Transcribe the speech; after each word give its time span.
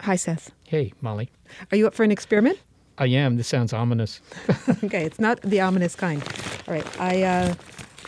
Hi, 0.00 0.16
Seth. 0.16 0.52
Hey, 0.64 0.92
Molly. 1.00 1.30
Are 1.72 1.76
you 1.76 1.86
up 1.86 1.94
for 1.94 2.04
an 2.04 2.10
experiment? 2.10 2.58
I 2.98 3.06
am. 3.06 3.36
This 3.36 3.48
sounds 3.48 3.72
ominous. 3.72 4.20
okay, 4.84 5.04
it's 5.04 5.18
not 5.20 5.40
the 5.42 5.60
ominous 5.60 5.94
kind. 5.94 6.22
All 6.66 6.74
right, 6.74 7.00
I 7.00 7.22
uh, 7.22 7.54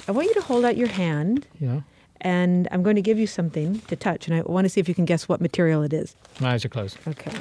I 0.09 0.13
want 0.13 0.29
you 0.29 0.35
to 0.35 0.41
hold 0.41 0.65
out 0.65 0.77
your 0.77 0.89
hand. 0.89 1.47
Yeah. 1.61 1.81
And 2.23 2.69
I'm 2.71 2.83
going 2.83 2.97
to 2.97 3.03
give 3.03 3.19
you 3.19 3.27
something 3.27 3.81
to 3.81 3.97
touch, 3.97 4.29
and 4.29 4.37
I 4.37 4.43
want 4.43 4.67
to 4.67 4.69
see 4.69 4.81
if 4.81 4.89
you 4.89 4.95
can 4.95 5.05
guess 5.07 5.29
what 5.29 5.41
material 5.41 5.83
it 5.83 5.93
is. 5.93 6.15
My 6.39 6.53
eyes 6.53 6.65
are 6.65 6.69
closed. 6.69 6.99
Okay. 7.09 7.33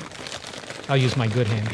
I'll 0.87 0.97
use 0.97 1.17
my 1.17 1.27
good 1.27 1.47
hand. 1.47 1.69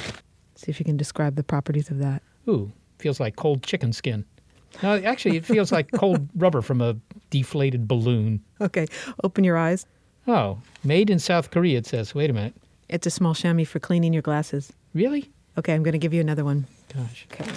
See 0.55 0.71
if 0.71 0.79
you 0.79 0.85
can 0.85 0.97
describe 0.97 1.35
the 1.35 1.43
properties 1.43 1.91
of 1.91 1.99
that. 1.99 2.23
Ooh, 2.49 2.71
feels 2.97 3.19
like 3.19 3.35
cold 3.35 3.61
chicken 3.61 3.93
skin. 3.93 4.25
No, 4.81 4.97
actually, 4.97 5.37
it 5.37 5.45
feels 5.45 5.71
like 5.71 5.91
cold 5.91 6.27
rubber 6.35 6.61
from 6.61 6.81
a 6.81 6.97
deflated 7.29 7.87
balloon. 7.87 8.43
Okay, 8.59 8.87
open 9.23 9.43
your 9.43 9.57
eyes. 9.57 9.85
Oh, 10.27 10.59
made 10.83 11.09
in 11.09 11.19
South 11.19 11.51
Korea, 11.51 11.77
it 11.77 11.85
says. 11.85 12.15
Wait 12.15 12.29
a 12.29 12.33
minute. 12.33 12.55
It's 12.95 13.05
a 13.05 13.09
small 13.11 13.33
chamois 13.33 13.65
for 13.65 13.79
cleaning 13.79 14.13
your 14.13 14.21
glasses. 14.21 14.71
Really? 14.93 15.29
Okay, 15.57 15.73
I'm 15.73 15.83
going 15.83 15.91
to 15.91 15.97
give 15.97 16.13
you 16.13 16.21
another 16.21 16.45
one. 16.45 16.65
Gosh. 16.95 17.27
Okay. 17.33 17.51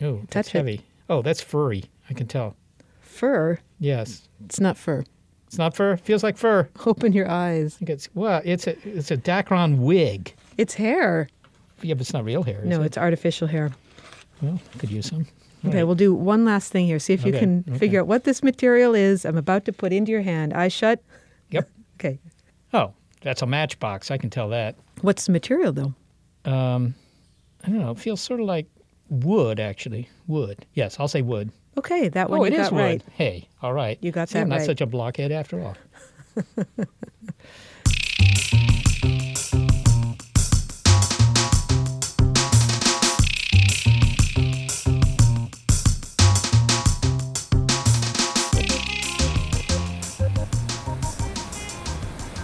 Oh, 0.00 0.20
Touch 0.20 0.30
that's 0.30 0.48
it. 0.48 0.52
heavy. 0.54 0.80
Oh, 1.10 1.20
that's 1.20 1.42
furry. 1.42 1.84
I 2.08 2.14
can 2.14 2.26
tell. 2.26 2.56
Fur? 3.02 3.58
Yes. 3.78 4.26
It's 4.46 4.58
not 4.58 4.78
fur. 4.78 5.04
It's 5.46 5.58
not 5.58 5.76
fur. 5.76 5.98
Feels 5.98 6.22
like 6.22 6.38
fur. 6.38 6.66
Open 6.86 7.12
your 7.12 7.28
eyes. 7.28 7.74
I 7.74 7.78
think 7.80 7.90
it's 7.90 8.08
well. 8.14 8.40
It's 8.42 8.66
a 8.66 8.76
it's 8.88 9.10
a 9.10 9.18
Dacron 9.18 9.78
wig. 9.80 10.34
It's 10.56 10.72
hair. 10.72 11.28
Yeah, 11.82 11.92
but 11.94 12.00
it's 12.02 12.14
not 12.14 12.24
real 12.24 12.42
hair. 12.42 12.62
No, 12.64 12.80
it? 12.80 12.86
it's 12.86 12.96
artificial 12.98 13.48
hair. 13.48 13.70
Well, 14.40 14.58
could 14.78 14.90
use 14.90 15.06
some. 15.06 15.26
Okay, 15.66 15.78
Right. 15.78 15.84
we'll 15.84 15.94
do 15.94 16.14
one 16.14 16.46
last 16.46 16.72
thing 16.72 16.86
here. 16.86 16.98
See 16.98 17.12
if 17.12 17.24
you 17.26 17.32
can 17.32 17.64
okay. 17.68 17.78
figure 17.78 18.00
out 18.00 18.06
what 18.06 18.24
this 18.24 18.42
material 18.42 18.94
is 18.94 19.26
I'm 19.26 19.36
about 19.36 19.66
to 19.66 19.72
put 19.74 19.92
into 19.92 20.10
your 20.10 20.22
hand. 20.22 20.54
Eyes 20.54 20.72
shut. 20.72 21.02
Yep. 21.50 21.68
Okay. 22.00 22.20
That's 23.28 23.42
a 23.42 23.46
matchbox. 23.46 24.10
I 24.10 24.16
can 24.16 24.30
tell 24.30 24.48
that. 24.48 24.74
What's 25.02 25.26
the 25.26 25.32
material, 25.32 25.70
though? 25.70 25.94
Um, 26.50 26.94
I 27.62 27.68
don't 27.68 27.80
know. 27.80 27.90
It 27.90 27.98
feels 27.98 28.22
sort 28.22 28.40
of 28.40 28.46
like 28.46 28.64
wood, 29.10 29.60
actually. 29.60 30.08
Wood. 30.26 30.64
Yes, 30.72 30.98
I'll 30.98 31.08
say 31.08 31.20
wood. 31.20 31.52
Okay, 31.76 32.08
that 32.08 32.30
one 32.30 32.40
oh, 32.40 32.44
it 32.44 32.54
is 32.54 32.70
wood. 32.70 32.80
right. 32.80 33.04
Hey, 33.12 33.46
all 33.60 33.74
right. 33.74 33.98
You 34.00 34.12
got 34.12 34.30
See, 34.30 34.38
I'm 34.38 34.48
that 34.48 34.60
not 34.60 34.64
such 34.64 34.80
a 34.80 34.86
blockhead 34.86 35.30
after 35.30 35.60
all. 35.60 35.76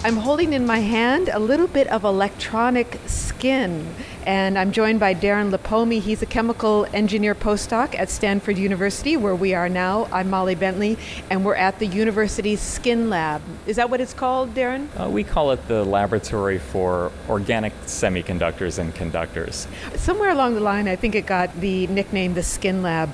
I'm 0.06 0.18
holding 0.18 0.52
in 0.52 0.66
my 0.66 0.80
hand 0.80 1.30
a 1.32 1.38
little 1.38 1.66
bit 1.66 1.86
of 1.86 2.04
electronic 2.04 3.00
skin. 3.06 3.88
And 4.26 4.58
I'm 4.58 4.70
joined 4.70 5.00
by 5.00 5.14
Darren 5.14 5.50
Lipomi. 5.50 5.98
He's 5.98 6.20
a 6.20 6.26
chemical 6.26 6.86
engineer 6.92 7.34
postdoc 7.34 7.98
at 7.98 8.10
Stanford 8.10 8.58
University, 8.58 9.16
where 9.16 9.34
we 9.34 9.54
are 9.54 9.70
now. 9.70 10.06
I'm 10.12 10.28
Molly 10.28 10.56
Bentley, 10.56 10.98
and 11.30 11.42
we're 11.42 11.54
at 11.54 11.78
the 11.78 11.86
university's 11.86 12.60
Skin 12.60 13.08
Lab. 13.08 13.40
Is 13.66 13.76
that 13.76 13.88
what 13.88 14.02
it's 14.02 14.12
called, 14.12 14.52
Darren? 14.52 14.88
Uh, 15.00 15.08
we 15.08 15.24
call 15.24 15.52
it 15.52 15.68
the 15.68 15.82
Laboratory 15.84 16.58
for 16.58 17.10
Organic 17.26 17.72
Semiconductors 17.86 18.78
and 18.78 18.94
Conductors. 18.94 19.66
Somewhere 19.96 20.28
along 20.28 20.52
the 20.52 20.60
line, 20.60 20.86
I 20.86 20.96
think 20.96 21.14
it 21.14 21.24
got 21.24 21.58
the 21.62 21.86
nickname 21.86 22.34
the 22.34 22.42
Skin 22.42 22.82
Lab. 22.82 23.10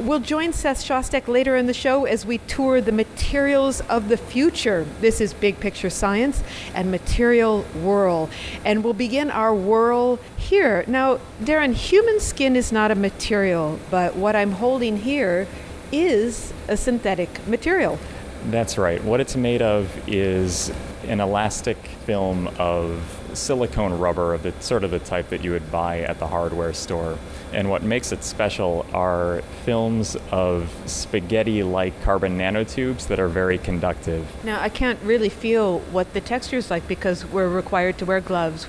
We'll 0.00 0.20
join 0.20 0.54
Seth 0.54 0.82
Shostak 0.82 1.28
later 1.28 1.56
in 1.56 1.66
the 1.66 1.74
show 1.74 2.06
as 2.06 2.24
we 2.24 2.38
tour 2.38 2.80
the 2.80 2.90
materials 2.90 3.82
of 3.82 4.08
the 4.08 4.16
future. 4.16 4.86
This 5.02 5.20
is 5.20 5.34
Big 5.34 5.60
Picture 5.60 5.90
Science 5.90 6.42
and 6.74 6.90
Material 6.90 7.64
Whirl. 7.82 8.30
And 8.64 8.82
we'll 8.82 8.94
begin 8.94 9.30
our 9.30 9.54
whirl 9.54 10.18
here. 10.38 10.84
Now, 10.86 11.20
Darren, 11.42 11.74
human 11.74 12.18
skin 12.18 12.56
is 12.56 12.72
not 12.72 12.90
a 12.90 12.94
material, 12.94 13.78
but 13.90 14.16
what 14.16 14.34
I'm 14.34 14.52
holding 14.52 14.96
here 14.96 15.46
is 15.92 16.54
a 16.66 16.78
synthetic 16.78 17.46
material. 17.46 17.98
That's 18.46 18.78
right. 18.78 19.04
What 19.04 19.20
it's 19.20 19.36
made 19.36 19.60
of 19.60 19.92
is 20.08 20.72
an 21.08 21.20
elastic 21.20 21.76
film 22.06 22.48
of 22.58 23.19
silicone 23.36 23.98
rubber 23.98 24.34
of 24.34 24.42
the 24.42 24.52
sort 24.60 24.84
of 24.84 24.90
the 24.90 24.98
type 24.98 25.28
that 25.30 25.44
you 25.44 25.52
would 25.52 25.70
buy 25.70 26.00
at 26.00 26.18
the 26.18 26.26
hardware 26.26 26.72
store. 26.72 27.18
And 27.52 27.68
what 27.68 27.82
makes 27.82 28.12
it 28.12 28.22
special 28.22 28.86
are 28.92 29.42
films 29.64 30.16
of 30.30 30.72
spaghetti 30.86 31.62
like 31.62 32.00
carbon 32.02 32.38
nanotubes 32.38 33.08
that 33.08 33.18
are 33.18 33.28
very 33.28 33.58
conductive. 33.58 34.26
Now, 34.44 34.60
I 34.60 34.68
can't 34.68 35.00
really 35.02 35.28
feel 35.28 35.80
what 35.90 36.12
the 36.12 36.20
texture 36.20 36.56
is 36.56 36.70
like 36.70 36.86
because 36.86 37.24
we're 37.26 37.48
required 37.48 37.98
to 37.98 38.04
wear 38.04 38.20
gloves. 38.20 38.66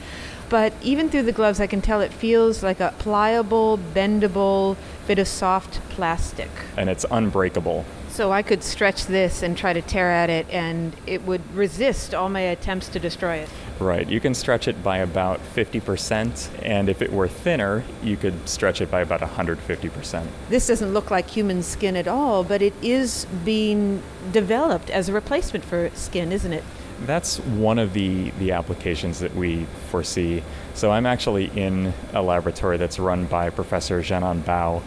But 0.50 0.74
even 0.82 1.10
through 1.10 1.24
the 1.24 1.32
gloves, 1.32 1.62
I 1.62 1.68
can 1.68 1.82
tell 1.82 2.02
it 2.02 2.12
feels 2.12 2.62
like 2.62 2.82
a 2.82 2.94
pliable, 3.00 3.80
bendable 3.94 4.76
bit 5.08 5.18
of 5.18 5.28
soft 5.28 5.80
plastic. 5.90 6.50
And 6.76 6.90
it's 6.90 7.06
unbreakable. 7.10 7.86
So 8.22 8.32
I 8.32 8.44
could 8.44 8.62
stretch 8.62 9.08
this 9.08 9.42
and 9.42 9.58
try 9.58 9.74
to 9.74 9.82
tear 9.82 10.12
at 10.12 10.30
it, 10.30 10.48
and 10.52 10.96
it 11.08 11.24
would 11.24 11.42
resist 11.56 12.14
all 12.14 12.30
my 12.30 12.42
attempts 12.42 12.88
to 12.90 13.00
destroy 13.00 13.38
it. 13.38 13.50
Right. 13.80 14.08
You 14.08 14.20
can 14.20 14.36
stretch 14.36 14.68
it 14.68 14.84
by 14.84 15.00
about 15.00 15.40
50%, 15.56 16.50
and 16.62 16.88
if 16.88 17.02
it 17.02 17.12
were 17.12 17.28
thinner, 17.28 17.84
you 18.04 18.18
could 18.18 18.48
stretch 18.48 18.80
it 18.80 18.92
by 18.92 19.02
about 19.02 19.22
150%. 19.22 20.28
This 20.50 20.68
doesn't 20.68 20.94
look 20.94 21.10
like 21.10 21.32
human 21.32 21.64
skin 21.64 21.96
at 21.96 22.08
all, 22.08 22.44
but 22.44 22.62
it 22.62 22.76
is 22.84 23.26
being 23.44 24.04
developed 24.32 24.92
as 24.92 25.10
a 25.10 25.14
replacement 25.14 25.66
for 25.66 25.90
skin, 25.96 26.32
isn't 26.32 26.54
it? 26.54 26.64
That's 27.08 27.40
one 27.40 27.80
of 27.80 27.94
the, 27.94 28.30
the 28.38 28.52
applications 28.52 29.20
that 29.22 29.34
we 29.34 29.66
foresee. 29.90 30.44
So 30.76 30.92
I'm 30.92 31.08
actually 31.08 31.46
in 31.60 31.92
a 32.14 32.22
laboratory 32.22 32.78
that's 32.78 33.00
run 33.00 33.26
by 33.26 33.50
Professor 33.50 34.00
Zhenan 34.04 34.44
Bao, 34.44 34.84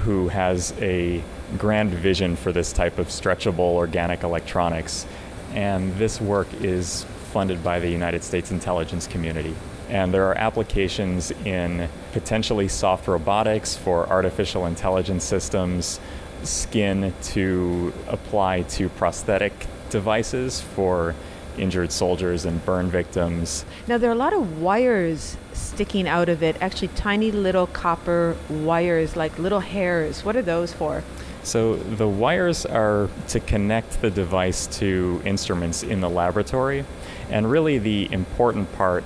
who 0.00 0.28
has 0.28 0.74
a 0.82 1.24
grand 1.58 1.90
vision 1.90 2.36
for 2.36 2.52
this 2.52 2.72
type 2.72 2.98
of 2.98 3.08
stretchable 3.08 3.58
organic 3.58 4.22
electronics. 4.22 5.06
And 5.54 5.94
this 5.96 6.20
work 6.20 6.48
is 6.60 7.04
funded 7.32 7.62
by 7.62 7.80
the 7.80 7.88
United 7.88 8.22
States 8.22 8.50
intelligence 8.50 9.06
community. 9.06 9.54
And 9.88 10.14
there 10.14 10.26
are 10.28 10.38
applications 10.38 11.30
in 11.44 11.88
potentially 12.12 12.68
soft 12.68 13.06
robotics 13.06 13.76
for 13.76 14.08
artificial 14.08 14.66
intelligence 14.66 15.24
systems, 15.24 16.00
skin 16.42 17.12
to 17.22 17.92
apply 18.08 18.62
to 18.62 18.88
prosthetic 18.88 19.52
devices 19.90 20.60
for 20.60 21.14
injured 21.58 21.92
soldiers 21.92 22.44
and 22.44 22.64
burn 22.64 22.90
victims. 22.90 23.64
Now, 23.86 23.98
there 23.98 24.10
are 24.10 24.14
a 24.14 24.16
lot 24.16 24.32
of 24.32 24.60
wires 24.60 25.36
sticking 25.52 26.08
out 26.08 26.28
of 26.28 26.42
it, 26.42 26.56
actually, 26.60 26.88
tiny 26.88 27.30
little 27.30 27.66
copper 27.66 28.36
wires, 28.48 29.16
like 29.16 29.38
little 29.38 29.60
hairs. 29.60 30.24
What 30.24 30.36
are 30.36 30.42
those 30.42 30.72
for? 30.72 31.04
So 31.44 31.76
the 31.76 32.08
wires 32.08 32.64
are 32.64 33.10
to 33.28 33.38
connect 33.38 34.00
the 34.00 34.10
device 34.10 34.66
to 34.78 35.20
instruments 35.24 35.82
in 35.82 36.00
the 36.00 36.08
laboratory. 36.08 36.84
And 37.30 37.50
really, 37.50 37.78
the 37.78 38.10
important 38.10 38.72
part 38.74 39.04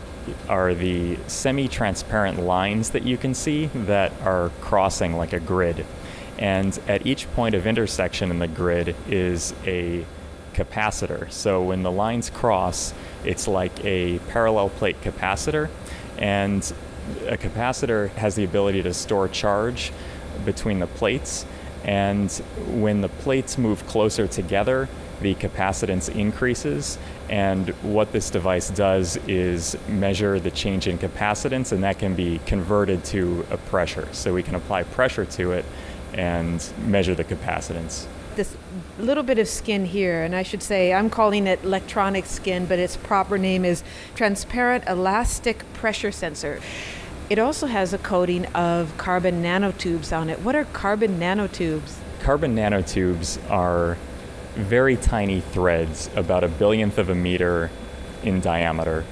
are 0.48 0.72
the 0.72 1.18
semi 1.26 1.66
transparent 1.68 2.40
lines 2.40 2.90
that 2.90 3.02
you 3.02 3.16
can 3.16 3.34
see 3.34 3.66
that 3.74 4.12
are 4.22 4.50
crossing 4.60 5.16
like 5.16 5.32
a 5.32 5.40
grid. 5.40 5.84
And 6.38 6.78
at 6.86 7.06
each 7.06 7.30
point 7.32 7.56
of 7.56 7.66
intersection 7.66 8.30
in 8.30 8.38
the 8.38 8.46
grid 8.46 8.94
is 9.08 9.52
a 9.66 10.06
capacitor. 10.54 11.30
So 11.32 11.62
when 11.62 11.82
the 11.82 11.90
lines 11.90 12.30
cross, 12.30 12.94
it's 13.24 13.48
like 13.48 13.84
a 13.84 14.20
parallel 14.28 14.70
plate 14.70 15.00
capacitor. 15.02 15.68
And 16.16 16.72
a 17.26 17.36
capacitor 17.36 18.10
has 18.10 18.36
the 18.36 18.44
ability 18.44 18.82
to 18.82 18.94
store 18.94 19.28
charge 19.28 19.92
between 20.44 20.78
the 20.78 20.86
plates. 20.86 21.44
And 21.84 22.30
when 22.66 23.00
the 23.00 23.08
plates 23.08 23.58
move 23.58 23.86
closer 23.86 24.26
together, 24.26 24.88
the 25.20 25.34
capacitance 25.34 26.14
increases. 26.14 26.98
And 27.28 27.70
what 27.82 28.12
this 28.12 28.30
device 28.30 28.70
does 28.70 29.16
is 29.28 29.76
measure 29.88 30.38
the 30.38 30.50
change 30.50 30.86
in 30.86 30.98
capacitance, 30.98 31.72
and 31.72 31.82
that 31.82 31.98
can 31.98 32.14
be 32.14 32.40
converted 32.46 33.04
to 33.06 33.46
a 33.50 33.56
pressure. 33.56 34.08
So 34.12 34.34
we 34.34 34.42
can 34.42 34.54
apply 34.54 34.84
pressure 34.84 35.24
to 35.24 35.52
it 35.52 35.64
and 36.12 36.66
measure 36.86 37.14
the 37.14 37.24
capacitance. 37.24 38.06
This 38.36 38.56
little 38.98 39.24
bit 39.24 39.38
of 39.38 39.48
skin 39.48 39.84
here, 39.84 40.22
and 40.22 40.34
I 40.34 40.44
should 40.44 40.62
say 40.62 40.94
I'm 40.94 41.10
calling 41.10 41.46
it 41.46 41.62
electronic 41.64 42.24
skin, 42.24 42.66
but 42.66 42.78
its 42.78 42.96
proper 42.96 43.36
name 43.36 43.64
is 43.64 43.82
transparent 44.14 44.84
elastic 44.86 45.64
pressure 45.74 46.12
sensor. 46.12 46.60
It 47.30 47.38
also 47.38 47.66
has 47.66 47.92
a 47.92 47.98
coating 47.98 48.46
of 48.46 48.96
carbon 48.96 49.42
nanotubes 49.42 50.16
on 50.16 50.30
it. 50.30 50.40
What 50.40 50.56
are 50.56 50.64
carbon 50.64 51.20
nanotubes? 51.20 51.96
Carbon 52.20 52.56
nanotubes 52.56 53.38
are 53.50 53.98
very 54.54 54.96
tiny 54.96 55.40
threads, 55.40 56.08
about 56.16 56.42
a 56.42 56.48
billionth 56.48 56.96
of 56.96 57.10
a 57.10 57.14
meter 57.14 57.70
in 58.22 58.40
diameter, 58.40 59.04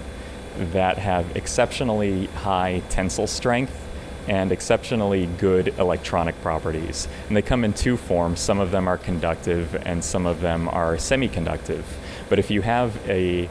that 0.73 0.97
have 0.97 1.37
exceptionally 1.37 2.27
high 2.29 2.83
tensile 2.89 3.27
strength 3.27 3.87
and 4.27 4.51
exceptionally 4.51 5.27
good 5.39 5.69
electronic 5.79 6.41
properties. 6.41 7.07
And 7.29 7.37
they 7.37 7.43
come 7.43 7.65
in 7.65 7.75
two 7.75 7.99
forms. 7.99 8.41
Some 8.41 8.61
of 8.61 8.71
them 8.71 8.89
are 8.89 8.97
conductive 8.97 9.75
and 9.87 10.03
some 10.03 10.25
of 10.25 10.41
them 10.41 10.69
are 10.69 10.97
semiconductive. 10.97 11.85
But 12.31 12.39
if 12.39 12.51
you 12.51 12.63
have 12.63 12.97
a 13.09 13.51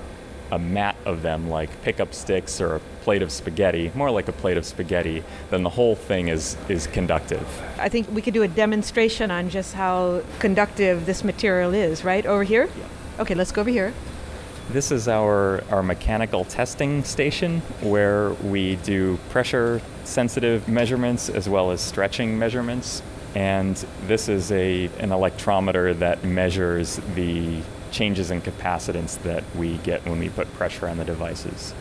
a 0.52 0.60
mat 0.60 0.96
of 1.06 1.22
them 1.22 1.50
like 1.50 1.82
pickup 1.82 2.14
sticks 2.14 2.62
or 2.62 2.76
a 2.76 2.80
plate 3.02 3.22
of 3.22 3.32
spaghetti, 3.32 3.92
more 3.96 4.12
like 4.12 4.28
a 4.28 4.32
plate 4.32 4.58
of 4.58 4.66
spaghetti, 4.66 5.24
then 5.50 5.64
the 5.64 5.70
whole 5.70 5.96
thing 5.96 6.28
is, 6.28 6.58
is 6.70 6.88
conductive. 6.88 7.46
I 7.80 7.90
think 7.90 8.10
we 8.12 8.22
could 8.22 8.34
do 8.34 8.44
a 8.44 8.48
demonstration 8.48 9.32
on 9.32 9.50
just 9.50 9.74
how 9.74 10.24
conductive 10.40 11.06
this 11.06 11.24
material 11.24 11.74
is, 11.74 12.04
right? 12.04 12.26
Over 12.26 12.44
here? 12.44 12.70
Yeah. 12.78 13.22
Okay, 13.22 13.36
let's 13.36 13.52
go 13.52 13.62
over 13.62 13.70
here. 13.70 13.94
This 14.72 14.92
is 14.92 15.08
our, 15.08 15.64
our 15.70 15.84
mechanical 15.84 16.44
testing 16.44 17.04
station 17.04 17.62
where 17.82 18.32
we 18.34 18.78
do 18.78 19.20
pressure 19.30 19.80
sensitive 20.04 20.68
measurements 20.68 21.30
as 21.30 21.48
well 21.48 21.70
as 21.70 21.82
stretching 21.82 22.40
measurements. 22.40 23.04
And 23.36 23.76
this 24.08 24.28
is 24.28 24.52
a, 24.52 24.86
an 25.00 25.10
electrometer 25.10 25.98
that 26.00 26.24
measures 26.24 27.00
the 27.14 27.62
changes 27.96 28.30
in 28.30 28.42
capacitance 28.42 29.22
that 29.24 29.44
we 29.56 29.78
get 29.78 30.06
when 30.06 30.20
we 30.20 30.30
put 30.30 30.54
pressure 30.54 30.88
on 30.88 30.98
the 30.98 31.06
devices. 31.06 31.74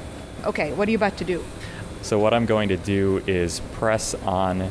Okay, 0.45 0.73
what 0.73 0.87
are 0.89 0.91
you 0.91 0.97
about 0.97 1.17
to 1.19 1.25
do? 1.25 1.45
So, 2.03 2.19
what 2.19 2.33
I'm 2.33 2.47
going 2.47 2.69
to 2.69 2.77
do 2.77 3.23
is 3.27 3.61
press 3.73 4.15
on 4.15 4.71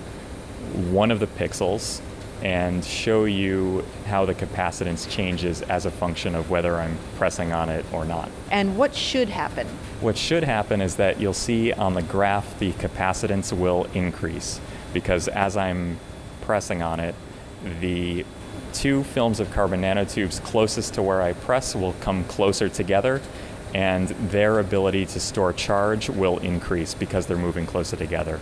one 0.92 1.12
of 1.12 1.20
the 1.20 1.28
pixels 1.28 2.02
and 2.42 2.84
show 2.84 3.26
you 3.26 3.86
how 4.06 4.26
the 4.26 4.36
capacitance 4.36 5.10
changes 5.10 5.62
as 5.64 5.86
a 5.86 5.92
function 5.92 6.36
of 6.36 6.50
whether 6.50 6.76
I'm 6.76 6.98
pressing 7.18 7.54
on 7.54 7.70
it 7.70 7.86
or 7.94 8.06
not. 8.06 8.30
And 8.52 8.78
what 8.78 8.94
should 8.94 9.30
happen? 9.30 9.68
What 10.02 10.18
should 10.18 10.44
happen 10.44 10.82
is 10.82 10.98
that 10.98 11.22
you'll 11.22 11.34
see 11.34 11.72
on 11.72 11.94
the 11.94 12.02
graph 12.02 12.60
the 12.60 12.74
capacitance 12.74 13.58
will 13.58 13.86
increase 13.94 14.60
because 14.94 15.28
as 15.30 15.56
I'm 15.56 16.00
pressing 16.42 16.82
on 16.82 17.00
it, 17.00 17.16
the 17.80 18.26
two 18.74 19.04
films 19.06 19.40
of 19.40 19.52
carbon 19.52 19.82
nanotubes 19.82 20.44
closest 20.44 20.96
to 20.96 21.02
where 21.02 21.22
I 21.22 21.34
press 21.34 21.76
will 21.76 21.94
come 22.02 22.24
closer 22.26 22.68
together 22.70 23.22
and 23.74 24.10
their 24.10 24.60
ability 24.60 25.06
to 25.08 25.20
store 25.20 25.54
charge 25.54 26.10
will 26.10 26.38
increase 26.40 26.94
because 26.94 27.26
they're 27.26 27.38
moving 27.38 27.66
closer 27.66 27.96
together. 27.96 28.40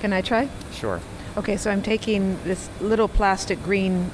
Can 0.00 0.12
I 0.12 0.20
try? 0.20 0.48
Sure. 0.72 1.00
Okay, 1.36 1.56
so 1.56 1.70
I'm 1.70 1.82
taking 1.82 2.38
this 2.44 2.68
little 2.80 3.08
plastic 3.08 3.62
green 3.62 4.10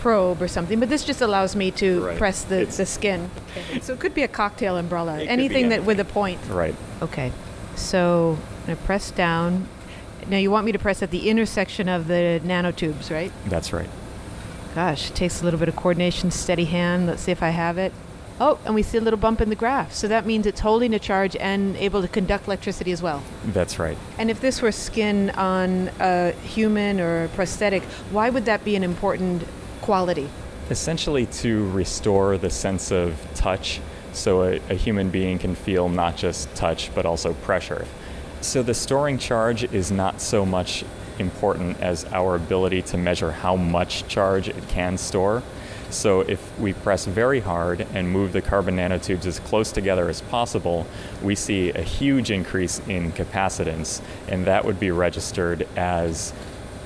probe 0.00 0.42
or 0.42 0.48
something, 0.48 0.78
but 0.80 0.90
this 0.90 1.02
just 1.02 1.22
allows 1.22 1.56
me 1.56 1.70
to 1.70 2.04
Right. 2.04 2.18
press 2.18 2.42
the, 2.44 2.60
It's- 2.60 2.76
the 2.76 2.84
skin. 2.86 3.30
So 3.80 3.94
it 3.94 4.00
could 4.00 4.12
be 4.14 4.22
a 4.22 4.28
cocktail 4.28 4.76
umbrella, 4.76 5.14
It 5.14 5.20
could 5.20 5.26
be 5.28 5.32
anything 5.32 5.68
that 5.70 5.84
with 5.84 5.98
a 5.98 6.04
point. 6.04 6.40
Right. 6.50 6.74
Okay, 7.00 7.32
so 7.74 8.36
I 8.68 8.74
press 8.74 9.10
down. 9.10 9.66
Now 10.28 10.36
you 10.36 10.50
want 10.50 10.66
me 10.66 10.72
to 10.72 10.78
press 10.78 11.02
at 11.02 11.10
the 11.10 11.28
intersection 11.30 11.88
of 11.88 12.06
the 12.06 12.40
nanotubes, 12.44 13.10
right? 13.10 13.32
That's 13.46 13.72
right. 13.72 13.88
Gosh, 14.74 15.10
it 15.10 15.14
takes 15.14 15.40
a 15.40 15.44
little 15.44 15.60
bit 15.60 15.68
of 15.68 15.76
coordination, 15.76 16.32
steady 16.32 16.64
hand. 16.64 17.06
Let's 17.06 17.22
see 17.22 17.32
if 17.32 17.42
I 17.42 17.50
have 17.50 17.78
it. 17.78 17.92
Oh, 18.40 18.58
and 18.64 18.74
we 18.74 18.82
see 18.82 18.98
a 18.98 19.00
little 19.00 19.18
bump 19.18 19.40
in 19.40 19.48
the 19.48 19.54
graph. 19.54 19.92
So 19.92 20.08
that 20.08 20.26
means 20.26 20.46
it's 20.46 20.58
holding 20.58 20.92
a 20.92 20.98
charge 20.98 21.36
and 21.36 21.76
able 21.76 22.02
to 22.02 22.08
conduct 22.08 22.48
electricity 22.48 22.90
as 22.90 23.00
well. 23.00 23.22
That's 23.44 23.78
right. 23.78 23.96
And 24.18 24.30
if 24.30 24.40
this 24.40 24.60
were 24.60 24.72
skin 24.72 25.30
on 25.30 25.90
a 26.00 26.32
human 26.42 27.00
or 27.00 27.24
a 27.24 27.28
prosthetic, 27.28 27.84
why 28.10 28.30
would 28.30 28.46
that 28.46 28.64
be 28.64 28.74
an 28.74 28.82
important 28.82 29.44
quality? 29.80 30.28
Essentially, 30.70 31.26
to 31.26 31.70
restore 31.70 32.36
the 32.36 32.50
sense 32.50 32.90
of 32.90 33.16
touch 33.34 33.80
so 34.12 34.42
a, 34.42 34.60
a 34.70 34.74
human 34.74 35.10
being 35.10 35.38
can 35.38 35.54
feel 35.54 35.88
not 35.88 36.16
just 36.16 36.52
touch 36.56 36.92
but 36.94 37.06
also 37.06 37.34
pressure. 37.34 37.86
So, 38.40 38.62
the 38.62 38.74
storing 38.74 39.18
charge 39.18 39.64
is 39.64 39.90
not 39.92 40.20
so 40.20 40.44
much 40.44 40.84
important 41.18 41.80
as 41.80 42.04
our 42.06 42.34
ability 42.34 42.82
to 42.82 42.98
measure 42.98 43.30
how 43.30 43.56
much 43.56 44.06
charge 44.08 44.48
it 44.48 44.68
can 44.68 44.98
store. 44.98 45.42
So, 45.90 46.22
if 46.22 46.58
we 46.58 46.72
press 46.72 47.04
very 47.04 47.40
hard 47.40 47.86
and 47.94 48.10
move 48.10 48.32
the 48.32 48.42
carbon 48.42 48.76
nanotubes 48.76 49.26
as 49.26 49.38
close 49.38 49.70
together 49.70 50.08
as 50.08 50.22
possible, 50.22 50.86
we 51.22 51.36
see 51.36 51.70
a 51.70 51.82
huge 51.82 52.30
increase 52.32 52.80
in 52.88 53.12
capacitance, 53.12 54.00
and 54.26 54.44
that 54.46 54.64
would 54.64 54.80
be 54.80 54.90
registered 54.90 55.68
as 55.76 56.32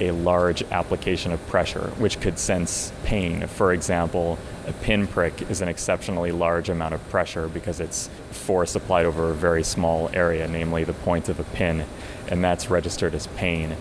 a 0.00 0.10
large 0.10 0.62
application 0.64 1.32
of 1.32 1.44
pressure, 1.46 1.88
which 1.98 2.20
could 2.20 2.38
sense 2.38 2.92
pain. 3.04 3.46
For 3.46 3.72
example, 3.72 4.38
a 4.66 4.72
pinprick 4.72 5.50
is 5.50 5.60
an 5.60 5.69
exceptionally 5.69 6.30
large 6.30 6.69
amount 6.69 6.94
of 6.94 7.08
pressure 7.08 7.48
because 7.48 7.80
it's 7.80 8.08
force 8.30 8.75
applied 8.75 9.06
over 9.06 9.30
a 9.30 9.34
very 9.34 9.62
small 9.62 10.10
area, 10.12 10.46
namely 10.46 10.84
the 10.84 10.92
point 10.92 11.28
of 11.28 11.40
a 11.40 11.44
pin, 11.44 11.84
and 12.28 12.44
that's 12.44 12.70
registered 12.70 13.14
as 13.14 13.26
pain. 13.28 13.76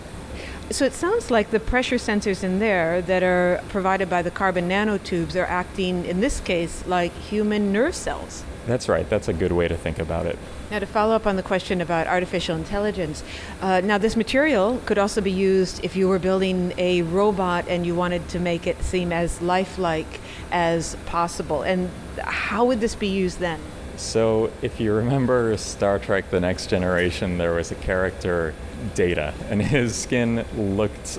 So 0.70 0.84
it 0.84 0.92
sounds 0.92 1.30
like 1.30 1.50
the 1.50 1.60
pressure 1.60 1.96
sensors 1.96 2.44
in 2.44 2.58
there 2.58 3.00
that 3.02 3.22
are 3.22 3.62
provided 3.70 4.10
by 4.10 4.20
the 4.20 4.30
carbon 4.30 4.68
nanotubes 4.68 5.34
are 5.34 5.46
acting, 5.46 6.04
in 6.04 6.20
this 6.20 6.40
case, 6.40 6.86
like 6.86 7.10
human 7.14 7.72
nerve 7.72 7.94
cells. 7.94 8.44
That's 8.66 8.86
right, 8.86 9.08
that's 9.08 9.28
a 9.28 9.32
good 9.32 9.52
way 9.52 9.66
to 9.66 9.76
think 9.78 9.98
about 9.98 10.26
it. 10.26 10.38
Now, 10.70 10.78
to 10.78 10.84
follow 10.84 11.16
up 11.16 11.26
on 11.26 11.36
the 11.36 11.42
question 11.42 11.80
about 11.80 12.06
artificial 12.06 12.54
intelligence, 12.54 13.24
uh, 13.62 13.80
now 13.80 13.96
this 13.96 14.14
material 14.14 14.78
could 14.84 14.98
also 14.98 15.22
be 15.22 15.32
used 15.32 15.82
if 15.82 15.96
you 15.96 16.06
were 16.06 16.18
building 16.18 16.74
a 16.76 17.00
robot 17.00 17.64
and 17.66 17.86
you 17.86 17.94
wanted 17.94 18.28
to 18.28 18.38
make 18.38 18.66
it 18.66 18.82
seem 18.82 19.10
as 19.10 19.40
lifelike 19.40 20.20
as 20.50 20.96
possible. 21.06 21.62
And 21.62 21.90
how 22.18 22.66
would 22.66 22.80
this 22.80 22.94
be 22.94 23.08
used 23.08 23.38
then? 23.38 23.58
So, 23.98 24.52
if 24.62 24.78
you 24.78 24.92
remember 24.92 25.56
Star 25.56 25.98
Trek 25.98 26.30
The 26.30 26.38
Next 26.38 26.68
Generation, 26.68 27.36
there 27.36 27.52
was 27.52 27.72
a 27.72 27.74
character, 27.74 28.54
Data, 28.94 29.34
and 29.50 29.60
his 29.60 29.96
skin 29.96 30.44
looked 30.56 31.18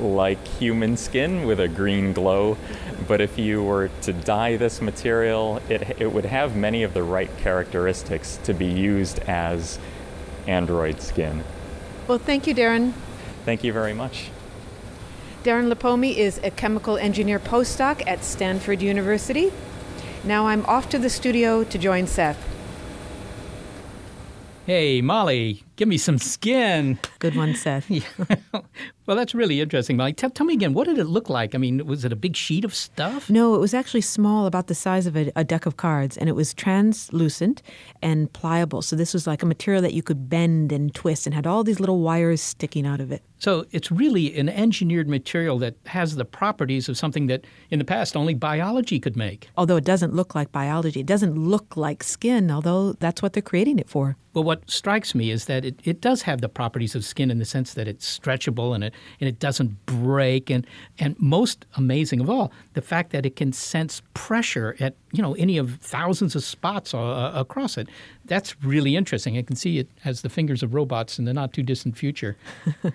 like 0.00 0.44
human 0.44 0.96
skin 0.96 1.46
with 1.46 1.60
a 1.60 1.68
green 1.68 2.12
glow. 2.12 2.58
But 3.06 3.20
if 3.20 3.38
you 3.38 3.62
were 3.62 3.90
to 4.02 4.12
dye 4.12 4.56
this 4.56 4.82
material, 4.82 5.62
it, 5.68 6.00
it 6.00 6.12
would 6.12 6.24
have 6.24 6.56
many 6.56 6.82
of 6.82 6.94
the 6.94 7.04
right 7.04 7.30
characteristics 7.38 8.40
to 8.42 8.52
be 8.52 8.66
used 8.66 9.20
as 9.20 9.78
android 10.48 11.00
skin. 11.00 11.44
Well, 12.08 12.18
thank 12.18 12.48
you, 12.48 12.56
Darren. 12.56 12.92
Thank 13.44 13.62
you 13.62 13.72
very 13.72 13.94
much. 13.94 14.30
Darren 15.44 15.72
Lipomi 15.72 16.16
is 16.16 16.40
a 16.42 16.50
chemical 16.50 16.96
engineer 16.96 17.38
postdoc 17.38 18.02
at 18.04 18.24
Stanford 18.24 18.82
University. 18.82 19.52
Now 20.26 20.48
I'm 20.48 20.66
off 20.66 20.88
to 20.88 20.98
the 20.98 21.08
studio 21.08 21.62
to 21.62 21.78
join 21.78 22.08
Seth. 22.08 22.36
Hey, 24.66 25.00
Molly, 25.00 25.62
give 25.76 25.86
me 25.86 25.96
some 25.96 26.18
skin. 26.18 26.98
Good 27.20 27.36
one, 27.36 27.54
Seth. 27.54 27.88
well, 29.06 29.16
that's 29.16 29.34
really 29.34 29.60
interesting, 29.60 29.96
Molly. 29.96 30.12
Tell, 30.12 30.30
tell 30.30 30.46
me 30.46 30.54
again, 30.54 30.74
what 30.74 30.86
did 30.86 30.98
it 30.98 31.04
look 31.04 31.30
like? 31.30 31.54
I 31.54 31.58
mean, 31.58 31.86
was 31.86 32.04
it 32.04 32.12
a 32.12 32.16
big 32.16 32.36
sheet 32.36 32.64
of 32.64 32.74
stuff? 32.74 33.30
No, 33.30 33.54
it 33.54 33.58
was 33.58 33.72
actually 33.72 34.00
small, 34.00 34.46
about 34.46 34.66
the 34.66 34.74
size 34.74 35.06
of 35.06 35.16
a, 35.16 35.30
a 35.36 35.44
deck 35.44 35.66
of 35.66 35.76
cards, 35.76 36.16
and 36.16 36.28
it 36.28 36.32
was 36.32 36.52
translucent 36.52 37.62
and 38.02 38.32
pliable. 38.32 38.82
So 38.82 38.96
this 38.96 39.14
was 39.14 39.26
like 39.26 39.42
a 39.42 39.46
material 39.46 39.82
that 39.82 39.94
you 39.94 40.02
could 40.02 40.28
bend 40.28 40.72
and 40.72 40.94
twist 40.94 41.26
and 41.26 41.34
had 41.34 41.46
all 41.46 41.62
these 41.62 41.80
little 41.80 42.00
wires 42.00 42.42
sticking 42.42 42.86
out 42.86 43.00
of 43.00 43.12
it. 43.12 43.22
So 43.38 43.66
it's 43.70 43.92
really 43.92 44.36
an 44.38 44.48
engineered 44.48 45.08
material 45.08 45.58
that 45.58 45.76
has 45.86 46.16
the 46.16 46.24
properties 46.24 46.88
of 46.88 46.96
something 46.96 47.26
that 47.26 47.44
in 47.70 47.78
the 47.78 47.84
past 47.84 48.16
only 48.16 48.34
biology 48.34 48.98
could 48.98 49.16
make. 49.16 49.48
Although 49.56 49.76
it 49.76 49.84
doesn't 49.84 50.14
look 50.14 50.34
like 50.34 50.52
biology, 50.52 51.00
it 51.00 51.06
doesn't 51.06 51.36
look 51.36 51.76
like 51.76 52.02
skin, 52.02 52.50
although 52.50 52.94
that's 52.94 53.22
what 53.22 53.34
they're 53.34 53.42
creating 53.42 53.78
it 53.78 53.88
for. 53.88 54.16
Well, 54.32 54.44
what 54.44 54.70
strikes 54.70 55.14
me 55.14 55.30
is 55.30 55.46
that 55.46 55.64
it, 55.64 55.80
it 55.84 56.00
does 56.00 56.22
have 56.22 56.40
the 56.40 56.48
properties 56.48 56.94
of 56.94 57.04
skin 57.04 57.30
in 57.30 57.38
the 57.38 57.44
sense 57.44 57.74
that 57.74 57.88
it's 57.88 58.18
stretchable 58.18 58.74
and 58.74 58.84
it 58.84 58.94
and 59.20 59.28
it 59.28 59.38
doesn't 59.38 59.84
break 59.86 60.50
and 60.50 60.66
and 60.98 61.18
most 61.18 61.66
amazing 61.76 62.20
of 62.20 62.30
all, 62.30 62.52
the 62.74 62.82
fact 62.82 63.10
that 63.12 63.26
it 63.26 63.36
can 63.36 63.52
sense 63.52 64.02
pressure 64.14 64.76
at 64.80 64.94
you 65.12 65.22
know 65.22 65.34
any 65.34 65.58
of 65.58 65.76
thousands 65.76 66.34
of 66.34 66.44
spots 66.44 66.94
uh, 66.94 67.32
across 67.34 67.76
it. 67.76 67.88
That's 68.24 68.60
really 68.62 68.96
interesting. 68.96 69.36
I 69.36 69.42
can 69.42 69.56
see 69.56 69.78
it 69.78 69.88
as 70.04 70.22
the 70.22 70.28
fingers 70.28 70.62
of 70.62 70.74
robots 70.74 71.18
in 71.18 71.24
the 71.24 71.32
not 71.32 71.52
too 71.52 71.62
distant 71.62 71.96
future. 71.96 72.36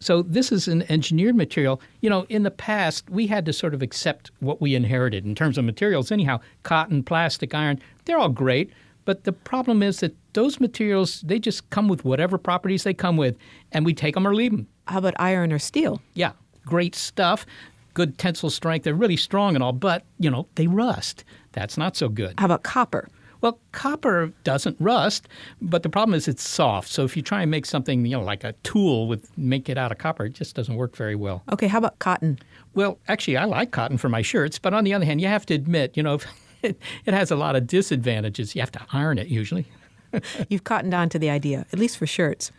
So 0.00 0.22
this 0.22 0.50
is 0.50 0.66
an 0.66 0.90
engineered 0.90 1.36
material. 1.36 1.80
You 2.00 2.08
know, 2.08 2.24
in 2.30 2.42
the 2.42 2.50
past, 2.50 3.08
we 3.10 3.26
had 3.26 3.44
to 3.44 3.52
sort 3.52 3.74
of 3.74 3.82
accept 3.82 4.30
what 4.40 4.60
we 4.60 4.74
inherited 4.74 5.26
in 5.26 5.34
terms 5.34 5.58
of 5.58 5.64
materials. 5.66 6.10
Anyhow, 6.10 6.40
cotton, 6.62 7.02
plastic, 7.02 7.54
iron, 7.54 7.78
they're 8.06 8.18
all 8.18 8.30
great. 8.30 8.72
But 9.04 9.24
the 9.24 9.32
problem 9.32 9.82
is 9.82 10.00
that 10.00 10.16
those 10.32 10.58
materials, 10.58 11.20
they 11.20 11.38
just 11.38 11.68
come 11.70 11.86
with 11.86 12.04
whatever 12.04 12.38
properties 12.38 12.84
they 12.84 12.94
come 12.94 13.16
with, 13.16 13.36
and 13.72 13.84
we 13.84 13.92
take 13.92 14.14
them 14.14 14.26
or 14.26 14.34
leave 14.34 14.52
them. 14.52 14.68
How 14.90 14.98
about 14.98 15.14
iron 15.20 15.52
or 15.52 15.60
steel? 15.60 16.02
Yeah, 16.14 16.32
great 16.66 16.96
stuff, 16.96 17.46
good 17.94 18.18
tensile 18.18 18.50
strength. 18.50 18.82
They're 18.82 18.94
really 18.94 19.16
strong 19.16 19.54
and 19.54 19.62
all, 19.62 19.72
but, 19.72 20.04
you 20.18 20.28
know, 20.28 20.48
they 20.56 20.66
rust. 20.66 21.24
That's 21.52 21.78
not 21.78 21.96
so 21.96 22.08
good. 22.08 22.34
How 22.38 22.46
about 22.46 22.64
copper? 22.64 23.08
Well, 23.40 23.60
copper 23.70 24.32
doesn't 24.42 24.76
rust, 24.80 25.28
but 25.62 25.84
the 25.84 25.88
problem 25.88 26.14
is 26.14 26.26
it's 26.26 26.46
soft. 26.46 26.88
So 26.88 27.04
if 27.04 27.16
you 27.16 27.22
try 27.22 27.40
and 27.40 27.50
make 27.50 27.66
something, 27.66 28.04
you 28.04 28.16
know, 28.16 28.22
like 28.22 28.42
a 28.42 28.52
tool 28.64 29.06
with 29.06 29.30
make 29.38 29.68
it 29.68 29.78
out 29.78 29.92
of 29.92 29.98
copper, 29.98 30.26
it 30.26 30.34
just 30.34 30.56
doesn't 30.56 30.74
work 30.74 30.96
very 30.96 31.14
well. 31.14 31.44
Okay, 31.52 31.68
how 31.68 31.78
about 31.78 32.00
cotton? 32.00 32.40
Well, 32.74 32.98
actually, 33.06 33.36
I 33.36 33.44
like 33.44 33.70
cotton 33.70 33.96
for 33.96 34.08
my 34.08 34.22
shirts, 34.22 34.58
but 34.58 34.74
on 34.74 34.82
the 34.82 34.92
other 34.92 35.04
hand, 35.04 35.20
you 35.20 35.28
have 35.28 35.46
to 35.46 35.54
admit, 35.54 35.96
you 35.96 36.02
know, 36.02 36.18
it, 36.62 36.76
it 37.04 37.14
has 37.14 37.30
a 37.30 37.36
lot 37.36 37.54
of 37.54 37.68
disadvantages. 37.68 38.56
You 38.56 38.60
have 38.60 38.72
to 38.72 38.84
iron 38.92 39.18
it 39.18 39.28
usually. 39.28 39.66
You've 40.48 40.64
cottoned 40.64 40.94
on 40.94 41.08
to 41.10 41.18
the 41.18 41.30
idea, 41.30 41.66
at 41.72 41.78
least 41.78 41.98
for 41.98 42.06
shirts. 42.06 42.50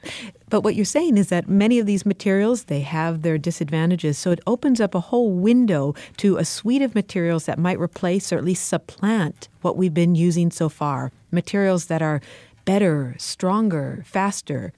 But 0.49 0.61
what 0.61 0.75
you're 0.75 0.85
saying 0.85 1.17
is 1.17 1.29
that 1.29 1.49
many 1.49 1.79
of 1.79 1.85
these 1.85 2.05
materials, 2.05 2.65
they 2.65 2.81
have 2.81 3.21
their 3.21 3.37
disadvantages. 3.37 4.17
So 4.17 4.31
it 4.31 4.39
opens 4.47 4.81
up 4.81 4.95
a 4.95 4.99
whole 4.99 5.31
window 5.31 5.93
to 6.17 6.37
a 6.37 6.45
suite 6.45 6.81
of 6.81 6.95
materials 6.95 7.45
that 7.45 7.59
might 7.59 7.79
replace 7.79 8.31
or 8.31 8.37
at 8.37 8.43
least 8.43 8.67
supplant 8.67 9.49
what 9.61 9.77
we've 9.77 9.93
been 9.93 10.15
using 10.15 10.51
so 10.51 10.69
far. 10.69 11.11
Materials 11.31 11.85
that 11.85 12.01
are 12.01 12.21
better, 12.65 13.15
stronger, 13.17 14.03
faster. 14.05 14.73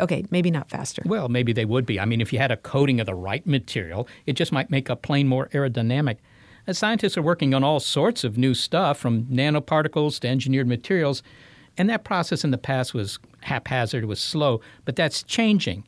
Okay, 0.00 0.24
maybe 0.30 0.50
not 0.50 0.68
faster. 0.68 1.02
Well, 1.04 1.28
maybe 1.28 1.52
they 1.52 1.64
would 1.64 1.86
be. 1.86 2.00
I 2.00 2.04
mean, 2.04 2.20
if 2.20 2.32
you 2.32 2.38
had 2.38 2.50
a 2.50 2.56
coating 2.56 2.98
of 3.00 3.06
the 3.06 3.14
right 3.14 3.46
material, 3.46 4.08
it 4.26 4.32
just 4.32 4.50
might 4.50 4.70
make 4.70 4.88
a 4.88 4.96
plane 4.96 5.28
more 5.28 5.48
aerodynamic. 5.48 6.16
Scientists 6.72 7.18
are 7.18 7.22
working 7.22 7.52
on 7.52 7.62
all 7.62 7.78
sorts 7.78 8.24
of 8.24 8.38
new 8.38 8.54
stuff, 8.54 8.98
from 8.98 9.24
nanoparticles 9.24 10.18
to 10.20 10.28
engineered 10.28 10.66
materials, 10.66 11.22
and 11.76 11.88
that 11.90 12.04
process 12.04 12.44
in 12.44 12.50
the 12.50 12.58
past 12.58 12.94
was 12.94 13.18
haphazard, 13.42 14.04
was 14.04 14.20
slow, 14.20 14.60
but 14.84 14.96
that's 14.96 15.22
changing. 15.22 15.84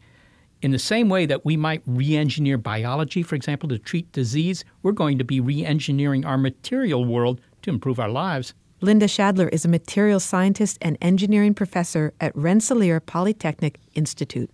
In 0.62 0.70
the 0.70 0.78
same 0.78 1.08
way 1.08 1.26
that 1.26 1.44
we 1.44 1.56
might 1.56 1.82
re 1.86 2.16
engineer 2.16 2.58
biology, 2.58 3.22
for 3.22 3.34
example, 3.34 3.68
to 3.68 3.78
treat 3.78 4.10
disease, 4.12 4.64
we're 4.82 4.92
going 4.92 5.18
to 5.18 5.24
be 5.24 5.38
re 5.38 5.64
engineering 5.64 6.24
our 6.24 6.38
material 6.38 7.04
world 7.04 7.40
to 7.62 7.70
improve 7.70 8.00
our 8.00 8.08
lives. 8.08 8.54
Linda 8.80 9.06
Schadler 9.06 9.48
is 9.52 9.64
a 9.64 9.68
materials 9.68 10.24
scientist 10.24 10.78
and 10.82 10.98
engineering 11.00 11.54
professor 11.54 12.12
at 12.20 12.36
Rensselaer 12.36 13.00
Polytechnic 13.00 13.78
Institute. 13.94 14.50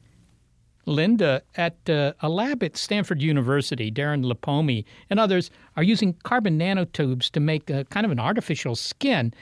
Linda, 0.86 1.42
at 1.56 1.76
uh, 1.88 2.12
a 2.20 2.28
lab 2.28 2.62
at 2.62 2.76
Stanford 2.76 3.22
University, 3.22 3.90
Darren 3.90 4.24
Lipomi 4.24 4.84
and 5.10 5.20
others 5.20 5.50
are 5.76 5.82
using 5.82 6.14
carbon 6.24 6.58
nanotubes 6.58 7.30
to 7.30 7.40
make 7.40 7.70
a, 7.70 7.84
kind 7.86 8.04
of 8.04 8.12
an 8.12 8.18
artificial 8.18 8.74
skin. 8.74 9.32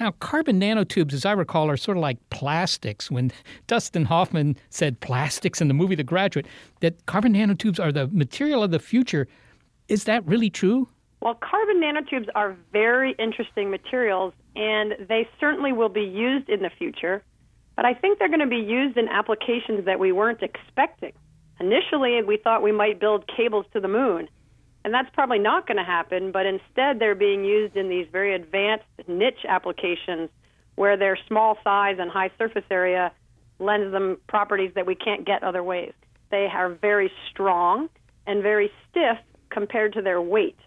Now, 0.00 0.12
carbon 0.12 0.60
nanotubes, 0.60 1.12
as 1.12 1.24
I 1.26 1.32
recall, 1.32 1.70
are 1.70 1.76
sort 1.76 1.96
of 1.96 2.02
like 2.02 2.18
plastics. 2.30 3.10
When 3.10 3.30
Dustin 3.66 4.06
Hoffman 4.06 4.56
said 4.70 5.00
plastics 5.00 5.60
in 5.60 5.68
the 5.68 5.74
movie 5.74 5.94
The 5.94 6.04
Graduate, 6.04 6.46
that 6.80 7.04
carbon 7.06 7.34
nanotubes 7.34 7.78
are 7.78 7.92
the 7.92 8.08
material 8.08 8.62
of 8.62 8.70
the 8.70 8.78
future, 8.78 9.28
is 9.88 10.04
that 10.04 10.26
really 10.26 10.50
true? 10.50 10.88
Well, 11.20 11.34
carbon 11.34 11.80
nanotubes 11.80 12.28
are 12.34 12.56
very 12.72 13.14
interesting 13.18 13.70
materials, 13.70 14.32
and 14.56 14.94
they 15.08 15.28
certainly 15.38 15.72
will 15.72 15.88
be 15.88 16.02
used 16.02 16.48
in 16.48 16.62
the 16.62 16.70
future. 16.78 17.22
But 17.76 17.84
I 17.84 17.94
think 17.94 18.18
they're 18.18 18.28
going 18.28 18.40
to 18.40 18.46
be 18.46 18.56
used 18.56 18.96
in 18.96 19.08
applications 19.08 19.84
that 19.86 19.98
we 19.98 20.12
weren't 20.12 20.42
expecting. 20.42 21.12
Initially, 21.60 22.20
we 22.22 22.38
thought 22.38 22.62
we 22.62 22.72
might 22.72 22.98
build 22.98 23.24
cables 23.36 23.66
to 23.72 23.80
the 23.80 23.88
moon. 23.88 24.28
And 24.84 24.92
that's 24.92 25.08
probably 25.12 25.38
not 25.38 25.66
going 25.66 25.76
to 25.76 25.84
happen, 25.84 26.32
but 26.32 26.44
instead 26.46 26.98
they're 26.98 27.14
being 27.14 27.44
used 27.44 27.76
in 27.76 27.88
these 27.88 28.06
very 28.10 28.34
advanced 28.34 28.84
niche 29.06 29.44
applications 29.48 30.28
where 30.74 30.96
their 30.96 31.16
small 31.28 31.56
size 31.62 31.96
and 31.98 32.10
high 32.10 32.30
surface 32.38 32.64
area 32.70 33.12
lends 33.58 33.92
them 33.92 34.18
properties 34.28 34.72
that 34.74 34.86
we 34.86 34.94
can't 34.94 35.24
get 35.24 35.42
other 35.44 35.62
ways. 35.62 35.92
They 36.30 36.48
are 36.52 36.70
very 36.70 37.12
strong 37.30 37.88
and 38.26 38.42
very 38.42 38.70
stiff 38.90 39.18
compared 39.50 39.92
to 39.92 40.02
their 40.02 40.20
weight. 40.20 40.58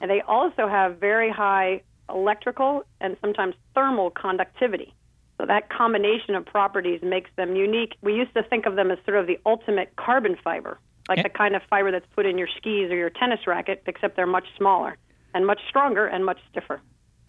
And 0.00 0.10
they 0.10 0.22
also 0.22 0.66
have 0.66 0.98
very 0.98 1.30
high 1.30 1.82
electrical 2.08 2.84
and 3.00 3.16
sometimes 3.20 3.54
thermal 3.74 4.10
conductivity. 4.10 4.94
So 5.38 5.46
that 5.46 5.68
combination 5.68 6.34
of 6.34 6.46
properties 6.46 7.00
makes 7.02 7.30
them 7.36 7.56
unique. 7.56 7.94
We 8.02 8.14
used 8.14 8.34
to 8.34 8.42
think 8.42 8.66
of 8.66 8.76
them 8.76 8.90
as 8.90 8.98
sort 9.04 9.18
of 9.18 9.26
the 9.26 9.38
ultimate 9.44 9.94
carbon 9.96 10.36
fiber 10.42 10.78
like 11.10 11.22
the 11.22 11.28
kind 11.28 11.54
of 11.54 11.62
fiber 11.68 11.90
that's 11.90 12.06
put 12.14 12.24
in 12.24 12.38
your 12.38 12.48
skis 12.56 12.90
or 12.90 12.96
your 12.96 13.10
tennis 13.10 13.40
racket, 13.46 13.82
except 13.86 14.16
they're 14.16 14.26
much 14.26 14.46
smaller 14.56 14.96
and 15.34 15.46
much 15.46 15.60
stronger 15.68 16.06
and 16.06 16.24
much 16.24 16.38
stiffer. 16.50 16.80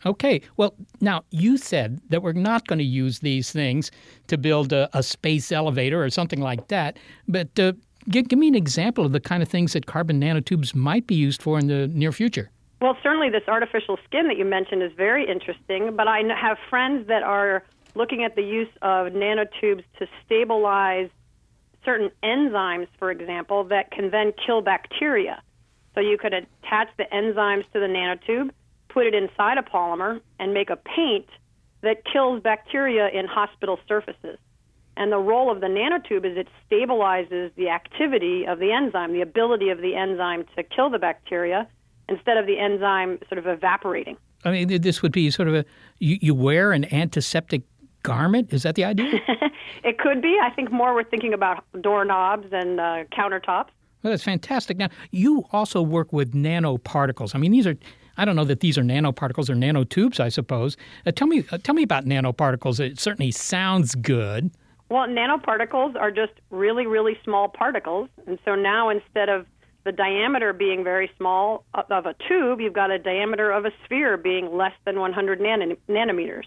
Okay. 0.05 0.41
Well, 0.57 0.73
now 0.99 1.23
you 1.29 1.57
said 1.57 1.99
that 2.09 2.23
we're 2.23 2.31
not 2.33 2.67
going 2.67 2.79
to 2.79 2.85
use 2.85 3.19
these 3.19 3.51
things 3.51 3.91
to 4.27 4.37
build 4.37 4.73
a, 4.73 4.89
a 4.97 5.03
space 5.03 5.51
elevator 5.51 6.03
or 6.03 6.09
something 6.09 6.41
like 6.41 6.69
that. 6.69 6.97
But 7.27 7.59
uh, 7.59 7.73
give, 8.09 8.27
give 8.27 8.39
me 8.39 8.47
an 8.47 8.55
example 8.55 9.05
of 9.05 9.11
the 9.11 9.19
kind 9.19 9.43
of 9.43 9.49
things 9.49 9.73
that 9.73 9.85
carbon 9.85 10.19
nanotubes 10.19 10.73
might 10.73 11.05
be 11.05 11.15
used 11.15 11.41
for 11.41 11.59
in 11.59 11.67
the 11.67 11.87
near 11.89 12.11
future. 12.11 12.49
Well, 12.81 12.97
certainly 13.03 13.29
this 13.29 13.43
artificial 13.47 13.99
skin 14.05 14.27
that 14.27 14.37
you 14.37 14.45
mentioned 14.45 14.81
is 14.81 14.91
very 14.97 15.29
interesting, 15.29 15.95
but 15.95 16.07
I 16.07 16.21
have 16.35 16.57
friends 16.67 17.07
that 17.07 17.21
are 17.21 17.63
looking 17.93 18.23
at 18.23 18.35
the 18.35 18.41
use 18.41 18.69
of 18.81 19.13
nanotubes 19.13 19.83
to 19.99 20.07
stabilize 20.25 21.09
certain 21.83 22.11
enzymes, 22.23 22.87
for 22.97 23.11
example, 23.11 23.63
that 23.65 23.91
can 23.91 24.11
then 24.11 24.33
kill 24.45 24.61
bacteria. 24.61 25.41
So 25.95 26.01
you 26.01 26.17
could 26.17 26.33
attach 26.33 26.89
the 26.97 27.05
enzymes 27.11 27.63
to 27.73 27.79
the 27.79 27.87
nanotube, 27.87 28.51
put 28.89 29.05
it 29.05 29.13
inside 29.13 29.57
a 29.57 29.61
polymer, 29.61 30.21
and 30.39 30.53
make 30.53 30.69
a 30.69 30.77
paint 30.77 31.27
that 31.81 32.03
kills 32.11 32.41
bacteria 32.41 33.09
in 33.09 33.25
hospital 33.25 33.79
surfaces. 33.87 34.37
And 34.97 35.11
the 35.11 35.17
role 35.17 35.51
of 35.51 35.61
the 35.61 35.67
nanotube 35.67 36.25
is 36.25 36.37
it 36.37 36.47
stabilizes 36.69 37.53
the 37.55 37.69
activity 37.69 38.45
of 38.45 38.59
the 38.59 38.71
enzyme, 38.71 39.13
the 39.13 39.21
ability 39.21 39.69
of 39.69 39.79
the 39.79 39.95
enzyme 39.95 40.45
to 40.55 40.63
kill 40.63 40.89
the 40.89 40.99
bacteria 40.99 41.67
instead 42.09 42.37
of 42.37 42.45
the 42.45 42.59
enzyme 42.59 43.19
sort 43.29 43.39
of 43.39 43.47
evaporating. 43.47 44.17
I 44.43 44.51
mean, 44.51 44.81
this 44.81 45.01
would 45.01 45.11
be 45.11 45.29
sort 45.29 45.47
of 45.47 45.55
a 45.55 45.65
you, 45.99 46.17
you 46.21 46.35
wear 46.35 46.71
an 46.71 46.91
antiseptic 46.93 47.61
garment? 48.03 48.53
Is 48.53 48.63
that 48.63 48.75
the 48.75 48.83
idea? 48.85 49.11
it 49.83 49.97
could 49.99 50.21
be. 50.21 50.37
I 50.41 50.49
think 50.51 50.71
more 50.71 50.93
we're 50.93 51.03
thinking 51.03 51.33
about 51.33 51.63
doorknobs 51.81 52.47
and 52.51 52.79
uh, 52.79 53.03
countertops. 53.11 53.69
Well, 54.03 54.11
that's 54.11 54.23
fantastic. 54.23 54.77
Now, 54.77 54.89
you 55.11 55.45
also 55.51 55.81
work 55.81 56.11
with 56.11 56.33
nanoparticles. 56.33 57.35
I 57.35 57.39
mean, 57.39 57.51
these 57.51 57.67
are. 57.67 57.75
I 58.17 58.25
don't 58.25 58.35
know 58.35 58.43
that 58.43 58.59
these 58.59 58.77
are 58.77 58.83
nanoparticles 58.83 59.49
or 59.49 59.55
nanotubes. 59.55 60.19
I 60.19 60.29
suppose. 60.29 60.75
Uh, 61.05 61.11
tell 61.11 61.27
me, 61.27 61.45
uh, 61.51 61.57
tell 61.59 61.75
me 61.75 61.83
about 61.83 62.05
nanoparticles. 62.05 62.79
It 62.79 62.99
certainly 62.99 63.31
sounds 63.31 63.95
good. 63.95 64.51
Well, 64.89 65.07
nanoparticles 65.07 65.95
are 65.95 66.11
just 66.11 66.33
really, 66.49 66.85
really 66.85 67.17
small 67.23 67.47
particles, 67.47 68.09
and 68.27 68.37
so 68.43 68.55
now 68.55 68.89
instead 68.89 69.29
of 69.29 69.45
the 69.83 69.91
diameter 69.91 70.53
being 70.53 70.83
very 70.83 71.09
small 71.17 71.63
of 71.73 72.05
a 72.05 72.13
tube, 72.27 72.59
you've 72.59 72.73
got 72.73 72.91
a 72.91 72.99
diameter 72.99 73.51
of 73.51 73.65
a 73.65 73.71
sphere 73.85 74.17
being 74.17 74.55
less 74.55 74.73
than 74.85 74.99
100 74.99 75.39
nanometers. 75.39 76.43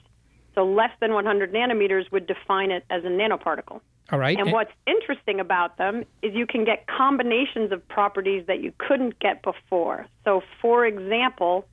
So 0.54 0.64
less 0.64 0.90
than 1.00 1.12
100 1.12 1.52
nanometers 1.52 2.10
would 2.12 2.26
define 2.26 2.70
it 2.70 2.84
as 2.90 3.04
a 3.04 3.08
nanoparticle. 3.08 3.80
All 4.12 4.18
right. 4.18 4.38
And 4.38 4.52
what's 4.52 4.72
interesting 4.86 5.40
about 5.40 5.78
them 5.78 6.04
is 6.22 6.34
you 6.34 6.46
can 6.46 6.64
get 6.64 6.86
combinations 6.86 7.72
of 7.72 7.86
properties 7.88 8.46
that 8.46 8.60
you 8.62 8.72
couldn't 8.78 9.18
get 9.18 9.42
before. 9.42 10.06
So, 10.24 10.42
for 10.60 10.84
example, 10.84 11.66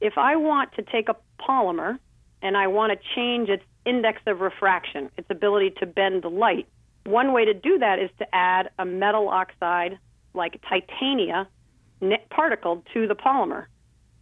if 0.00 0.18
I 0.18 0.36
want 0.36 0.72
to 0.74 0.82
take 0.82 1.08
a 1.08 1.16
polymer 1.40 1.98
and 2.42 2.56
I 2.56 2.66
want 2.66 2.92
to 2.92 2.98
change 3.14 3.48
its 3.48 3.64
index 3.86 4.20
of 4.26 4.40
refraction, 4.40 5.10
its 5.16 5.28
ability 5.30 5.74
to 5.80 5.86
bend 5.86 6.22
the 6.22 6.28
light, 6.28 6.68
one 7.04 7.32
way 7.32 7.46
to 7.46 7.54
do 7.54 7.78
that 7.78 7.98
is 7.98 8.10
to 8.18 8.34
add 8.34 8.70
a 8.78 8.84
metal 8.84 9.28
oxide 9.28 9.98
like 10.34 10.60
titania 10.68 11.48
particle 12.30 12.84
to 12.92 13.06
the 13.06 13.14
polymer. 13.14 13.66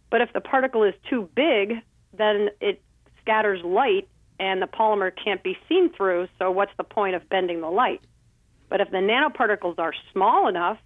But 0.09 0.21
if 0.21 0.31
the 0.33 0.41
particle 0.41 0.83
is 0.83 0.93
too 1.09 1.29
big, 1.35 1.73
then 2.17 2.49
it 2.61 2.81
scatters 3.21 3.61
light 3.63 4.07
and 4.39 4.61
the 4.61 4.67
polymer 4.67 5.11
can't 5.11 5.43
be 5.43 5.57
seen 5.67 5.91
through, 5.91 6.27
so 6.37 6.49
what's 6.51 6.71
the 6.77 6.83
point 6.83 7.15
of 7.15 7.27
bending 7.29 7.61
the 7.61 7.69
light? 7.69 8.01
But 8.69 8.81
if 8.81 8.89
the 8.91 8.97
nanoparticles 8.97 9.79
are 9.79 9.93
small 10.13 10.47
enough, 10.47 10.77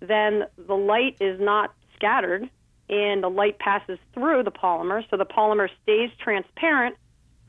then 0.00 0.44
the 0.66 0.74
light 0.74 1.16
is 1.20 1.40
not 1.40 1.74
scattered 1.94 2.48
and 2.88 3.22
the 3.22 3.28
light 3.28 3.58
passes 3.58 3.98
through 4.14 4.44
the 4.44 4.50
polymer, 4.50 5.02
so 5.10 5.16
the 5.16 5.26
polymer 5.26 5.68
stays 5.82 6.10
transparent, 6.22 6.96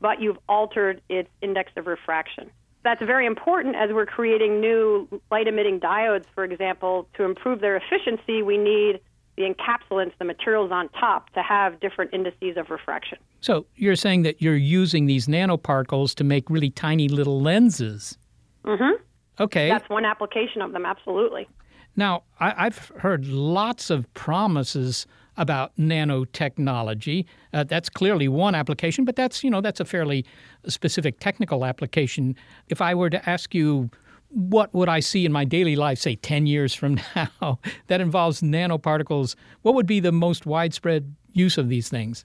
but 0.00 0.20
you've 0.20 0.38
altered 0.48 1.00
its 1.08 1.28
index 1.42 1.70
of 1.76 1.86
refraction. 1.86 2.50
that's 2.84 3.02
very 3.02 3.26
important 3.26 3.76
as 3.76 3.90
we're 3.92 4.06
creating 4.06 4.60
new 4.60 5.08
light 5.30 5.46
emitting 5.46 5.80
diodes, 5.80 6.24
for 6.34 6.44
example. 6.44 7.08
To 7.14 7.24
improve 7.24 7.60
their 7.60 7.76
efficiency, 7.76 8.42
we 8.42 8.56
need 8.56 9.00
the 9.38 9.44
encapsulants, 9.44 10.12
the 10.18 10.24
materials 10.24 10.70
on 10.72 10.88
top, 10.90 11.30
to 11.30 11.42
have 11.42 11.78
different 11.80 12.12
indices 12.12 12.56
of 12.56 12.70
refraction. 12.70 13.18
So 13.40 13.66
you're 13.76 13.96
saying 13.96 14.22
that 14.22 14.42
you're 14.42 14.56
using 14.56 15.06
these 15.06 15.28
nanoparticles 15.28 16.14
to 16.16 16.24
make 16.24 16.50
really 16.50 16.70
tiny 16.70 17.08
little 17.08 17.40
lenses. 17.40 18.18
Mm-hmm. 18.64 19.00
Okay. 19.40 19.68
That's 19.68 19.88
one 19.88 20.04
application 20.04 20.60
of 20.60 20.72
them, 20.72 20.84
absolutely. 20.84 21.48
Now, 21.94 22.24
I, 22.40 22.64
have 22.64 22.90
heard 22.98 23.26
lots 23.26 23.90
of 23.90 24.12
promises 24.14 25.06
about 25.36 25.72
nanotechnology. 25.78 27.24
Uh, 27.52 27.64
that's 27.64 27.88
clearly 27.88 28.26
one 28.26 28.56
application, 28.56 29.04
but 29.04 29.16
that's 29.16 29.44
you 29.44 29.50
know 29.50 29.60
that's 29.60 29.80
a 29.80 29.84
fairly 29.84 30.24
specific 30.66 31.20
technical 31.20 31.64
application. 31.64 32.36
If 32.68 32.80
I 32.80 32.94
were 32.94 33.10
to 33.10 33.28
ask 33.28 33.54
you, 33.54 33.90
what 34.30 34.72
would 34.74 34.88
I 34.88 35.00
see 35.00 35.24
in 35.24 35.32
my 35.32 35.44
daily 35.44 35.76
life, 35.76 35.98
say 35.98 36.16
ten 36.16 36.46
years 36.46 36.74
from 36.74 37.00
now, 37.16 37.58
that 37.86 38.00
involves 38.00 38.40
nanoparticles? 38.40 39.34
What 39.62 39.74
would 39.74 39.86
be 39.86 40.00
the 40.00 40.12
most 40.12 40.46
widespread 40.46 41.14
use 41.32 41.58
of 41.58 41.68
these 41.68 41.88
things? 41.88 42.24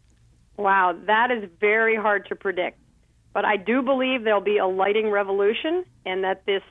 Wow, 0.58 0.98
that 1.08 1.32
is 1.32 1.50
very 1.60 1.96
hard 1.96 2.28
to 2.28 2.36
predict. 2.36 2.80
But 3.34 3.46
I 3.46 3.58
do 3.58 3.82
believe 3.82 4.24
there'll 4.24 4.42
be 4.42 4.60
a 4.60 4.68
lighting 4.68 5.10
revolution, 5.10 5.84
and 6.06 6.24
that 6.24 6.46
this 6.46 6.62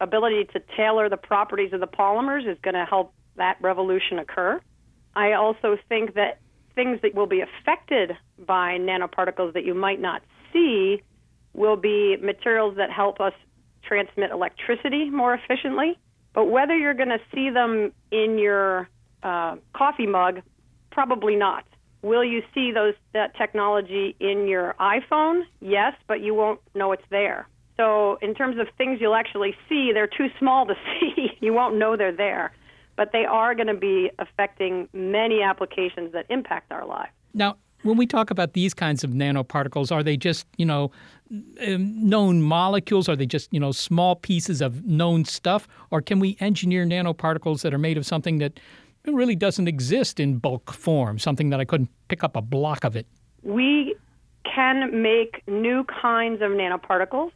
ability 0.00 0.44
to 0.52 0.60
tailor 0.76 1.08
the 1.08 1.16
properties 1.16 1.72
of 1.72 1.80
the 1.80 1.86
polymers 1.86 2.50
is 2.50 2.56
going 2.62 2.74
to 2.74 2.84
help 2.84 3.12
that 3.36 3.56
revolution 3.60 4.18
occur. 4.18 4.60
I 5.16 5.32
also 5.32 5.76
think 5.88 6.14
that 6.14 6.38
things 6.74 7.00
that 7.02 7.14
will 7.14 7.26
be 7.26 7.40
affected 7.40 8.12
by 8.38 8.78
nanoparticles 8.78 9.54
that 9.54 9.64
you 9.64 9.74
might 9.74 10.00
not 10.00 10.22
see 10.52 11.02
will 11.52 11.76
be 11.76 12.16
materials 12.20 12.76
that 12.76 12.90
help 12.90 13.20
us 13.20 13.32
transmit 13.86 14.30
electricity 14.30 15.10
more 15.10 15.34
efficiently. 15.34 15.98
But 16.34 16.46
whether 16.46 16.76
you're 16.76 16.94
going 16.94 17.10
to 17.10 17.20
see 17.32 17.50
them 17.50 17.92
in 18.10 18.38
your 18.38 18.88
uh, 19.22 19.56
coffee 19.74 20.06
mug, 20.06 20.40
probably 20.90 21.36
not. 21.36 21.64
Will 22.02 22.24
you 22.24 22.42
see 22.54 22.70
those 22.70 22.94
that 23.14 23.34
technology 23.36 24.14
in 24.20 24.46
your 24.46 24.74
iPhone? 24.78 25.42
Yes, 25.60 25.94
but 26.06 26.20
you 26.20 26.34
won't 26.34 26.60
know 26.74 26.92
it's 26.92 27.04
there. 27.10 27.48
So, 27.76 28.18
in 28.20 28.34
terms 28.34 28.58
of 28.58 28.68
things 28.76 28.98
you'll 29.00 29.14
actually 29.14 29.56
see, 29.68 29.90
they're 29.92 30.06
too 30.06 30.28
small 30.38 30.66
to 30.66 30.74
see. 31.00 31.28
you 31.40 31.52
won't 31.52 31.76
know 31.76 31.96
they're 31.96 32.12
there. 32.14 32.52
But 32.96 33.10
they 33.12 33.24
are 33.24 33.54
going 33.54 33.66
to 33.66 33.74
be 33.74 34.10
affecting 34.18 34.88
many 34.92 35.42
applications 35.42 36.12
that 36.12 36.26
impact 36.28 36.70
our 36.70 36.86
lives. 36.86 37.10
Now, 37.32 37.56
when 37.82 37.96
we 37.96 38.06
talk 38.06 38.30
about 38.30 38.52
these 38.52 38.74
kinds 38.74 39.02
of 39.02 39.10
nanoparticles, 39.10 39.90
are 39.90 40.02
they 40.02 40.16
just, 40.16 40.46
you 40.56 40.64
know, 40.64 40.92
known 41.78 42.42
molecules? 42.42 43.08
Are 43.08 43.16
they 43.16 43.26
just, 43.26 43.52
you 43.52 43.60
know, 43.60 43.72
small 43.72 44.16
pieces 44.16 44.60
of 44.60 44.84
known 44.84 45.24
stuff? 45.24 45.68
Or 45.90 46.00
can 46.00 46.20
we 46.20 46.36
engineer 46.40 46.84
nanoparticles 46.84 47.62
that 47.62 47.72
are 47.72 47.78
made 47.78 47.96
of 47.96 48.06
something 48.06 48.38
that 48.38 48.60
really 49.06 49.36
doesn't 49.36 49.68
exist 49.68 50.18
in 50.18 50.38
bulk 50.38 50.72
form, 50.72 51.18
something 51.18 51.50
that 51.50 51.60
I 51.60 51.64
couldn't 51.64 51.90
pick 52.08 52.24
up 52.24 52.36
a 52.36 52.42
block 52.42 52.84
of 52.84 52.96
it? 52.96 53.06
We 53.42 53.96
can 54.44 55.02
make 55.02 55.42
new 55.46 55.84
kinds 55.84 56.42
of 56.42 56.50
nanoparticles 56.50 57.32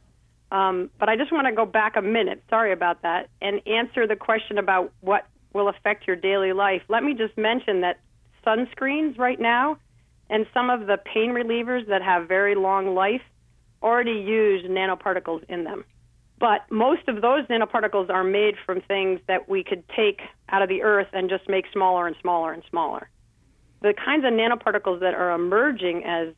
um, 0.50 0.90
but 0.98 1.08
I 1.08 1.16
just 1.16 1.30
want 1.30 1.46
to 1.46 1.52
go 1.52 1.66
back 1.66 1.96
a 1.96 2.02
minute, 2.02 2.42
sorry 2.48 2.72
about 2.72 3.02
that, 3.02 3.28
and 3.42 3.60
answer 3.66 4.06
the 4.06 4.16
question 4.16 4.58
about 4.58 4.92
what 5.00 5.26
will 5.52 5.68
affect 5.68 6.06
your 6.06 6.16
daily 6.16 6.52
life. 6.52 6.82
Let 6.88 7.02
me 7.02 7.14
just 7.14 7.36
mention 7.36 7.82
that 7.82 8.00
sunscreens 8.46 9.18
right 9.18 9.38
now 9.38 9.78
and 10.30 10.46
some 10.54 10.70
of 10.70 10.86
the 10.86 10.98
pain 10.98 11.30
relievers 11.30 11.86
that 11.88 12.02
have 12.02 12.28
very 12.28 12.54
long 12.54 12.94
life 12.94 13.22
already 13.82 14.12
use 14.12 14.64
nanoparticles 14.64 15.44
in 15.48 15.64
them. 15.64 15.84
But 16.38 16.70
most 16.70 17.08
of 17.08 17.20
those 17.20 17.46
nanoparticles 17.46 18.10
are 18.10 18.24
made 18.24 18.54
from 18.64 18.80
things 18.82 19.20
that 19.26 19.48
we 19.48 19.64
could 19.64 19.82
take 19.88 20.20
out 20.48 20.62
of 20.62 20.68
the 20.68 20.82
earth 20.82 21.08
and 21.12 21.28
just 21.28 21.48
make 21.48 21.64
smaller 21.72 22.06
and 22.06 22.16
smaller 22.20 22.52
and 22.52 22.62
smaller. 22.70 23.08
The 23.82 23.94
kinds 23.94 24.24
of 24.24 24.32
nanoparticles 24.32 25.00
that 25.00 25.14
are 25.14 25.32
emerging 25.32 26.04
as 26.04 26.34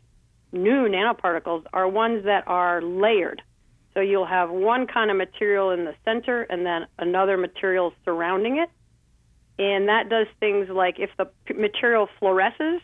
new 0.53 0.89
nanoparticles 0.89 1.65
are 1.73 1.89
ones 1.89 2.25
that 2.25 2.45
are 2.47 2.83
layered. 2.83 3.43
So 3.95 4.01
you'll 4.01 4.27
have 4.27 4.51
one 4.51 4.87
kind 4.87 5.11
of 5.11 5.17
material 5.17 5.71
in 5.71 5.85
the 5.85 5.95
center 6.05 6.43
and 6.43 6.65
then 6.65 6.87
another 6.99 7.37
material 7.37 7.93
surrounding 8.05 8.59
it. 8.59 8.71
And 9.59 9.89
that 9.89 10.09
does 10.09 10.27
things 10.39 10.69
like 10.71 10.99
if 10.99 11.11
the 11.19 11.29
material 11.55 12.09
fluoresces 12.21 12.81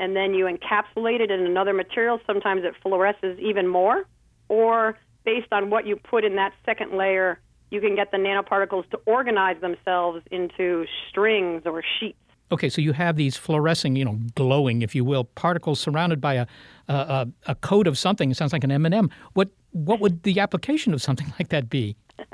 and 0.00 0.16
then 0.16 0.32
you 0.32 0.46
encapsulate 0.46 1.20
it 1.20 1.30
in 1.30 1.46
another 1.46 1.74
material, 1.74 2.18
sometimes 2.26 2.62
it 2.64 2.74
fluoresces 2.82 3.38
even 3.38 3.68
more. 3.68 4.04
Or 4.48 4.98
based 5.24 5.52
on 5.52 5.68
what 5.68 5.86
you 5.86 5.94
put 5.94 6.24
in 6.24 6.34
that 6.36 6.54
second 6.64 6.96
layer, 6.96 7.38
you 7.70 7.80
can 7.82 7.94
get 7.94 8.10
the 8.10 8.16
nanoparticles 8.16 8.88
to 8.90 8.96
organize 9.04 9.60
themselves 9.60 10.22
into 10.30 10.86
strings 11.08 11.62
or 11.66 11.84
sheets. 12.00 12.16
Okay, 12.50 12.68
so 12.68 12.80
you 12.80 12.94
have 12.94 13.14
these 13.14 13.36
fluorescing, 13.36 13.94
you 13.94 14.04
know, 14.04 14.18
glowing, 14.34 14.82
if 14.82 14.94
you 14.94 15.04
will, 15.04 15.24
particles 15.24 15.78
surrounded 15.78 16.20
by 16.20 16.34
a 16.34 16.46
a, 16.88 17.28
a 17.46 17.54
coat 17.54 17.86
of 17.86 17.96
something. 17.96 18.32
It 18.32 18.36
sounds 18.36 18.52
like 18.52 18.64
an 18.64 18.72
M 18.72 18.84
and 18.86 18.94
m 18.94 19.04
and 19.04 19.12
m 19.12 19.18
What 19.34 19.50
what 19.70 20.00
would 20.00 20.24
the 20.24 20.40
application 20.40 20.92
of 20.92 21.00
something 21.00 21.32
like 21.38 21.50
that 21.50 21.68
be? 21.70 21.94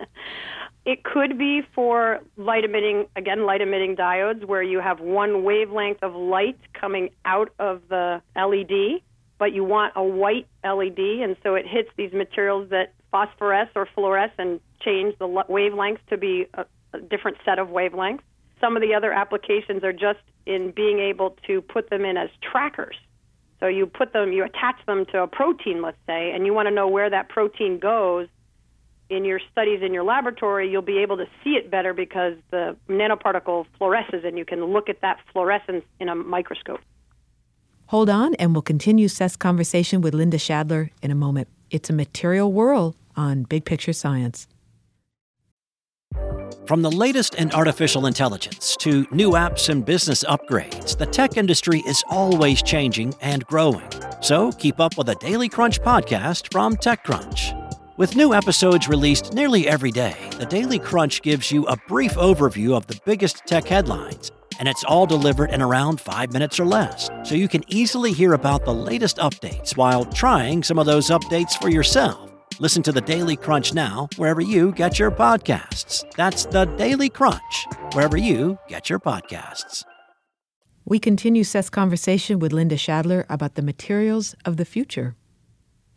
It 0.86 1.02
could 1.02 1.36
be 1.36 1.62
for 1.74 2.20
light 2.36 2.64
emitting, 2.64 3.06
again, 3.16 3.44
light 3.44 3.60
emitting 3.60 3.96
diodes, 3.96 4.44
where 4.44 4.62
you 4.62 4.78
have 4.78 5.00
one 5.00 5.42
wavelength 5.42 6.00
of 6.00 6.14
light 6.14 6.58
coming 6.80 7.10
out 7.24 7.52
of 7.58 7.82
the 7.88 8.22
LED, 8.36 9.02
but 9.36 9.52
you 9.52 9.64
want 9.64 9.94
a 9.96 10.04
white 10.04 10.46
LED, 10.62 11.00
and 11.00 11.36
so 11.42 11.56
it 11.56 11.66
hits 11.66 11.90
these 11.96 12.12
materials 12.12 12.70
that 12.70 12.94
phosphoresce 13.12 13.68
or 13.74 13.88
fluoresce 13.96 14.30
and 14.38 14.60
change 14.80 15.18
the 15.18 15.26
wavelengths 15.26 15.98
to 16.08 16.16
be 16.16 16.46
a, 16.54 16.64
a 16.92 17.00
different 17.00 17.38
set 17.44 17.58
of 17.58 17.66
wavelengths. 17.66 18.20
Some 18.60 18.76
of 18.76 18.80
the 18.82 18.94
other 18.94 19.12
applications 19.12 19.82
are 19.82 19.92
just 19.92 20.20
in 20.46 20.70
being 20.70 21.00
able 21.00 21.36
to 21.48 21.62
put 21.62 21.90
them 21.90 22.04
in 22.04 22.16
as 22.16 22.30
trackers. 22.40 22.96
So 23.58 23.66
you 23.66 23.86
put 23.86 24.12
them, 24.12 24.32
you 24.32 24.44
attach 24.44 24.76
them 24.86 25.04
to 25.06 25.24
a 25.24 25.26
protein, 25.26 25.82
let's 25.82 25.98
say, 26.06 26.30
and 26.30 26.46
you 26.46 26.54
want 26.54 26.68
to 26.68 26.74
know 26.74 26.86
where 26.86 27.10
that 27.10 27.28
protein 27.28 27.80
goes 27.80 28.28
in 29.08 29.24
your 29.24 29.40
studies 29.52 29.80
in 29.82 29.94
your 29.94 30.04
laboratory, 30.04 30.70
you'll 30.70 30.82
be 30.82 30.98
able 30.98 31.16
to 31.16 31.26
see 31.42 31.50
it 31.50 31.70
better 31.70 31.94
because 31.94 32.34
the 32.50 32.76
nanoparticle 32.88 33.66
fluoresces 33.80 34.26
and 34.26 34.36
you 34.36 34.44
can 34.44 34.64
look 34.64 34.88
at 34.88 35.00
that 35.02 35.18
fluorescence 35.32 35.84
in 36.00 36.08
a 36.08 36.14
microscope. 36.14 36.80
Hold 37.86 38.10
on, 38.10 38.34
and 38.34 38.52
we'll 38.52 38.62
continue 38.62 39.06
Seth's 39.06 39.36
conversation 39.36 40.00
with 40.00 40.12
Linda 40.12 40.38
Schadler 40.38 40.90
in 41.02 41.12
a 41.12 41.14
moment. 41.14 41.46
It's 41.70 41.88
a 41.88 41.92
material 41.92 42.52
world 42.52 42.96
on 43.16 43.44
Big 43.44 43.64
Picture 43.64 43.92
Science. 43.92 44.48
From 46.66 46.82
the 46.82 46.90
latest 46.90 47.36
in 47.36 47.52
artificial 47.52 48.06
intelligence 48.06 48.76
to 48.80 49.06
new 49.12 49.32
apps 49.32 49.68
and 49.68 49.84
business 49.84 50.24
upgrades, 50.24 50.98
the 50.98 51.06
tech 51.06 51.36
industry 51.36 51.80
is 51.86 52.02
always 52.10 52.60
changing 52.60 53.14
and 53.20 53.46
growing. 53.46 53.88
So 54.20 54.50
keep 54.50 54.80
up 54.80 54.98
with 54.98 55.06
the 55.06 55.14
Daily 55.14 55.48
Crunch 55.48 55.80
podcast 55.80 56.50
from 56.52 56.74
TechCrunch. 56.76 57.55
With 57.98 58.14
new 58.14 58.34
episodes 58.34 58.88
released 58.88 59.32
nearly 59.32 59.66
every 59.66 59.90
day, 59.90 60.14
the 60.38 60.44
Daily 60.44 60.78
Crunch 60.78 61.22
gives 61.22 61.50
you 61.50 61.64
a 61.64 61.78
brief 61.88 62.12
overview 62.16 62.76
of 62.76 62.86
the 62.86 63.00
biggest 63.06 63.46
tech 63.46 63.64
headlines, 63.64 64.30
and 64.58 64.68
it's 64.68 64.84
all 64.84 65.06
delivered 65.06 65.50
in 65.50 65.62
around 65.62 65.98
five 65.98 66.30
minutes 66.30 66.60
or 66.60 66.66
less, 66.66 67.08
so 67.24 67.34
you 67.34 67.48
can 67.48 67.64
easily 67.68 68.12
hear 68.12 68.34
about 68.34 68.66
the 68.66 68.74
latest 68.74 69.16
updates 69.16 69.78
while 69.78 70.04
trying 70.04 70.62
some 70.62 70.78
of 70.78 70.84
those 70.84 71.08
updates 71.08 71.58
for 71.58 71.70
yourself. 71.70 72.30
Listen 72.58 72.82
to 72.82 72.92
the 72.92 73.00
Daily 73.00 73.34
Crunch 73.34 73.72
now, 73.72 74.10
wherever 74.16 74.42
you 74.42 74.72
get 74.72 74.98
your 74.98 75.10
podcasts. 75.10 76.04
That's 76.16 76.44
the 76.44 76.66
Daily 76.66 77.08
Crunch, 77.08 77.66
wherever 77.94 78.18
you 78.18 78.58
get 78.68 78.90
your 78.90 78.98
podcasts. 78.98 79.84
We 80.84 80.98
continue 80.98 81.44
Seth's 81.44 81.70
conversation 81.70 82.40
with 82.40 82.52
Linda 82.52 82.76
Schadler 82.76 83.24
about 83.30 83.54
the 83.54 83.62
materials 83.62 84.34
of 84.44 84.58
the 84.58 84.66
future. 84.66 85.16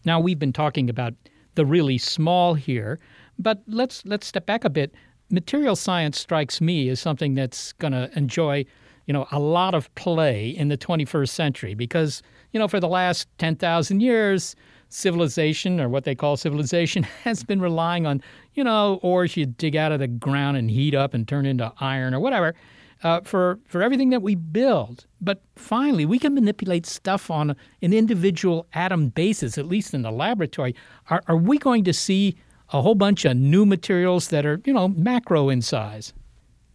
Now, 0.06 0.22
we've 0.22 0.40
been 0.40 0.54
talking 0.54 0.90
about 0.90 1.14
the 1.60 1.66
really 1.66 1.98
small 1.98 2.54
here. 2.54 2.98
But 3.38 3.62
let's 3.68 4.06
let's 4.06 4.26
step 4.26 4.46
back 4.46 4.64
a 4.64 4.70
bit. 4.70 4.94
Material 5.30 5.76
science 5.76 6.18
strikes 6.18 6.62
me 6.62 6.88
as 6.88 7.02
something 7.02 7.36
that's 7.36 7.74
going 7.74 7.92
to 7.92 8.10
enjoy, 8.16 8.66
you 9.08 9.14
know, 9.14 9.28
a 9.32 9.40
lot 9.40 9.76
of 9.76 9.94
play 9.96 10.50
in 10.50 10.70
the 10.70 10.78
21st 10.78 11.28
century 11.28 11.74
because, 11.76 12.24
you 12.54 12.60
know, 12.60 12.68
for 12.70 12.80
the 12.80 12.88
last 12.88 13.28
10,000 13.40 14.00
years, 14.00 14.56
civilization 14.88 15.82
or 15.82 15.90
what 15.90 16.06
they 16.06 16.16
call 16.16 16.38
civilization 16.38 17.04
has 17.24 17.44
been 17.44 17.62
relying 17.62 18.08
on, 18.08 18.24
you 18.54 18.64
know, 18.64 19.00
ores 19.04 19.36
you 19.36 19.46
dig 19.46 19.76
out 19.76 19.92
of 19.92 20.00
the 20.00 20.08
ground 20.08 20.56
and 20.56 20.72
heat 20.72 20.96
up 20.96 21.14
and 21.14 21.28
turn 21.28 21.46
into 21.46 21.72
iron 21.82 22.14
or 22.14 22.22
whatever 22.22 22.56
uh, 23.04 23.22
for 23.22 23.60
for 23.68 23.82
everything 23.82 24.10
that 24.10 24.22
we 24.22 24.36
build. 24.36 25.06
But 25.22 25.42
finally, 25.56 26.06
we 26.06 26.20
can 26.20 26.34
manipulate 26.34 26.86
stuff 26.86 27.30
on 27.32 27.56
an 27.82 27.94
individual 27.94 28.68
atom 28.74 29.10
basis, 29.10 29.58
at 29.58 29.66
least 29.66 29.94
in 29.94 30.02
the 30.02 30.12
laboratory. 30.12 30.76
Are, 31.10 31.22
are 31.28 31.38
we 31.38 31.58
going 31.58 31.84
to 31.86 31.94
see 31.94 32.36
a 32.72 32.82
whole 32.82 32.96
bunch 32.96 33.26
of 33.26 33.36
new 33.36 33.66
materials 33.66 34.30
that 34.30 34.46
are, 34.46 34.62
you 34.66 34.74
know, 34.74 34.90
macro 34.90 35.50
in 35.50 35.62
size? 35.62 36.14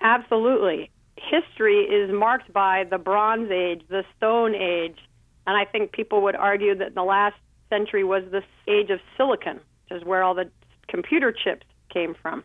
Absolutely. 0.00 0.90
History 1.16 1.78
is 1.78 2.12
marked 2.12 2.52
by 2.52 2.84
the 2.90 2.98
Bronze 2.98 3.50
Age, 3.50 3.82
the 3.88 4.04
Stone 4.16 4.54
Age, 4.54 4.98
and 5.46 5.56
I 5.56 5.64
think 5.64 5.92
people 5.92 6.22
would 6.22 6.37
argue 6.37 6.74
that 6.76 6.94
the 6.94 7.02
last 7.02 7.37
century 7.70 8.04
was 8.04 8.22
the 8.30 8.42
age 8.70 8.90
of 8.90 9.00
silicon, 9.16 9.60
which 9.88 10.00
is 10.00 10.04
where 10.06 10.22
all 10.22 10.34
the 10.34 10.50
computer 10.88 11.32
chips 11.32 11.66
came 11.90 12.14
from. 12.20 12.44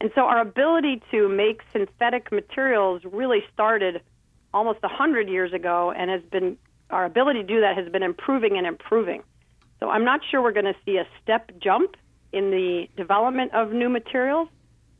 And 0.00 0.10
so 0.14 0.22
our 0.22 0.40
ability 0.40 1.02
to 1.10 1.28
make 1.28 1.60
synthetic 1.72 2.30
materials 2.30 3.02
really 3.04 3.42
started 3.52 4.02
almost 4.52 4.82
100 4.82 5.28
years 5.28 5.52
ago 5.52 5.92
and 5.96 6.10
has 6.10 6.22
been 6.30 6.56
our 6.90 7.04
ability 7.04 7.42
to 7.42 7.46
do 7.46 7.60
that 7.60 7.76
has 7.76 7.90
been 7.90 8.02
improving 8.02 8.56
and 8.56 8.66
improving. 8.66 9.22
So 9.80 9.90
I'm 9.90 10.04
not 10.04 10.20
sure 10.30 10.42
we're 10.42 10.52
going 10.52 10.66
to 10.66 10.76
see 10.84 10.96
a 10.96 11.06
step 11.22 11.50
jump 11.62 11.96
in 12.32 12.50
the 12.50 12.88
development 12.96 13.52
of 13.54 13.72
new 13.72 13.88
materials, 13.88 14.48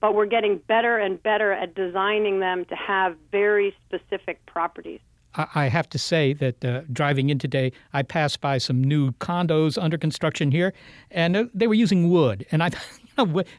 but 0.00 0.14
we're 0.14 0.26
getting 0.26 0.58
better 0.66 0.98
and 0.98 1.22
better 1.22 1.52
at 1.52 1.74
designing 1.74 2.40
them 2.40 2.64
to 2.66 2.74
have 2.74 3.16
very 3.30 3.74
specific 3.86 4.44
properties. 4.46 5.00
I 5.54 5.68
have 5.68 5.88
to 5.90 5.98
say 5.98 6.32
that 6.34 6.64
uh, 6.64 6.80
driving 6.90 7.28
in 7.28 7.38
today, 7.38 7.72
I 7.92 8.02
passed 8.02 8.40
by 8.40 8.56
some 8.56 8.82
new 8.82 9.12
condos 9.12 9.80
under 9.80 9.98
construction 9.98 10.50
here, 10.50 10.72
and 11.10 11.36
uh, 11.36 11.44
they 11.52 11.66
were 11.66 11.74
using 11.74 12.08
wood. 12.08 12.46
And 12.50 12.62
I 12.62 12.70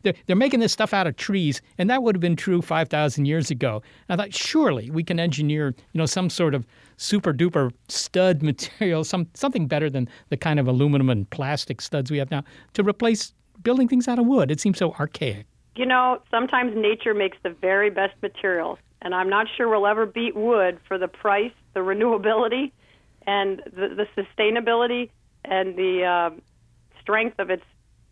they're, 0.03 0.13
they're 0.25 0.35
making 0.35 0.59
this 0.59 0.71
stuff 0.71 0.93
out 0.93 1.07
of 1.07 1.15
trees, 1.15 1.61
and 1.77 1.89
that 1.89 2.03
would 2.03 2.15
have 2.15 2.21
been 2.21 2.35
true 2.35 2.61
5,000 2.61 3.25
years 3.25 3.51
ago. 3.51 3.81
I 4.09 4.15
thought, 4.15 4.33
surely 4.33 4.89
we 4.89 5.03
can 5.03 5.19
engineer, 5.19 5.73
you 5.93 5.97
know, 5.97 6.05
some 6.05 6.29
sort 6.29 6.53
of 6.53 6.65
super 6.97 7.33
duper 7.33 7.71
stud 7.87 8.41
material, 8.43 9.03
some 9.03 9.27
something 9.33 9.67
better 9.67 9.89
than 9.89 10.07
the 10.29 10.37
kind 10.37 10.59
of 10.59 10.67
aluminum 10.67 11.09
and 11.09 11.29
plastic 11.29 11.81
studs 11.81 12.11
we 12.11 12.17
have 12.17 12.31
now, 12.31 12.43
to 12.73 12.83
replace 12.83 13.33
building 13.63 13.87
things 13.87 14.07
out 14.07 14.19
of 14.19 14.25
wood. 14.25 14.51
It 14.51 14.59
seems 14.59 14.77
so 14.77 14.93
archaic. 14.93 15.45
You 15.75 15.85
know, 15.85 16.21
sometimes 16.31 16.75
nature 16.75 17.13
makes 17.13 17.37
the 17.43 17.49
very 17.49 17.89
best 17.89 18.15
materials, 18.21 18.79
and 19.01 19.13
I'm 19.13 19.29
not 19.29 19.47
sure 19.55 19.69
we'll 19.69 19.87
ever 19.87 20.05
beat 20.05 20.35
wood 20.35 20.79
for 20.87 20.97
the 20.97 21.07
price, 21.07 21.51
the 21.73 21.81
renewability, 21.81 22.71
and 23.27 23.61
the, 23.65 23.89
the 23.89 24.07
sustainability 24.15 25.09
and 25.45 25.75
the 25.75 26.03
uh, 26.03 26.29
strength 27.01 27.39
of 27.39 27.49
its. 27.49 27.63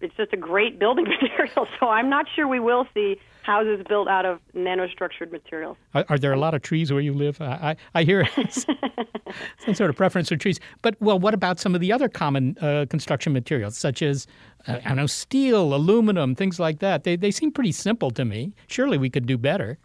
It's 0.01 0.15
just 0.15 0.33
a 0.33 0.37
great 0.37 0.79
building 0.79 1.05
material. 1.21 1.67
So 1.79 1.89
I'm 1.89 2.09
not 2.09 2.25
sure 2.35 2.47
we 2.47 2.59
will 2.59 2.87
see 2.93 3.17
houses 3.43 3.85
built 3.87 4.07
out 4.07 4.25
of 4.25 4.39
nanostructured 4.55 5.31
materials. 5.31 5.77
Are, 5.93 6.05
are 6.09 6.17
there 6.17 6.33
a 6.33 6.39
lot 6.39 6.53
of 6.53 6.61
trees 6.61 6.91
where 6.91 7.01
you 7.01 7.13
live? 7.13 7.39
I, 7.39 7.75
I, 7.93 7.99
I 8.01 8.03
hear 8.03 8.27
some 9.59 9.75
sort 9.75 9.89
of 9.89 9.95
preference 9.95 10.29
for 10.29 10.35
trees. 10.35 10.59
But, 10.81 10.99
well, 10.99 11.19
what 11.19 11.33
about 11.33 11.59
some 11.59 11.75
of 11.75 11.81
the 11.81 11.91
other 11.93 12.09
common 12.09 12.57
uh, 12.59 12.85
construction 12.89 13.33
materials, 13.33 13.77
such 13.77 14.01
as, 14.01 14.27
uh, 14.67 14.79
I 14.83 14.87
don't 14.89 14.97
know, 14.97 15.05
steel, 15.05 15.73
aluminum, 15.73 16.35
things 16.35 16.59
like 16.59 16.79
that? 16.79 17.03
They, 17.03 17.15
they 17.15 17.31
seem 17.31 17.51
pretty 17.51 17.71
simple 17.71 18.11
to 18.11 18.25
me. 18.25 18.53
Surely 18.67 18.97
we 18.97 19.09
could 19.09 19.27
do 19.27 19.37
better. 19.37 19.77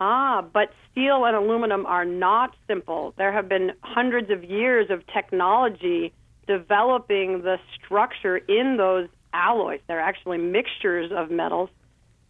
Ah, 0.00 0.42
but 0.52 0.70
steel 0.90 1.26
and 1.26 1.36
aluminum 1.36 1.84
are 1.86 2.06
not 2.06 2.56
simple. 2.66 3.14
There 3.18 3.32
have 3.32 3.48
been 3.48 3.72
hundreds 3.82 4.30
of 4.30 4.42
years 4.42 4.90
of 4.90 5.06
technology 5.06 6.12
developing 6.46 7.42
the 7.42 7.58
structure 7.76 8.38
in 8.38 8.76
those 8.76 9.08
alloys. 9.32 9.80
They're 9.86 10.00
actually 10.00 10.38
mixtures 10.38 11.10
of 11.14 11.30
metals 11.30 11.70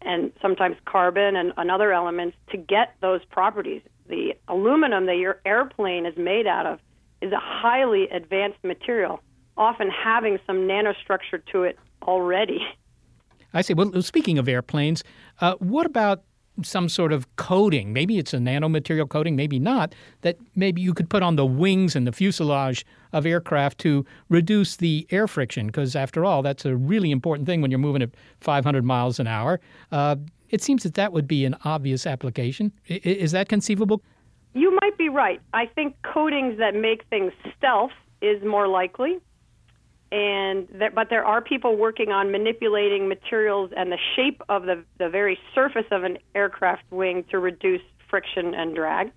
and 0.01 0.31
sometimes 0.41 0.77
carbon 0.85 1.35
and, 1.35 1.53
and 1.57 1.69
other 1.69 1.93
elements 1.93 2.35
to 2.51 2.57
get 2.57 2.95
those 3.01 3.23
properties. 3.25 3.81
The 4.07 4.33
aluminum 4.47 5.05
that 5.05 5.17
your 5.17 5.39
airplane 5.45 6.05
is 6.05 6.17
made 6.17 6.47
out 6.47 6.65
of 6.65 6.79
is 7.21 7.31
a 7.31 7.39
highly 7.39 8.09
advanced 8.09 8.63
material, 8.63 9.21
often 9.57 9.89
having 9.89 10.39
some 10.47 10.67
nanostructure 10.67 11.41
to 11.51 11.63
it 11.63 11.77
already. 12.01 12.59
I 13.53 13.61
see. 13.61 13.73
Well, 13.73 14.01
speaking 14.01 14.37
of 14.37 14.47
airplanes, 14.47 15.03
uh, 15.39 15.55
what 15.55 15.85
about 15.85 16.23
some 16.65 16.89
sort 16.89 17.13
of 17.13 17.33
coating? 17.35 17.93
Maybe 17.93 18.17
it's 18.17 18.33
a 18.33 18.37
nanomaterial 18.37 19.07
coating, 19.09 19.35
maybe 19.35 19.59
not, 19.59 19.93
that 20.21 20.37
maybe 20.55 20.81
you 20.81 20.93
could 20.93 21.09
put 21.09 21.23
on 21.23 21.35
the 21.35 21.45
wings 21.45 21.95
and 21.95 22.07
the 22.07 22.11
fuselage 22.11 22.85
of 23.13 23.25
aircraft 23.25 23.77
to 23.79 24.05
reduce 24.29 24.77
the 24.77 25.05
air 25.11 25.27
friction, 25.27 25.67
because 25.67 25.95
after 25.95 26.25
all, 26.25 26.41
that's 26.41 26.65
a 26.65 26.75
really 26.75 27.11
important 27.11 27.45
thing 27.47 27.61
when 27.61 27.71
you're 27.71 27.79
moving 27.79 28.01
at 28.01 28.09
500 28.39 28.83
miles 28.83 29.19
an 29.19 29.27
hour. 29.27 29.59
Uh, 29.91 30.15
it 30.49 30.61
seems 30.61 30.83
that 30.83 30.95
that 30.95 31.13
would 31.13 31.27
be 31.27 31.45
an 31.45 31.55
obvious 31.65 32.05
application. 32.05 32.71
I- 32.89 33.01
is 33.03 33.31
that 33.31 33.49
conceivable? 33.49 34.01
You 34.53 34.77
might 34.81 34.97
be 34.97 35.09
right. 35.09 35.39
I 35.53 35.65
think 35.65 35.95
coatings 36.03 36.57
that 36.57 36.75
make 36.75 37.05
things 37.09 37.31
stealth 37.57 37.91
is 38.21 38.43
more 38.43 38.67
likely. 38.67 39.19
And 40.11 40.67
there, 40.73 40.91
but 40.91 41.09
there 41.09 41.23
are 41.23 41.41
people 41.41 41.77
working 41.77 42.11
on 42.11 42.31
manipulating 42.31 43.07
materials 43.07 43.71
and 43.75 43.91
the 43.91 43.97
shape 44.15 44.41
of 44.49 44.63
the, 44.63 44.83
the 44.97 45.07
very 45.09 45.39
surface 45.55 45.85
of 45.89 46.03
an 46.03 46.17
aircraft 46.35 46.83
wing 46.91 47.23
to 47.31 47.39
reduce 47.39 47.81
friction 48.09 48.53
and 48.53 48.75
drag. 48.75 49.11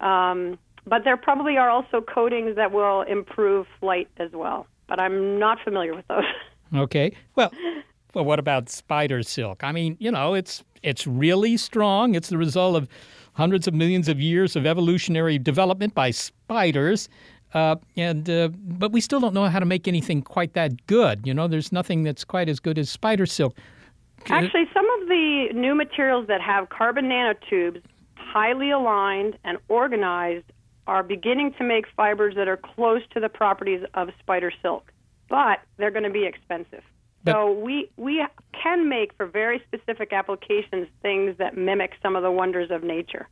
Um, 0.00 0.58
but 0.86 1.04
there 1.04 1.16
probably 1.16 1.56
are 1.56 1.70
also 1.70 2.00
coatings 2.02 2.56
that 2.56 2.70
will 2.70 3.02
improve 3.02 3.66
flight 3.80 4.08
as 4.18 4.30
well. 4.32 4.66
But 4.88 5.00
I'm 5.00 5.38
not 5.38 5.58
familiar 5.64 5.94
with 5.94 6.06
those. 6.08 6.24
Okay. 6.74 7.12
Well, 7.36 7.52
well, 8.12 8.24
what 8.24 8.40
about 8.40 8.68
spider 8.68 9.22
silk? 9.22 9.62
I 9.62 9.70
mean, 9.70 9.96
you 10.00 10.10
know, 10.10 10.34
it's 10.34 10.64
it's 10.82 11.06
really 11.06 11.56
strong. 11.56 12.16
It's 12.16 12.28
the 12.28 12.36
result 12.38 12.74
of 12.74 12.88
hundreds 13.34 13.68
of 13.68 13.74
millions 13.74 14.08
of 14.08 14.18
years 14.18 14.56
of 14.56 14.66
evolutionary 14.66 15.38
development 15.38 15.94
by 15.94 16.10
spiders. 16.10 17.08
Uh, 17.54 17.76
and 17.96 18.28
uh, 18.28 18.48
but 18.48 18.92
we 18.92 19.00
still 19.00 19.20
don't 19.20 19.34
know 19.34 19.44
how 19.46 19.58
to 19.58 19.64
make 19.66 19.88
anything 19.88 20.22
quite 20.22 20.52
that 20.54 20.86
good. 20.86 21.26
You 21.26 21.32
know, 21.32 21.48
there's 21.48 21.72
nothing 21.72 22.02
that's 22.02 22.24
quite 22.24 22.48
as 22.48 22.60
good 22.60 22.78
as 22.78 22.90
spider 22.90 23.26
silk. 23.26 23.56
Actually, 24.28 24.68
some 24.74 24.86
of 25.00 25.08
the 25.08 25.48
new 25.54 25.74
materials 25.74 26.26
that 26.26 26.40
have 26.40 26.68
carbon 26.68 27.06
nanotubes, 27.06 27.80
highly 28.16 28.70
aligned 28.70 29.38
and 29.44 29.58
organized, 29.68 30.44
are 30.86 31.02
beginning 31.02 31.52
to 31.58 31.64
make 31.64 31.86
fibers 31.96 32.34
that 32.34 32.48
are 32.48 32.56
close 32.56 33.02
to 33.14 33.20
the 33.20 33.28
properties 33.28 33.84
of 33.94 34.08
spider 34.20 34.52
silk, 34.62 34.92
but 35.28 35.60
they're 35.76 35.90
going 35.90 36.04
to 36.04 36.10
be 36.10 36.24
expensive. 36.26 36.82
But- 37.22 37.32
so 37.32 37.52
we 37.52 37.88
we 37.96 38.24
can 38.52 38.88
make 38.88 39.12
for 39.14 39.26
very 39.26 39.62
specific 39.66 40.12
applications 40.12 40.88
things 41.02 41.36
that 41.38 41.56
mimic 41.56 41.94
some 42.02 42.16
of 42.16 42.22
the 42.22 42.30
wonders 42.30 42.70
of 42.70 42.82
nature. 42.82 43.28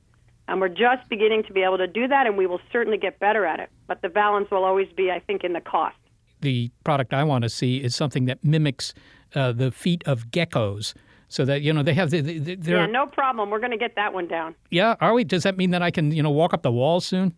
And 0.47 0.61
we're 0.61 0.69
just 0.69 1.09
beginning 1.09 1.43
to 1.45 1.53
be 1.53 1.63
able 1.63 1.79
to 1.79 1.87
do 1.87 2.07
that, 2.09 2.27
and 2.27 2.37
we 2.37 2.47
will 2.47 2.61
certainly 2.71 2.99
get 2.99 3.19
better 3.19 3.47
at 3.47 3.61
it. 3.61 3.71
But 3.87 4.03
the 4.03 4.09
balance 4.09 4.51
will 4.51 4.65
always 4.65 4.89
be, 4.95 5.11
I 5.11 5.19
think, 5.21 5.43
in 5.43 5.55
the 5.55 5.61
cost. 5.61 5.97
The 6.43 6.71
product 6.85 7.15
I 7.15 7.25
want 7.25 7.43
to 7.43 7.49
see 7.49 7.79
is 7.83 7.95
something 7.97 8.27
that 8.27 8.45
mimics 8.45 8.93
uh, 9.35 9.53
the 9.53 9.71
feet 9.71 10.03
of 10.07 10.31
geckos, 10.31 10.93
so 11.29 11.45
that 11.47 11.63
you 11.63 11.73
know 11.73 11.83
they 11.83 11.95
have 11.95 12.11
the, 12.11 12.21
the, 12.21 12.59
Yeah, 12.63 12.87
no 12.87 13.07
problem. 13.07 13.49
We're 13.51 13.59
going 13.59 13.71
to 13.73 13.79
get 13.79 13.97
that 13.97 14.13
one 14.13 14.29
down. 14.29 14.55
yeah. 14.71 14.95
Are 15.01 15.15
we? 15.15 15.25
Does 15.25 15.43
that 15.45 15.57
mean 15.57 15.71
that 15.71 15.83
I 15.83 15.91
can 15.91 16.13
you 16.13 16.23
know 16.23 16.31
walk 16.31 16.53
up 16.53 16.63
the 16.63 16.71
wall 16.71 17.01
soon? 17.01 17.35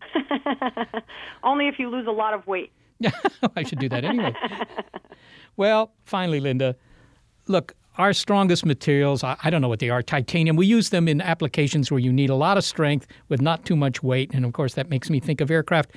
Only 1.43 1.67
if 1.67 1.79
you 1.79 1.89
lose 1.89 2.07
a 2.07 2.11
lot 2.11 2.33
of 2.33 2.45
weight. 2.45 2.71
Yeah, 2.99 3.11
I 3.55 3.63
should 3.63 3.79
do 3.79 3.87
that 3.89 4.03
anyway. 4.03 4.33
well, 5.57 5.93
finally, 6.03 6.39
Linda, 6.39 6.75
look, 7.47 7.73
our 7.97 8.13
strongest 8.13 8.65
materials, 8.65 9.23
I, 9.23 9.37
I 9.43 9.49
don't 9.49 9.61
know 9.61 9.67
what 9.67 9.79
they 9.79 9.89
are, 9.89 10.01
titanium, 10.01 10.55
we 10.55 10.65
use 10.65 10.89
them 10.89 11.07
in 11.07 11.21
applications 11.21 11.91
where 11.91 11.99
you 11.99 12.13
need 12.13 12.29
a 12.29 12.35
lot 12.35 12.57
of 12.57 12.63
strength 12.63 13.07
with 13.29 13.41
not 13.41 13.65
too 13.65 13.75
much 13.75 14.03
weight. 14.03 14.31
And 14.33 14.45
of 14.45 14.53
course, 14.53 14.75
that 14.75 14.89
makes 14.89 15.09
me 15.09 15.19
think 15.19 15.41
of 15.41 15.51
aircraft. 15.51 15.91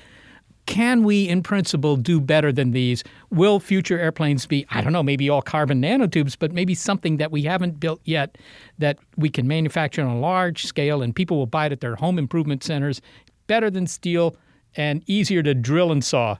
Can 0.67 1.03
we, 1.03 1.27
in 1.27 1.41
principle, 1.41 1.97
do 1.97 2.21
better 2.21 2.51
than 2.51 2.71
these? 2.71 3.03
Will 3.31 3.59
future 3.59 3.99
airplanes 3.99 4.45
be, 4.45 4.65
I 4.69 4.81
don't 4.81 4.93
know, 4.93 5.03
maybe 5.03 5.29
all 5.29 5.41
carbon 5.41 5.81
nanotubes, 5.81 6.37
but 6.37 6.51
maybe 6.51 6.75
something 6.75 7.17
that 7.17 7.31
we 7.31 7.43
haven't 7.43 7.79
built 7.79 7.99
yet 8.03 8.37
that 8.77 8.99
we 9.17 9.29
can 9.29 9.47
manufacture 9.47 10.03
on 10.03 10.15
a 10.15 10.19
large 10.19 10.65
scale 10.65 11.01
and 11.01 11.15
people 11.15 11.37
will 11.37 11.47
buy 11.47 11.65
it 11.65 11.71
at 11.71 11.81
their 11.81 11.95
home 11.95 12.19
improvement 12.19 12.63
centers, 12.63 13.01
better 13.47 13.69
than 13.69 13.87
steel 13.87 14.35
and 14.75 15.03
easier 15.07 15.41
to 15.43 15.53
drill 15.53 15.91
and 15.91 16.03
saw? 16.03 16.37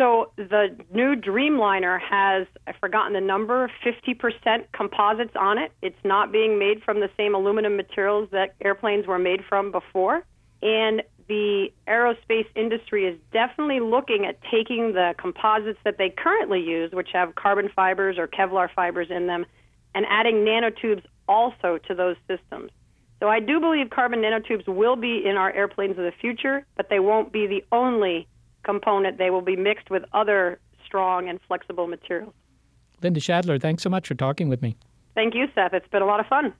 So 0.00 0.32
the 0.38 0.74
new 0.90 1.14
Dreamliner 1.14 2.00
has, 2.00 2.46
I've 2.66 2.76
forgotten 2.76 3.12
the 3.12 3.20
number, 3.20 3.70
50% 3.84 4.64
composites 4.72 5.36
on 5.38 5.58
it. 5.58 5.72
It's 5.82 6.02
not 6.04 6.32
being 6.32 6.58
made 6.58 6.82
from 6.82 7.00
the 7.00 7.10
same 7.18 7.34
aluminum 7.34 7.76
materials 7.76 8.30
that 8.32 8.54
airplanes 8.64 9.06
were 9.06 9.18
made 9.18 9.40
from 9.46 9.70
before. 9.70 10.24
And 10.62 11.02
the 11.28 11.70
aerospace 11.86 12.46
industry 12.56 13.08
is 13.08 13.18
definitely 13.30 13.80
looking 13.80 14.24
at 14.24 14.38
taking 14.50 14.94
the 14.94 15.14
composites 15.18 15.78
that 15.84 15.98
they 15.98 16.08
currently 16.08 16.62
use, 16.62 16.92
which 16.92 17.10
have 17.12 17.34
carbon 17.34 17.68
fibers 17.76 18.16
or 18.16 18.26
Kevlar 18.26 18.70
fibers 18.74 19.08
in 19.10 19.26
them, 19.26 19.44
and 19.94 20.06
adding 20.08 20.46
nanotubes 20.46 21.02
also 21.28 21.78
to 21.88 21.94
those 21.94 22.16
systems. 22.26 22.70
So 23.20 23.28
I 23.28 23.38
do 23.38 23.60
believe 23.60 23.90
carbon 23.90 24.22
nanotubes 24.22 24.66
will 24.66 24.96
be 24.96 25.26
in 25.26 25.36
our 25.36 25.52
airplanes 25.52 25.98
of 25.98 26.04
the 26.04 26.12
future, 26.22 26.64
but 26.74 26.88
they 26.88 27.00
won't 27.00 27.34
be 27.34 27.46
the 27.46 27.62
only 27.70 28.26
component. 28.62 29.18
They 29.18 29.30
will 29.30 29.42
be 29.42 29.56
mixed 29.56 29.90
with 29.90 30.04
other 30.12 30.58
strong 30.84 31.28
and 31.28 31.40
flexible 31.46 31.86
materials. 31.86 32.34
Linda 33.02 33.20
Schadler, 33.20 33.60
thanks 33.60 33.82
so 33.82 33.90
much 33.90 34.06
for 34.08 34.14
talking 34.14 34.48
with 34.48 34.62
me. 34.62 34.76
Thank 35.14 35.34
you, 35.34 35.46
Seth. 35.54 35.72
It's 35.72 35.88
been 35.88 36.02
a 36.02 36.06
lot 36.06 36.20
of 36.20 36.26
fun. 36.26 36.52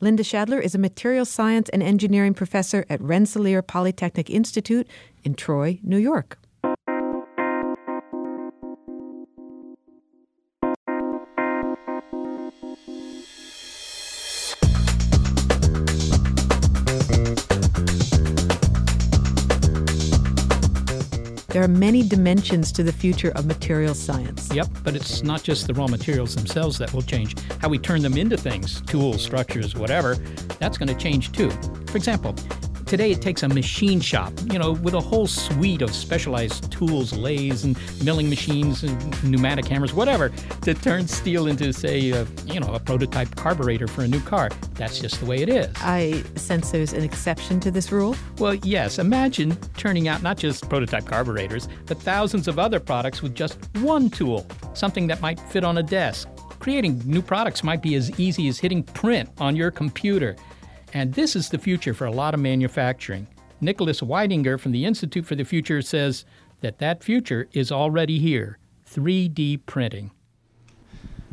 Linda 0.00 0.22
Schadler 0.22 0.60
is 0.60 0.74
a 0.74 0.78
materials 0.78 1.30
science 1.30 1.70
and 1.70 1.82
engineering 1.82 2.34
professor 2.34 2.84
at 2.90 3.00
Rensselaer 3.00 3.62
Polytechnic 3.62 4.28
Institute 4.28 4.86
in 5.24 5.34
Troy, 5.34 5.78
New 5.82 5.96
York. 5.96 6.38
There 21.56 21.64
are 21.64 21.68
many 21.68 22.02
dimensions 22.02 22.70
to 22.72 22.82
the 22.82 22.92
future 22.92 23.30
of 23.30 23.46
materials 23.46 23.98
science. 23.98 24.52
Yep, 24.52 24.68
but 24.84 24.94
it's 24.94 25.22
not 25.22 25.42
just 25.42 25.66
the 25.66 25.72
raw 25.72 25.86
materials 25.86 26.34
themselves 26.34 26.76
that 26.76 26.92
will 26.92 27.00
change. 27.00 27.34
How 27.62 27.70
we 27.70 27.78
turn 27.78 28.02
them 28.02 28.18
into 28.18 28.36
things, 28.36 28.82
tools, 28.82 29.22
structures, 29.22 29.74
whatever, 29.74 30.16
that's 30.58 30.76
going 30.76 30.88
to 30.88 30.94
change 30.94 31.32
too. 31.32 31.48
For 31.86 31.96
example, 31.96 32.34
Today 32.86 33.10
it 33.10 33.20
takes 33.20 33.42
a 33.42 33.48
machine 33.48 34.00
shop, 34.00 34.32
you 34.52 34.60
know, 34.60 34.70
with 34.70 34.94
a 34.94 35.00
whole 35.00 35.26
suite 35.26 35.82
of 35.82 35.92
specialized 35.92 36.70
tools, 36.70 37.12
lathes 37.12 37.64
and 37.64 37.76
milling 38.04 38.30
machines 38.30 38.84
and 38.84 39.24
pneumatic 39.24 39.66
hammers, 39.66 39.92
whatever, 39.92 40.28
to 40.62 40.72
turn 40.72 41.08
steel 41.08 41.48
into, 41.48 41.72
say, 41.72 42.10
a, 42.10 42.24
you 42.46 42.60
know, 42.60 42.72
a 42.72 42.78
prototype 42.78 43.34
carburetor 43.34 43.88
for 43.88 44.02
a 44.02 44.08
new 44.08 44.20
car. 44.20 44.50
That's 44.74 45.00
just 45.00 45.18
the 45.18 45.26
way 45.26 45.42
it 45.42 45.48
is. 45.48 45.74
I 45.78 46.22
sense 46.36 46.70
there's 46.70 46.92
an 46.92 47.02
exception 47.02 47.58
to 47.60 47.72
this 47.72 47.90
rule. 47.90 48.14
Well, 48.38 48.54
yes. 48.54 49.00
Imagine 49.00 49.56
turning 49.76 50.06
out 50.06 50.22
not 50.22 50.36
just 50.36 50.68
prototype 50.68 51.06
carburetors, 51.06 51.66
but 51.86 52.00
thousands 52.00 52.46
of 52.46 52.60
other 52.60 52.78
products 52.78 53.20
with 53.20 53.34
just 53.34 53.58
one 53.78 54.10
tool, 54.10 54.46
something 54.74 55.08
that 55.08 55.20
might 55.20 55.40
fit 55.40 55.64
on 55.64 55.78
a 55.78 55.82
desk. 55.82 56.28
Creating 56.60 57.02
new 57.04 57.20
products 57.20 57.64
might 57.64 57.82
be 57.82 57.96
as 57.96 58.16
easy 58.20 58.46
as 58.46 58.60
hitting 58.60 58.84
print 58.84 59.28
on 59.38 59.56
your 59.56 59.72
computer. 59.72 60.36
And 60.92 61.14
this 61.14 61.36
is 61.36 61.48
the 61.48 61.58
future 61.58 61.94
for 61.94 62.06
a 62.06 62.10
lot 62.10 62.34
of 62.34 62.40
manufacturing. 62.40 63.26
Nicholas 63.60 64.00
Weidinger 64.00 64.60
from 64.60 64.72
the 64.72 64.84
Institute 64.84 65.26
for 65.26 65.34
the 65.34 65.44
Future 65.44 65.82
says 65.82 66.24
that 66.60 66.78
that 66.78 67.02
future 67.02 67.48
is 67.52 67.72
already 67.72 68.18
here 68.18 68.58
3D 68.90 69.64
printing. 69.66 70.10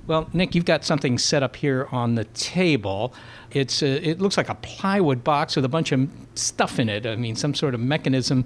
Well, 0.06 0.30
Nick, 0.34 0.54
you've 0.54 0.66
got 0.66 0.84
something 0.84 1.18
set 1.18 1.44
up 1.44 1.56
here 1.56 1.88
on 1.92 2.16
the 2.16 2.26
table. 2.26 3.14
It's 3.52 3.82
a, 3.82 4.06
it 4.06 4.20
looks 4.20 4.36
like 4.36 4.50
a 4.50 4.56
plywood 4.56 5.24
box 5.24 5.56
with 5.56 5.64
a 5.64 5.70
bunch 5.70 5.94
of 5.94 6.10
stuff 6.36 6.78
in 6.78 6.90
it. 6.90 7.06
I 7.06 7.16
mean, 7.16 7.36
some 7.36 7.54
sort 7.54 7.74
of 7.74 7.80
mechanism. 7.80 8.46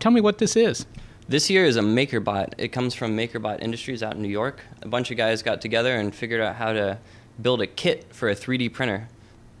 Tell 0.00 0.10
me 0.10 0.20
what 0.20 0.38
this 0.38 0.56
is. 0.56 0.86
This 1.28 1.46
here 1.46 1.64
is 1.64 1.76
a 1.76 1.80
MakerBot. 1.80 2.54
It 2.58 2.68
comes 2.68 2.94
from 2.94 3.16
MakerBot 3.16 3.62
Industries 3.62 4.02
out 4.02 4.16
in 4.16 4.22
New 4.22 4.28
York. 4.28 4.62
A 4.82 4.88
bunch 4.88 5.12
of 5.12 5.16
guys 5.16 5.42
got 5.42 5.60
together 5.60 5.94
and 5.94 6.12
figured 6.12 6.40
out 6.40 6.56
how 6.56 6.72
to 6.72 6.98
build 7.40 7.62
a 7.62 7.68
kit 7.68 8.12
for 8.12 8.28
a 8.28 8.34
3D 8.34 8.72
printer 8.72 9.06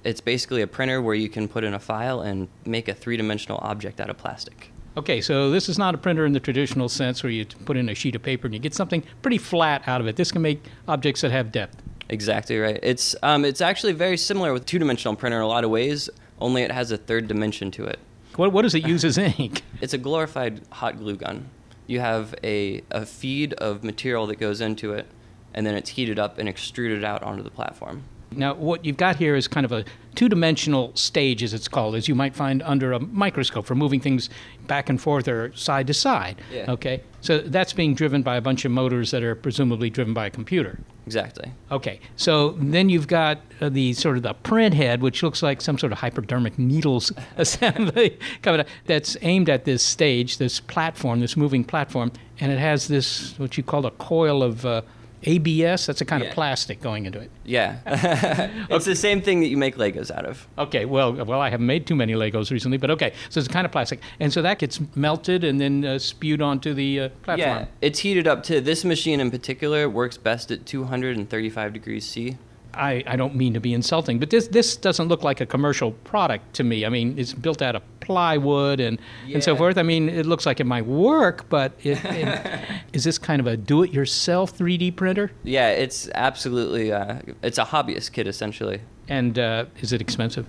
it's 0.04 0.20
basically 0.20 0.62
a 0.62 0.66
printer 0.66 1.02
where 1.02 1.14
you 1.14 1.28
can 1.28 1.48
put 1.48 1.64
in 1.64 1.74
a 1.74 1.78
file 1.78 2.20
and 2.20 2.48
make 2.64 2.88
a 2.88 2.94
three 2.94 3.16
dimensional 3.16 3.58
object 3.62 4.00
out 4.00 4.10
of 4.10 4.16
plastic. 4.16 4.70
Okay, 4.96 5.20
so 5.20 5.50
this 5.50 5.68
is 5.68 5.78
not 5.78 5.94
a 5.94 5.98
printer 5.98 6.26
in 6.26 6.32
the 6.32 6.40
traditional 6.40 6.88
sense 6.88 7.22
where 7.22 7.30
you 7.30 7.46
put 7.64 7.76
in 7.76 7.88
a 7.88 7.94
sheet 7.94 8.16
of 8.16 8.22
paper 8.22 8.46
and 8.46 8.54
you 8.54 8.60
get 8.60 8.74
something 8.74 9.04
pretty 9.22 9.38
flat 9.38 9.86
out 9.86 10.00
of 10.00 10.06
it. 10.06 10.16
This 10.16 10.32
can 10.32 10.42
make 10.42 10.62
objects 10.88 11.20
that 11.20 11.30
have 11.30 11.52
depth. 11.52 11.82
Exactly 12.08 12.58
right. 12.58 12.80
It's 12.82 13.14
um, 13.22 13.44
it's 13.44 13.60
actually 13.60 13.92
very 13.92 14.16
similar 14.16 14.52
with 14.52 14.66
two 14.66 14.80
dimensional 14.80 15.14
printer 15.14 15.36
in 15.36 15.42
a 15.42 15.46
lot 15.46 15.62
of 15.62 15.70
ways. 15.70 16.10
Only 16.40 16.62
it 16.62 16.72
has 16.72 16.90
a 16.90 16.96
third 16.96 17.28
dimension 17.28 17.70
to 17.72 17.84
it. 17.84 18.00
What 18.34 18.52
what 18.52 18.62
does 18.62 18.74
it 18.74 18.86
use 18.86 19.04
as 19.04 19.16
ink? 19.38 19.62
It's 19.80 19.94
a 19.94 19.98
glorified 19.98 20.62
hot 20.70 20.98
glue 20.98 21.16
gun. 21.16 21.48
You 21.86 22.00
have 22.00 22.34
a 22.42 22.82
a 22.90 23.06
feed 23.06 23.52
of 23.54 23.84
material 23.84 24.26
that 24.26 24.40
goes 24.40 24.60
into 24.60 24.92
it, 24.92 25.06
and 25.54 25.64
then 25.64 25.76
it's 25.76 25.90
heated 25.90 26.18
up 26.18 26.36
and 26.38 26.48
extruded 26.48 27.04
out 27.04 27.22
onto 27.22 27.44
the 27.44 27.50
platform. 27.50 28.02
Now, 28.32 28.54
what 28.54 28.84
you've 28.84 28.96
got 28.96 29.16
here 29.16 29.34
is 29.34 29.48
kind 29.48 29.64
of 29.64 29.72
a 29.72 29.84
two 30.14 30.28
dimensional 30.28 30.94
stage, 30.94 31.42
as 31.42 31.54
it's 31.54 31.68
called, 31.68 31.94
as 31.94 32.08
you 32.08 32.14
might 32.14 32.34
find 32.34 32.62
under 32.62 32.92
a 32.92 33.00
microscope 33.00 33.66
for 33.66 33.74
moving 33.74 34.00
things 34.00 34.30
back 34.66 34.88
and 34.88 35.00
forth 35.00 35.26
or 35.28 35.52
side 35.54 35.86
to 35.88 35.94
side. 35.94 36.40
Yeah. 36.52 36.70
Okay? 36.70 37.02
So 37.20 37.38
that's 37.38 37.72
being 37.72 37.94
driven 37.94 38.22
by 38.22 38.36
a 38.36 38.40
bunch 38.40 38.64
of 38.64 38.70
motors 38.72 39.10
that 39.10 39.22
are 39.22 39.34
presumably 39.34 39.90
driven 39.90 40.14
by 40.14 40.26
a 40.26 40.30
computer. 40.30 40.78
Exactly. 41.06 41.50
Okay. 41.72 41.98
So 42.16 42.50
then 42.52 42.88
you've 42.88 43.08
got 43.08 43.40
uh, 43.60 43.68
the 43.68 43.94
sort 43.94 44.16
of 44.16 44.22
the 44.22 44.34
print 44.34 44.74
head, 44.74 45.02
which 45.02 45.22
looks 45.22 45.42
like 45.42 45.60
some 45.60 45.76
sort 45.76 45.92
of 45.92 45.98
hypodermic 45.98 46.58
needles 46.58 47.12
assembly 47.36 48.18
coming 48.42 48.60
up, 48.60 48.68
that's 48.86 49.16
aimed 49.22 49.50
at 49.50 49.64
this 49.64 49.82
stage, 49.82 50.38
this 50.38 50.60
platform, 50.60 51.20
this 51.20 51.36
moving 51.36 51.64
platform, 51.64 52.12
and 52.38 52.52
it 52.52 52.58
has 52.58 52.88
this, 52.88 53.36
what 53.38 53.56
you 53.56 53.62
call 53.62 53.86
a 53.86 53.90
coil 53.92 54.42
of. 54.42 54.64
Uh, 54.64 54.82
ABS, 55.24 55.86
that's 55.86 56.00
a 56.00 56.04
kind 56.04 56.22
Yeah. 56.22 56.28
of 56.30 56.34
plastic 56.34 56.80
going 56.80 57.06
into 57.06 57.18
it. 57.20 57.30
Yeah. 57.44 57.78
it's 58.70 58.84
the 58.86 58.94
same 58.96 59.20
thing 59.20 59.40
that 59.40 59.48
you 59.48 59.56
make 59.56 59.76
Legos 59.76 60.10
out 60.10 60.24
of. 60.24 60.46
Okay, 60.58 60.84
well, 60.84 61.12
well, 61.12 61.40
I 61.40 61.50
haven't 61.50 61.66
made 61.66 61.86
too 61.86 61.96
many 61.96 62.14
Legos 62.14 62.50
recently, 62.50 62.78
but 62.78 62.90
okay. 62.90 63.12
So 63.28 63.38
it's 63.40 63.48
kind 63.48 63.64
of 63.64 63.72
plastic, 63.72 64.00
and 64.18 64.32
so 64.32 64.42
that 64.42 64.58
gets 64.58 64.80
melted 64.96 65.44
and 65.44 65.60
then 65.60 65.84
uh, 65.84 65.98
spewed 65.98 66.40
onto 66.42 66.72
the 66.74 67.00
uh, 67.00 67.08
platform. 67.22 67.48
Yeah, 67.58 67.66
it's 67.80 68.00
heated 68.00 68.26
up 68.26 68.42
to 68.44 68.60
this 68.60 68.84
machine 68.84 69.20
in 69.20 69.30
particular 69.30 69.88
works 69.88 70.16
best 70.16 70.50
at 70.50 70.66
235 70.66 71.72
degrees 71.72 72.06
C. 72.06 72.36
I, 72.74 73.02
I 73.06 73.16
don't 73.16 73.34
mean 73.34 73.54
to 73.54 73.60
be 73.60 73.74
insulting, 73.74 74.18
but 74.18 74.30
this 74.30 74.48
this 74.48 74.76
doesn't 74.76 75.08
look 75.08 75.22
like 75.22 75.40
a 75.40 75.46
commercial 75.46 75.92
product 75.92 76.54
to 76.54 76.64
me. 76.64 76.84
I 76.84 76.88
mean, 76.88 77.18
it's 77.18 77.32
built 77.32 77.62
out 77.62 77.76
of 77.76 77.82
plywood 78.00 78.80
and, 78.80 78.98
and 79.32 79.42
so 79.42 79.54
forth. 79.56 79.78
I 79.78 79.82
mean, 79.82 80.08
it 80.08 80.26
looks 80.26 80.46
like 80.46 80.60
it 80.60 80.66
might 80.66 80.86
work, 80.86 81.48
but 81.48 81.72
it, 81.82 81.98
it, 82.04 82.82
is 82.92 83.04
this 83.04 83.18
kind 83.18 83.40
of 83.40 83.46
a 83.46 83.56
do-it-yourself 83.56 84.56
3D 84.56 84.96
printer? 84.96 85.30
Yeah, 85.44 85.70
it's 85.70 86.08
absolutely 86.14 86.92
uh, 86.92 87.20
it's 87.42 87.58
a 87.58 87.64
hobbyist 87.64 88.12
kit 88.12 88.26
essentially. 88.26 88.80
And 89.08 89.38
uh, 89.38 89.66
is 89.80 89.92
it 89.92 90.00
expensive? 90.00 90.46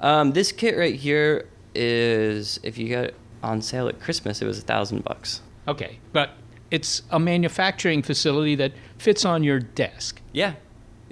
Um, 0.00 0.32
this 0.32 0.52
kit 0.52 0.76
right 0.76 0.94
here 0.94 1.48
is 1.74 2.60
if 2.62 2.76
you 2.76 2.88
get 2.88 3.04
it 3.04 3.14
on 3.42 3.62
sale 3.62 3.88
at 3.88 4.00
Christmas, 4.00 4.42
it 4.42 4.46
was 4.46 4.58
a 4.58 4.62
thousand 4.62 5.04
bucks. 5.04 5.40
Okay, 5.68 5.98
but 6.12 6.32
it's 6.70 7.02
a 7.10 7.20
manufacturing 7.20 8.02
facility 8.02 8.54
that 8.56 8.72
fits 8.98 9.24
on 9.24 9.44
your 9.44 9.60
desk. 9.60 10.20
Yeah, 10.32 10.54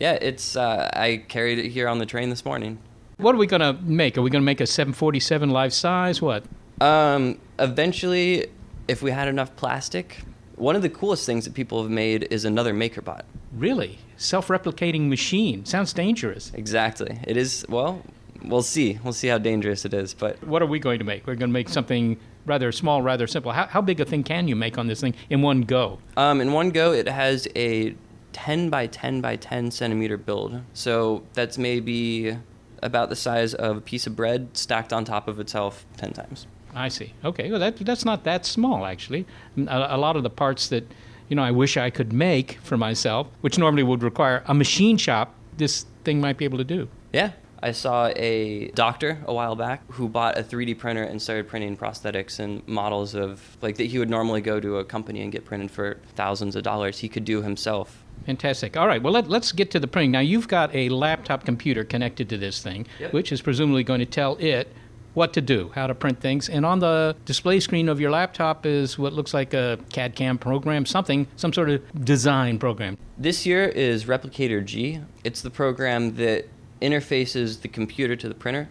yeah. 0.01 0.13
It's 0.21 0.57
uh, 0.57 0.91
I 0.93 1.23
carried 1.29 1.59
it 1.61 1.69
here 1.71 1.87
on 1.87 1.99
the 1.99 2.07
train 2.07 2.31
this 2.31 2.45
morning. 2.45 2.79
What 3.19 3.35
are 3.35 3.39
we 3.39 3.47
going 3.47 3.61
to 3.61 3.75
make? 3.83 4.17
Are 4.19 4.23
we 4.23 4.31
going 4.31 4.43
to 4.43 4.47
make 4.47 4.61
a 4.61 4.67
747 4.67 5.51
life 5.51 5.73
size? 5.73 6.21
What? 6.23 6.45
Um, 6.81 7.39
eventually, 7.59 8.47
if 8.89 9.03
we 9.03 9.11
had 9.11 9.29
enough 9.29 9.55
plastic, 9.57 10.23
one 10.57 10.75
of 10.75 10.83
the 10.83 10.89
coolest 10.89 11.27
things 11.27 11.45
that 11.45 11.53
people 11.55 11.83
have 11.83 11.91
made 11.91 12.27
is 12.31 12.45
another 12.47 12.73
MakerBot. 12.73 13.23
Really? 13.53 13.99
Self-replicating 14.17 15.09
machine. 15.09 15.65
Sounds 15.67 15.93
dangerous. 15.93 16.51
Exactly. 16.55 17.19
It 17.27 17.37
is. 17.37 17.67
Well, 17.69 18.03
we'll 18.43 18.63
see. 18.63 18.99
We'll 19.05 19.13
see 19.13 19.29
how 19.29 19.37
dangerous 19.39 19.85
it 19.85 19.93
is. 19.93 20.15
But 20.15 20.43
What 20.43 20.63
are 20.63 20.67
we 20.67 20.79
going 20.79 20.99
to 20.99 21.05
make? 21.05 21.27
We're 21.27 21.35
going 21.35 21.51
to 21.51 21.53
make 21.53 21.69
something 21.69 22.19
rather 22.47 22.73
small, 22.73 23.03
rather 23.03 23.27
simple. 23.27 23.53
How, 23.53 23.67
how 23.67 23.83
big 23.83 24.01
a 24.01 24.07
thing 24.07 24.23
can 24.23 24.49
you 24.49 24.57
make 24.57 24.79
on 24.79 24.87
this 24.87 25.01
thing 25.03 25.15
in 25.29 25.43
one 25.43 25.61
go? 25.63 25.99
um, 26.17 26.41
in 26.41 26.53
one 26.53 26.71
go, 26.71 26.93
it 26.93 27.07
has 27.09 27.47
a 27.55 27.95
10 28.33 28.71
by 28.71 28.87
10 28.87 29.21
by 29.21 29.37
10 29.37 29.71
centimeter 29.71 30.17
build. 30.17 30.63
So 30.73 31.23
that's 31.35 31.59
maybe 31.59 32.37
about 32.83 33.09
the 33.09 33.17
size 33.17 33.55
of 33.55 33.77
a 33.77 33.81
piece 33.81 34.07
of 34.07 34.17
bread 34.17 34.57
stacked 34.57 34.93
on 34.93 35.05
top 35.05 35.29
of 35.29 35.39
itself 35.39 35.85
10 35.97 36.13
times. 36.13 36.47
I 36.75 36.89
see. 36.89 37.15
Okay, 37.25 37.51
well 37.51 37.61
that 37.61 37.77
that's 37.79 38.05
not 38.05 38.25
that 38.25 38.47
small 38.47 38.87
actually. 38.87 39.27
A, 39.57 39.89
a 39.91 39.99
lot 39.99 40.17
of 40.17 40.23
the 40.23 40.31
parts 40.31 40.69
that 40.69 40.87
you 41.29 41.37
know 41.37 41.43
I 41.43 41.51
wish 41.51 41.77
I 41.77 41.91
could 41.91 42.13
make 42.13 42.59
for 42.63 42.77
myself, 42.77 43.27
which 43.41 43.59
normally 43.59 43.83
would 43.83 44.03
require 44.03 44.43
a 44.47 44.55
machine 44.55 44.97
shop, 44.97 45.35
this 45.57 45.87
thing 46.05 46.21
might 46.21 46.37
be 46.39 46.45
able 46.45 46.59
to 46.59 46.65
do. 46.65 46.89
Yeah. 47.13 47.33
I 47.63 47.73
saw 47.73 48.11
a 48.17 48.69
doctor 48.71 49.23
a 49.27 49.35
while 49.35 49.55
back 49.55 49.83
who 49.93 50.09
bought 50.09 50.39
a 50.39 50.43
3D 50.43 50.79
printer 50.79 51.03
and 51.03 51.21
started 51.21 51.47
printing 51.47 51.77
prosthetics 51.77 52.39
and 52.39 52.67
models 52.67 53.15
of 53.15 53.59
like 53.61 53.77
that 53.77 53.85
he 53.85 53.99
would 53.99 54.09
normally 54.09 54.41
go 54.41 54.61
to 54.61 54.79
a 54.79 54.85
company 54.85 55.21
and 55.21 55.31
get 55.31 55.45
printed 55.45 55.71
for 55.71 55.99
thousands 56.15 56.57
of 56.57 56.63
dollars. 56.63 57.01
He 57.01 57.09
could 57.09 57.27
do 57.27 57.43
himself. 57.43 58.03
Fantastic. 58.27 58.77
All 58.77 58.87
right, 58.87 59.03
well, 59.03 59.13
let, 59.13 59.29
let's 59.29 59.53
get 59.53 59.71
to 59.73 59.81
the 59.81 59.87
printing. 59.87 60.11
Now, 60.13 60.21
you've 60.21 60.49
got 60.49 60.75
a 60.75 60.89
laptop 60.89 61.45
computer 61.45 61.85
connected 61.85 62.29
to 62.31 62.37
this 62.39 62.63
thing, 62.63 62.87
Yep. 62.99 63.13
which 63.13 63.33
is 63.33 63.41
presumably 63.43 63.83
going 63.83 64.01
to 64.01 64.07
tell 64.07 64.37
it 64.37 64.69
what 65.15 65.33
to 65.33 65.41
do, 65.41 65.73
how 65.75 65.87
to 65.89 65.95
print 65.95 66.21
things. 66.21 66.49
And 66.49 66.65
on 66.65 66.79
the 66.79 67.17
display 67.25 67.59
screen 67.59 67.89
of 67.89 67.99
your 68.01 68.11
laptop 68.13 68.65
is 68.65 68.97
what 68.99 69.13
looks 69.13 69.35
like 69.35 69.53
a 69.55 69.79
CAD 69.91 70.15
CAM 70.15 70.39
program, 70.39 70.87
something, 70.87 71.27
some 71.37 71.53
sort 71.53 71.71
of 71.71 72.05
design 72.05 72.59
program. 72.59 72.97
This 73.19 73.45
year 73.45 73.67
is 73.67 74.05
ReplicatorG. 74.05 75.05
It's 75.25 75.43
the 75.43 75.51
program 75.51 76.15
that 76.17 76.49
interfaces 76.81 77.63
the 77.63 77.69
computer 77.69 78.15
to 78.17 78.29
the 78.29 78.35
printer. 78.35 78.69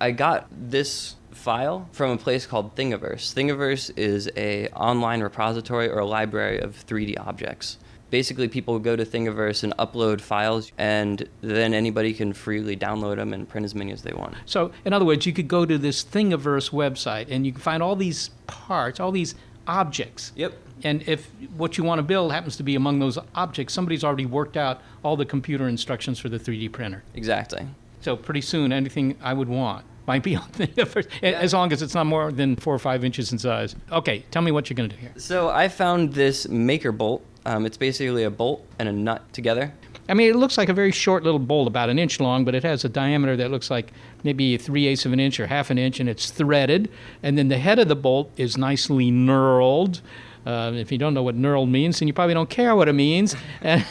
I 0.00 0.12
got 0.12 0.46
this 0.50 1.16
file 1.32 1.88
from 1.92 2.10
a 2.12 2.16
place 2.16 2.46
called 2.46 2.74
Thingiverse. 2.76 3.34
Thingiverse 3.34 3.90
is 3.96 4.30
a 4.36 4.68
online 4.68 5.22
repository 5.22 5.88
or 5.88 5.98
a 5.98 6.06
library 6.06 6.60
of 6.60 6.84
3D 6.86 7.18
objects. 7.18 7.78
Basically, 8.10 8.48
people 8.48 8.78
go 8.78 8.96
to 8.96 9.04
Thingiverse 9.04 9.62
and 9.62 9.76
upload 9.76 10.20
files, 10.20 10.72
and 10.78 11.28
then 11.40 11.74
anybody 11.74 12.12
can 12.12 12.32
freely 12.32 12.76
download 12.76 13.16
them 13.16 13.32
and 13.32 13.48
print 13.48 13.64
as 13.64 13.74
many 13.74 13.92
as 13.92 14.02
they 14.02 14.12
want. 14.12 14.34
So, 14.46 14.72
in 14.84 14.92
other 14.92 15.04
words, 15.04 15.26
you 15.26 15.32
could 15.32 15.48
go 15.48 15.64
to 15.64 15.78
this 15.78 16.04
Thingiverse 16.04 16.70
website 16.70 17.26
and 17.30 17.46
you 17.46 17.52
can 17.52 17.60
find 17.60 17.82
all 17.82 17.96
these 17.96 18.30
parts, 18.46 19.00
all 19.00 19.12
these 19.12 19.34
objects. 19.66 20.32
Yep. 20.36 20.54
And 20.82 21.06
if 21.06 21.30
what 21.56 21.78
you 21.78 21.84
want 21.84 21.98
to 21.98 22.02
build 22.02 22.32
happens 22.32 22.56
to 22.56 22.62
be 22.62 22.74
among 22.74 22.98
those 22.98 23.18
objects, 23.34 23.74
somebody's 23.74 24.02
already 24.02 24.26
worked 24.26 24.56
out 24.56 24.80
all 25.02 25.16
the 25.16 25.26
computer 25.26 25.68
instructions 25.68 26.18
for 26.18 26.28
the 26.28 26.38
3D 26.38 26.72
printer. 26.72 27.02
Exactly. 27.14 27.66
So 28.00 28.16
pretty 28.16 28.40
soon, 28.40 28.72
anything 28.72 29.16
I 29.22 29.34
would 29.34 29.48
want 29.48 29.84
might 30.06 30.22
be 30.22 30.36
on 30.42 30.48
Thingiverse, 30.50 31.06
as 31.22 31.52
long 31.52 31.72
as 31.72 31.82
it's 31.82 31.94
not 31.94 32.06
more 32.06 32.32
than 32.32 32.56
four 32.56 32.74
or 32.74 32.78
five 32.78 33.04
inches 33.04 33.32
in 33.32 33.38
size. 33.38 33.76
Okay, 33.92 34.24
tell 34.30 34.42
me 34.42 34.50
what 34.50 34.68
you're 34.68 34.76
going 34.76 34.88
to 34.88 34.96
do 34.96 35.00
here. 35.00 35.12
So 35.16 35.50
I 35.50 35.68
found 35.68 36.14
this 36.14 36.48
maker 36.48 36.92
bolt. 36.92 37.24
Um, 37.46 37.64
it's 37.64 37.76
basically 37.76 38.24
a 38.24 38.30
bolt 38.30 38.66
and 38.78 38.88
a 38.88 38.92
nut 38.92 39.32
together. 39.32 39.72
I 40.08 40.14
mean, 40.14 40.28
it 40.28 40.36
looks 40.36 40.58
like 40.58 40.68
a 40.68 40.74
very 40.74 40.90
short 40.90 41.22
little 41.22 41.38
bolt, 41.38 41.68
about 41.68 41.88
an 41.88 41.98
inch 41.98 42.18
long, 42.20 42.44
but 42.44 42.54
it 42.54 42.64
has 42.64 42.84
a 42.84 42.88
diameter 42.88 43.36
that 43.36 43.50
looks 43.50 43.70
like 43.70 43.92
maybe 44.24 44.56
three 44.56 44.86
eighths 44.86 45.06
of 45.06 45.12
an 45.12 45.20
inch 45.20 45.38
or 45.38 45.46
half 45.46 45.70
an 45.70 45.78
inch, 45.78 46.00
and 46.00 46.08
it's 46.08 46.30
threaded. 46.30 46.90
And 47.22 47.38
then 47.38 47.48
the 47.48 47.58
head 47.58 47.78
of 47.78 47.88
the 47.88 47.96
bolt 47.96 48.30
is 48.36 48.58
nicely 48.58 49.10
knurled. 49.10 50.00
Uh, 50.44 50.72
if 50.74 50.90
you 50.90 50.98
don't 50.98 51.14
know 51.14 51.22
what 51.22 51.36
knurled 51.36 51.70
means, 51.70 52.00
then 52.00 52.08
you 52.08 52.14
probably 52.14 52.34
don't 52.34 52.50
care 52.50 52.74
what 52.74 52.88
it 52.88 52.94
means. 52.94 53.36
I 53.62 53.84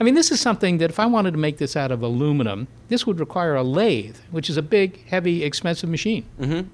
mean, 0.00 0.14
this 0.14 0.30
is 0.30 0.40
something 0.40 0.78
that 0.78 0.90
if 0.90 0.98
I 1.00 1.06
wanted 1.06 1.30
to 1.30 1.38
make 1.38 1.58
this 1.58 1.76
out 1.76 1.90
of 1.90 2.02
aluminum, 2.02 2.68
this 2.88 3.06
would 3.06 3.18
require 3.20 3.54
a 3.54 3.62
lathe, 3.62 4.16
which 4.30 4.50
is 4.50 4.56
a 4.56 4.62
big, 4.62 5.06
heavy, 5.06 5.44
expensive 5.44 5.88
machine. 5.88 6.24
Mm-hmm. 6.40 6.68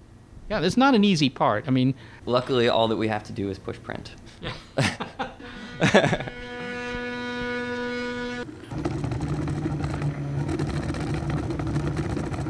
Yeah, 0.50 0.60
that's 0.60 0.78
not 0.78 0.94
an 0.94 1.04
easy 1.04 1.28
part. 1.28 1.68
I 1.68 1.70
mean, 1.70 1.94
luckily, 2.24 2.68
all 2.68 2.88
that 2.88 2.96
we 2.96 3.08
have 3.08 3.22
to 3.24 3.32
do 3.32 3.50
is 3.50 3.58
push 3.58 3.76
print. 3.82 4.14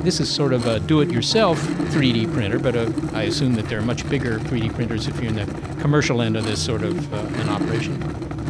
This 0.09 0.21
is 0.21 0.35
sort 0.35 0.55
of 0.55 0.67
a 0.67 0.81
do-it-yourself 0.81 1.61
3D 1.61 2.33
printer, 2.33 2.59
but 2.59 2.75
uh, 2.75 2.91
I 3.13 3.25
assume 3.25 3.55
that 3.57 3.69
there 3.69 3.79
are 3.79 3.83
much 3.83 4.09
bigger 4.09 4.39
3D 4.39 4.73
printers 4.73 5.07
if 5.07 5.21
you're 5.21 5.29
in 5.29 5.35
the 5.35 5.45
commercial 5.83 6.23
end 6.23 6.35
of 6.35 6.47
this 6.47 6.65
sort 6.65 6.83
of 6.83 7.13
uh, 7.13 7.19
an 7.43 7.51
operation. 7.51 8.01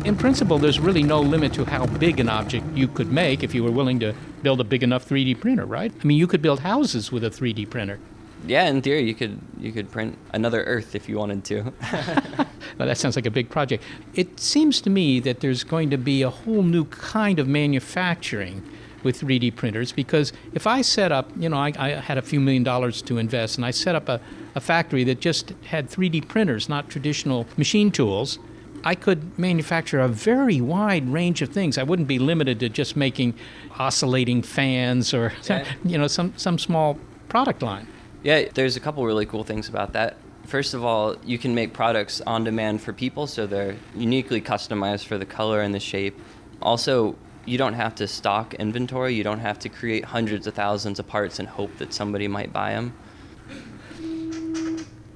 In 0.04 0.14
principle, 0.14 0.58
there's 0.58 0.78
really 0.78 1.02
no 1.02 1.20
limit 1.20 1.52
to 1.54 1.64
how 1.64 1.86
big 1.86 2.20
an 2.20 2.28
object 2.28 2.64
you 2.76 2.86
could 2.86 3.10
make 3.10 3.42
if 3.42 3.56
you 3.56 3.64
were 3.64 3.72
willing 3.72 3.98
to 3.98 4.14
build 4.42 4.60
a 4.60 4.64
big 4.64 4.84
enough 4.84 5.08
3D 5.08 5.40
printer, 5.40 5.66
right? 5.66 5.92
I 6.00 6.04
mean, 6.04 6.16
you 6.16 6.28
could 6.28 6.42
build 6.42 6.60
houses 6.60 7.10
with 7.10 7.24
a 7.24 7.30
3D 7.30 7.68
printer. 7.68 7.98
Yeah, 8.46 8.68
in 8.68 8.82
theory, 8.82 9.02
you 9.06 9.14
could 9.14 9.38
you 9.58 9.72
could 9.72 9.90
print 9.90 10.16
another 10.32 10.62
Earth 10.64 10.94
if 10.94 11.08
you 11.08 11.18
wanted 11.18 11.44
to. 11.44 11.62
well, 12.78 12.88
that 12.88 12.98
sounds 12.98 13.16
like 13.16 13.26
a 13.26 13.30
big 13.30 13.50
project. 13.50 13.82
It 14.14 14.38
seems 14.40 14.80
to 14.82 14.90
me 14.90 15.20
that 15.20 15.40
there's 15.40 15.64
going 15.64 15.90
to 15.90 15.98
be 15.98 16.22
a 16.22 16.30
whole 16.30 16.62
new 16.62 16.84
kind 16.86 17.38
of 17.38 17.48
manufacturing 17.48 18.62
with 19.02 19.20
3D 19.20 19.54
printers 19.54 19.92
because 19.92 20.32
if 20.54 20.66
I 20.66 20.82
set 20.82 21.12
up, 21.12 21.30
you 21.36 21.48
know, 21.48 21.56
I, 21.56 21.72
I 21.78 21.88
had 21.90 22.18
a 22.18 22.22
few 22.22 22.40
million 22.40 22.62
dollars 22.62 23.00
to 23.02 23.18
invest 23.18 23.56
and 23.56 23.64
I 23.64 23.70
set 23.70 23.94
up 23.94 24.08
a, 24.08 24.20
a 24.54 24.60
factory 24.60 25.04
that 25.04 25.20
just 25.20 25.52
had 25.66 25.88
3D 25.88 26.26
printers, 26.28 26.68
not 26.68 26.88
traditional 26.88 27.46
machine 27.56 27.90
tools, 27.90 28.38
I 28.84 28.94
could 28.94 29.38
manufacture 29.38 30.00
a 30.00 30.08
very 30.08 30.60
wide 30.60 31.08
range 31.08 31.42
of 31.42 31.50
things. 31.50 31.78
I 31.78 31.82
wouldn't 31.82 32.08
be 32.08 32.18
limited 32.18 32.60
to 32.60 32.68
just 32.68 32.96
making 32.96 33.34
oscillating 33.78 34.42
fans 34.42 35.12
or, 35.12 35.32
yeah. 35.44 35.64
you 35.84 35.98
know, 35.98 36.06
some, 36.06 36.32
some 36.36 36.58
small 36.58 36.98
product 37.28 37.62
line. 37.62 37.86
Yeah, 38.22 38.48
there's 38.52 38.76
a 38.76 38.80
couple 38.80 39.04
really 39.04 39.26
cool 39.26 39.44
things 39.44 39.68
about 39.68 39.92
that. 39.92 40.16
First 40.46 40.74
of 40.74 40.84
all, 40.84 41.16
you 41.24 41.38
can 41.38 41.54
make 41.54 41.72
products 41.72 42.20
on 42.22 42.42
demand 42.44 42.80
for 42.80 42.92
people, 42.92 43.26
so 43.26 43.46
they're 43.46 43.76
uniquely 43.94 44.40
customized 44.40 45.04
for 45.04 45.18
the 45.18 45.26
color 45.26 45.60
and 45.60 45.74
the 45.74 45.80
shape. 45.80 46.18
Also, 46.62 47.16
you 47.44 47.58
don't 47.58 47.74
have 47.74 47.94
to 47.96 48.08
stock 48.08 48.54
inventory. 48.54 49.14
You 49.14 49.24
don't 49.24 49.40
have 49.40 49.58
to 49.60 49.68
create 49.68 50.04
hundreds 50.04 50.46
of 50.46 50.54
thousands 50.54 50.98
of 50.98 51.06
parts 51.06 51.38
and 51.38 51.48
hope 51.48 51.76
that 51.78 51.92
somebody 51.92 52.28
might 52.28 52.52
buy 52.52 52.72
them. 52.72 52.94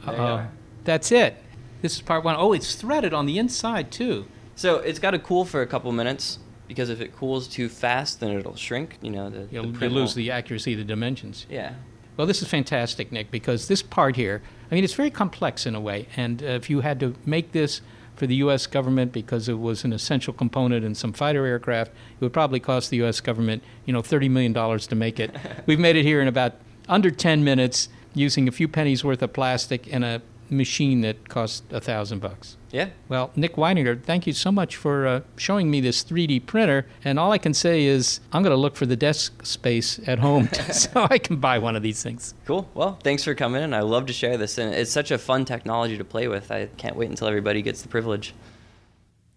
Uh, 0.07 0.47
that's 0.85 1.12
it. 1.12 1.37
This 1.81 1.95
is 1.95 2.03
part 2.03 2.25
one. 2.25 2.37
Oh, 2.38 2.53
it's 2.53 2.75
threaded 2.75 3.12
on 3.12 3.27
the 3.27 3.38
inside 3.38 3.91
too. 3.91 4.27
So 4.55 4.77
it's 4.77 4.99
got 4.99 5.12
to 5.12 5.19
cool 5.19 5.45
for 5.45 5.62
a 5.62 5.67
couple 5.67 5.91
minutes 5.93 6.38
because 6.69 6.91
if 6.91 7.01
it 7.01 7.17
cools 7.17 7.49
too 7.49 7.69
fast, 7.69 8.21
then 8.21 8.31
it'll 8.31 8.57
shrink. 8.57 8.99
You 9.03 9.11
know, 9.11 9.31
the, 9.31 9.49
You'll, 9.51 9.73
the 9.73 9.87
you 9.87 9.91
lose 9.91 10.15
the 10.15 10.31
accuracy 10.31 10.73
of 10.73 10.79
the 10.79 10.85
dimensions. 10.85 11.47
Yeah. 11.51 11.75
Well, 12.23 12.29
this 12.29 12.41
is 12.41 12.47
fantastic, 12.47 13.11
Nick, 13.11 13.33
because 13.33 13.67
this 13.67 13.83
part 13.83 14.15
here, 14.15 14.43
I 14.71 14.77
mean, 14.77 14.85
it's 14.85 14.95
very 14.95 15.11
complex 15.11 15.67
in 15.67 15.75
a 15.75 15.81
way. 15.81 16.07
And 16.17 16.41
uh, 16.41 16.47
if 16.47 16.71
you 16.71 16.79
had 16.79 17.01
to 17.01 17.17
make 17.27 17.51
this 17.51 17.81
for 18.15 18.29
the 18.29 18.37
U.S. 18.37 18.69
government 18.69 19.11
because 19.11 19.49
it 19.49 19.59
was 19.59 19.83
an 19.83 19.93
essential 19.93 20.33
component 20.33 20.85
in 20.85 20.95
some 20.95 21.13
fighter 21.13 21.45
aircraft. 21.45 21.91
It 21.91 22.21
would 22.21 22.33
probably 22.33 22.61
cost 22.61 22.91
the 22.91 22.99
U.S. 22.99 23.21
government, 23.21 23.65
you 23.87 23.93
know, 23.93 24.03
$30 24.03 24.31
million 24.31 24.55
to 24.55 24.95
make 24.95 25.19
it. 25.19 25.35
We've 25.67 25.81
made 25.81 25.97
it 25.97 26.05
here 26.05 26.23
in 26.23 26.29
about 26.29 26.55
under 26.89 27.11
10 27.11 27.43
minutes 27.43 27.89
using 28.15 28.47
a 28.47 28.53
few 28.53 28.69
pennies 28.69 29.03
worth 29.03 29.21
of 29.21 29.33
plastic 29.33 29.93
and 29.93 30.05
a 30.05 30.23
machine 30.49 31.01
that 31.01 31.29
cost 31.29 31.65
a 31.73 31.81
thousand 31.81 32.21
bucks. 32.21 32.57
Yeah. 32.73 32.89
Well, 33.09 33.31
Nick 33.37 33.57
Weidinger, 33.57 34.03
thank 34.03 34.27
you 34.27 34.33
so 34.33 34.51
much 34.51 34.77
for 34.77 35.07
uh, 35.07 35.21
showing 35.37 35.71
me 35.71 35.83
this 35.83 36.03
3D 36.03 36.47
printer. 36.47 36.87
And 37.05 37.19
all 37.19 37.31
I 37.31 37.37
can 37.37 37.53
say 37.53 37.85
is 37.85 38.21
I'm 38.33 38.43
going 38.43 38.51
to 38.51 38.57
look 38.57 38.77
for 38.77 38.87
the 38.87 38.97
desk 38.97 39.45
space 39.45 40.01
at 40.07 40.19
home 40.19 40.49
so 40.73 41.07
I 41.11 41.19
can 41.19 41.37
buy 41.37 41.59
one 41.59 41.77
of 41.77 41.83
these 41.83 42.03
things. 42.03 42.35
Cool. 42.47 42.69
Well, 42.73 42.99
thanks 43.03 43.25
for 43.25 43.35
coming 43.35 43.63
in. 43.63 43.75
I 43.75 43.81
love 43.81 44.07
to 44.07 44.15
share 44.15 44.39
this. 44.39 44.57
And 44.57 44.75
it's 44.75 44.91
such 44.91 45.11
a 45.11 45.19
fun 45.19 45.45
technology 45.45 45.99
to 45.99 46.05
play 46.05 46.29
with. 46.29 46.51
I 46.51 46.67
can't 46.79 46.97
wait 46.97 47.11
until 47.11 47.29
everybody 47.29 47.61
gets 47.61 47.83
the 47.83 47.89
privilege. 47.89 48.35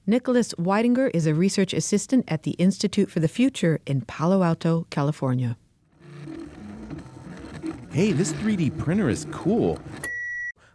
Nicholas 0.08 0.54
Weidinger 0.54 1.12
is 1.13 1.28
a 1.28 1.34
research 1.34 1.74
assistant 1.74 2.26
at 2.30 2.43
the 2.43 2.52
Institute 2.52 3.12
for 3.12 3.19
the 3.19 3.28
Future 3.28 3.82
in 3.86 4.02
Palo 4.02 4.43
Alto, 4.43 4.88
California. 4.89 5.58
Hey, 7.91 8.12
this 8.12 8.32
3D 8.34 8.78
printer 8.78 9.10
is 9.10 9.26
cool. 9.32 9.80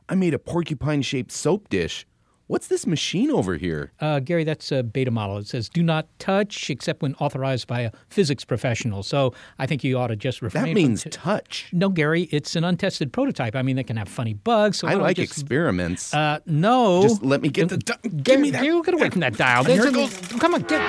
I 0.09 0.15
made 0.15 0.35
a 0.35 0.39
porcupine 0.39 1.03
shaped 1.03 1.31
soap 1.31 1.69
dish. 1.69 2.05
What's 2.51 2.67
this 2.67 2.85
machine 2.85 3.31
over 3.31 3.57
here? 3.57 3.93
Uh, 4.01 4.19
Gary, 4.19 4.43
that's 4.43 4.73
a 4.73 4.83
beta 4.83 5.13
model. 5.13 5.39
It 5.39 5.47
says 5.47 5.69
do 5.69 5.85
not 5.85 6.09
touch 6.19 6.69
except 6.69 7.01
when 7.01 7.15
authorized 7.21 7.69
by 7.69 7.83
a 7.83 7.93
physics 8.09 8.45
professional. 8.45 9.05
So 9.05 9.35
I 9.61 9.67
think 9.67 9.85
you 9.85 9.97
ought 9.97 10.09
to 10.09 10.17
just 10.17 10.43
refrain. 10.43 10.65
That 10.65 10.75
means 10.75 11.05
t- 11.05 11.11
touch. 11.11 11.69
No, 11.73 11.89
Gary, 11.89 12.23
it's 12.33 12.57
an 12.57 12.65
untested 12.65 13.13
prototype. 13.13 13.55
I 13.55 13.63
mean, 13.63 13.77
they 13.77 13.85
can 13.85 13.97
have 13.97 14.09
funny 14.09 14.35
bugs. 14.35 14.79
So 14.79 14.89
I 14.89 14.95
like 14.95 15.15
just, 15.15 15.31
experiments. 15.31 16.13
Uh, 16.13 16.41
no. 16.45 17.03
Just 17.03 17.23
let 17.23 17.41
me 17.41 17.51
get 17.51 17.69
the. 17.69 17.79
Di- 17.79 18.09
give 18.21 18.41
me 18.41 18.51
that. 18.51 18.65
You 18.65 18.83
get 18.83 18.95
away 18.95 19.11
from 19.11 19.21
that 19.21 19.37
dial. 19.37 19.63
Here 19.63 19.89
goes. 19.93 20.13
Come 20.41 20.55
on, 20.55 20.63
get. 20.63 20.81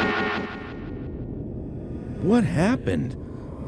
What 2.24 2.44
happened? 2.44 3.16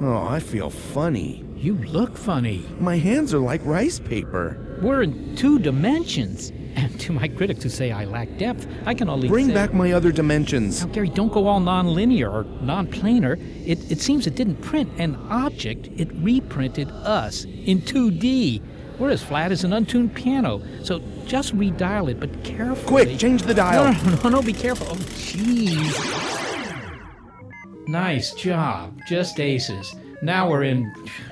Oh, 0.01 0.25
I 0.27 0.39
feel 0.39 0.71
funny. 0.71 1.45
You 1.55 1.75
look 1.75 2.17
funny. 2.17 2.65
My 2.79 2.97
hands 2.97 3.35
are 3.35 3.39
like 3.39 3.63
rice 3.63 3.99
paper. 3.99 4.79
We're 4.81 5.03
in 5.03 5.35
two 5.35 5.59
dimensions. 5.59 6.51
And 6.75 6.99
to 7.01 7.13
my 7.13 7.27
critics 7.27 7.63
who 7.63 7.69
say 7.69 7.91
I 7.91 8.05
lack 8.05 8.37
depth, 8.37 8.67
I 8.85 8.93
can 8.93 9.09
only 9.09 9.27
bring 9.27 9.47
say, 9.47 9.53
back 9.53 9.73
my 9.73 9.91
other 9.91 10.11
dimensions. 10.11 10.85
Now, 10.85 10.91
Gary, 10.91 11.09
don't 11.09 11.31
go 11.31 11.47
all 11.47 11.59
non-linear 11.59 12.29
or 12.29 12.43
non-planar. 12.61 13.37
It, 13.65 13.91
it 13.91 13.99
seems 14.01 14.27
it 14.27 14.35
didn't 14.35 14.61
print 14.61 14.91
an 14.97 15.15
object; 15.29 15.89
it 15.97 16.09
reprinted 16.15 16.89
us 16.89 17.45
in 17.45 17.81
2D. 17.81 18.61
We're 18.99 19.09
as 19.09 19.23
flat 19.23 19.51
as 19.51 19.63
an 19.63 19.73
untuned 19.73 20.13
piano. 20.13 20.61
So 20.83 21.01
just 21.25 21.55
redial 21.57 22.11
it, 22.11 22.19
but 22.19 22.43
carefully. 22.43 23.05
Quick, 23.05 23.17
change 23.17 23.43
the 23.43 23.53
dial. 23.53 23.91
No, 23.91 24.03
no, 24.03 24.21
no, 24.23 24.29
no 24.29 24.41
be 24.41 24.53
careful. 24.53 24.87
Oh, 24.89 24.95
jeez. 24.95 26.23
Nice 27.87 28.33
job. 28.33 28.97
Just 29.07 29.39
aces. 29.39 29.95
Now 30.21 30.49
we're 30.49 30.63
in 30.63 30.85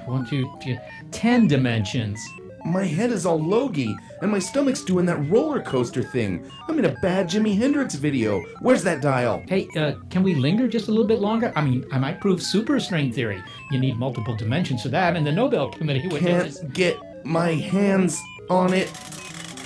one, 0.06 0.26
two, 0.26 0.52
two, 0.62 0.78
ten 1.12 1.48
dimensions. 1.48 2.20
My 2.66 2.84
head 2.84 3.12
is 3.12 3.26
all 3.26 3.40
logy, 3.40 3.96
and 4.22 4.32
my 4.32 4.40
stomach's 4.40 4.84
doing 4.84 5.06
that 5.08 5.30
roller 5.30 5.62
coaster 5.62 6.04
thing. 6.04 6.50
I'm 6.68 6.80
in 6.80 6.86
a 6.86 6.96
bad 7.02 7.28
Jimi 7.28 7.58
Hendrix 7.58 7.96
video. 7.96 8.42
Where's 8.60 8.84
that 8.84 9.02
dial? 9.02 9.44
Hey, 9.48 9.68
uh, 9.76 9.94
can 10.10 10.24
we 10.24 10.36
linger 10.36 10.68
just 10.68 10.88
a 10.88 10.92
little 10.92 11.08
bit 11.08 11.20
longer? 11.20 11.52
I 11.56 11.62
mean, 11.62 11.86
I 11.92 11.98
might 11.98 12.22
prove 12.22 12.40
superstring 12.40 13.14
theory. 13.14 13.44
You 13.72 13.80
need 13.80 13.98
multiple 13.98 14.36
dimensions 14.36 14.84
for 14.84 14.90
that, 14.90 15.16
and 15.16 15.26
the 15.26 15.32
Nobel 15.32 15.70
Committee 15.70 16.08
would. 16.08 16.22
Can't 16.22 16.74
get 16.74 16.98
my 17.26 17.54
hands 17.54 18.22
on 18.50 18.74
it. 18.74 18.92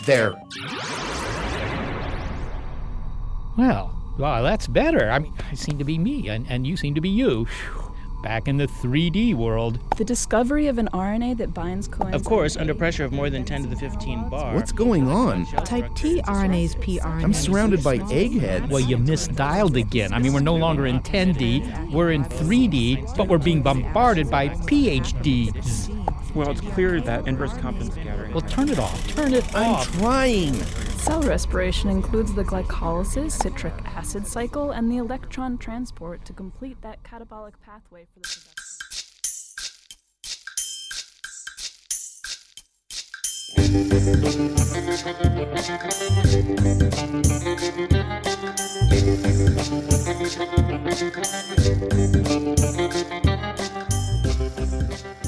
There. 0.06 0.34
Well, 3.58 3.96
well, 4.18 4.44
that's 4.44 4.68
better. 4.68 5.10
I 5.10 5.20
mean, 5.20 5.34
I 5.52 5.56
seem 5.56 5.78
to 5.80 5.84
be 5.84 5.98
me, 5.98 6.30
and, 6.30 6.46
and 6.50 6.68
you 6.68 6.78
seem 6.78 6.94
to 6.96 7.02
be 7.02 7.10
you. 7.10 7.48
Back 8.26 8.48
in 8.48 8.58
the 8.58 8.66
3D 8.66 9.36
world. 9.36 9.80
The 9.98 10.04
discovery 10.04 10.66
of 10.66 10.80
an 10.80 10.90
RNA 10.92 11.38
that 11.38 11.54
binds 11.54 11.88
coenzyme. 11.88 12.16
Of 12.16 12.26
course, 12.26 12.58
under 12.58 12.74
pressure 12.74 13.06
of 13.06 13.12
more 13.12 13.30
than 13.30 13.46
10 13.46 13.62
to 13.62 13.70
the 13.70 13.76
15 13.76 14.30
bar. 14.30 14.56
What's 14.56 14.72
going 14.72 15.08
on? 15.08 15.46
Type 15.46 15.94
T 15.94 16.24
RNA's 16.24 16.76
pRNA. 16.78 17.24
I'm 17.24 17.34
surrounded 17.36 17.84
by 17.84 17.98
eggheads. 18.12 18.72
Well, 18.72 18.80
you 18.80 18.98
misdialed 18.98 19.80
again. 19.80 20.12
I 20.12 20.18
mean, 20.18 20.34
we're 20.34 20.40
no 20.40 20.56
longer 20.56 20.88
in 20.88 21.02
10D, 21.02 21.92
we're 21.92 22.14
in 22.14 22.24
3D, 22.26 23.16
but 23.16 23.28
we're 23.28 23.38
being 23.38 23.62
bombarded 23.62 24.32
by 24.32 24.50
PhDs. 24.50 25.92
Well, 26.34 26.50
it's 26.50 26.62
clear 26.62 27.00
that 27.02 27.28
inverse 27.28 27.54
compton 27.60 27.92
scattering. 27.92 28.34
Well, 28.34 28.42
turn 28.42 28.70
it 28.70 28.80
off. 28.80 29.08
Turn 29.10 29.36
it 29.36 29.46
I'm 29.56 29.76
off. 29.76 29.94
I'm 29.94 30.02
trying. 30.02 30.85
Cell 31.06 31.22
respiration 31.22 31.92
includes 31.92 32.34
the 32.34 32.44
glycolysis, 32.44 33.34
citric 33.34 33.76
acid 33.86 34.26
cycle, 34.26 34.72
and 34.72 34.92
the 34.92 34.98
electron 34.98 35.56
transport 35.56 36.26
to 36.26 36.34
complete 36.34 36.82
that 36.82 37.04
catabolic 37.04 37.54
pathway 37.64 38.08
for 38.12 38.22
the 38.22 38.26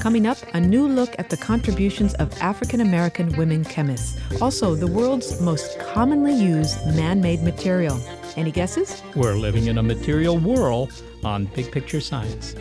Coming 0.00 0.26
up, 0.28 0.38
a 0.54 0.60
new 0.60 0.86
look 0.86 1.14
at 1.18 1.28
the 1.28 1.36
contributions 1.36 2.14
of 2.14 2.32
African 2.40 2.80
American 2.80 3.36
women 3.36 3.64
chemists, 3.64 4.16
also 4.40 4.76
the 4.76 4.86
world's 4.86 5.40
most 5.40 5.78
commonly 5.80 6.32
used 6.32 6.86
man 6.94 7.20
made 7.20 7.42
material. 7.42 7.98
Any 8.36 8.52
guesses? 8.52 9.02
We're 9.16 9.34
living 9.34 9.66
in 9.66 9.78
a 9.78 9.82
material 9.82 10.38
whirl 10.38 10.88
on 11.24 11.46
Big 11.46 11.72
Picture 11.72 12.00
Science. 12.00 12.54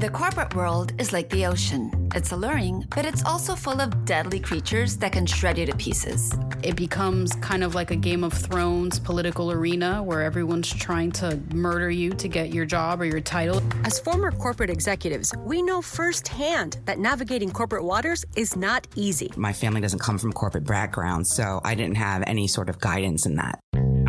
The 0.00 0.08
corporate 0.08 0.54
world 0.54 0.94
is 0.96 1.12
like 1.12 1.28
the 1.28 1.44
ocean. 1.44 2.08
It's 2.14 2.32
alluring, 2.32 2.86
but 2.96 3.04
it's 3.04 3.22
also 3.26 3.54
full 3.54 3.82
of 3.82 4.06
deadly 4.06 4.40
creatures 4.40 4.96
that 4.96 5.12
can 5.12 5.26
shred 5.26 5.58
you 5.58 5.66
to 5.66 5.76
pieces. 5.76 6.32
It 6.62 6.74
becomes 6.74 7.34
kind 7.42 7.62
of 7.62 7.74
like 7.74 7.90
a 7.90 7.96
Game 7.96 8.24
of 8.24 8.32
Thrones 8.32 8.98
political 8.98 9.52
arena 9.52 10.02
where 10.02 10.22
everyone's 10.22 10.72
trying 10.72 11.12
to 11.20 11.38
murder 11.52 11.90
you 11.90 12.12
to 12.14 12.28
get 12.28 12.48
your 12.48 12.64
job 12.64 13.02
or 13.02 13.04
your 13.04 13.20
title. 13.20 13.60
As 13.84 14.00
former 14.00 14.30
corporate 14.30 14.70
executives, 14.70 15.34
we 15.40 15.60
know 15.60 15.82
firsthand 15.82 16.78
that 16.86 16.98
navigating 16.98 17.50
corporate 17.50 17.84
waters 17.84 18.24
is 18.36 18.56
not 18.56 18.86
easy. 18.96 19.30
My 19.36 19.52
family 19.52 19.82
doesn't 19.82 19.98
come 19.98 20.16
from 20.16 20.32
corporate 20.32 20.64
background, 20.64 21.26
so 21.26 21.60
I 21.62 21.74
didn't 21.74 21.96
have 21.96 22.24
any 22.26 22.48
sort 22.48 22.70
of 22.70 22.80
guidance 22.80 23.26
in 23.26 23.36
that. 23.36 23.60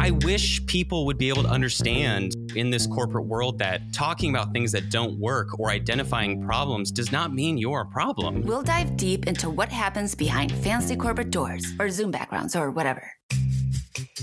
I 0.01 0.09
wish 0.09 0.65
people 0.65 1.05
would 1.05 1.19
be 1.19 1.29
able 1.29 1.43
to 1.43 1.49
understand 1.49 2.33
in 2.55 2.71
this 2.71 2.87
corporate 2.87 3.27
world 3.27 3.59
that 3.59 3.93
talking 3.93 4.31
about 4.31 4.51
things 4.51 4.71
that 4.71 4.89
don't 4.89 5.19
work 5.19 5.59
or 5.59 5.69
identifying 5.69 6.41
problems 6.41 6.91
does 6.91 7.11
not 7.11 7.35
mean 7.35 7.55
you're 7.55 7.81
a 7.81 7.85
problem. 7.85 8.41
We'll 8.41 8.63
dive 8.63 8.97
deep 8.97 9.27
into 9.27 9.51
what 9.51 9.69
happens 9.69 10.15
behind 10.15 10.53
fancy 10.53 10.95
corporate 10.95 11.29
doors 11.29 11.71
or 11.79 11.91
Zoom 11.91 12.09
backgrounds 12.09 12.55
or 12.55 12.71
whatever. 12.71 13.11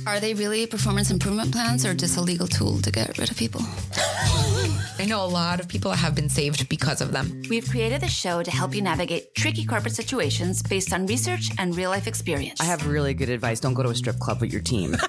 Are 0.07 0.21
they 0.21 0.35
really 0.35 0.67
performance 0.67 1.11
improvement 1.11 1.53
plans 1.53 1.85
or 1.85 1.93
just 1.95 2.17
a 2.17 2.21
legal 2.21 2.47
tool 2.47 2.81
to 2.81 2.91
get 2.91 3.19
rid 3.19 3.31
of 3.31 3.37
people? 3.37 3.61
I 4.99 5.05
know 5.07 5.25
a 5.25 5.27
lot 5.27 5.61
of 5.61 5.69
people 5.69 5.93
have 5.93 6.15
been 6.15 6.29
saved 6.29 6.69
because 6.69 7.01
of 7.01 7.13
them. 7.13 7.43
We've 7.49 7.69
created 7.69 8.03
a 8.03 8.09
show 8.09 8.43
to 8.43 8.51
help 8.51 8.75
you 8.75 8.83
navigate 8.83 9.35
tricky 9.35 9.65
corporate 9.65 9.95
situations 9.95 10.63
based 10.63 10.93
on 10.93 11.07
research 11.07 11.51
and 11.59 11.77
real 11.77 11.91
life 11.91 12.07
experience. 12.07 12.61
I 12.61 12.65
have 12.65 12.87
really 12.87 13.15
good 13.15 13.29
advice. 13.29 13.61
Don't 13.61 13.75
go 13.75 13.83
to 13.83 13.91
a 13.91 13.95
strip 13.95 14.19
club 14.19 14.41
with 14.41 14.53
your 14.53 14.63
team. 14.63 14.97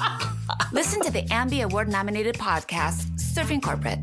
Listen 0.72 1.02
to 1.02 1.10
the 1.10 1.22
Ambie 1.30 1.62
Award 1.62 1.88
nominated 1.88 2.36
podcast, 2.36 3.10
Surfing 3.18 3.62
Corporate. 3.62 3.98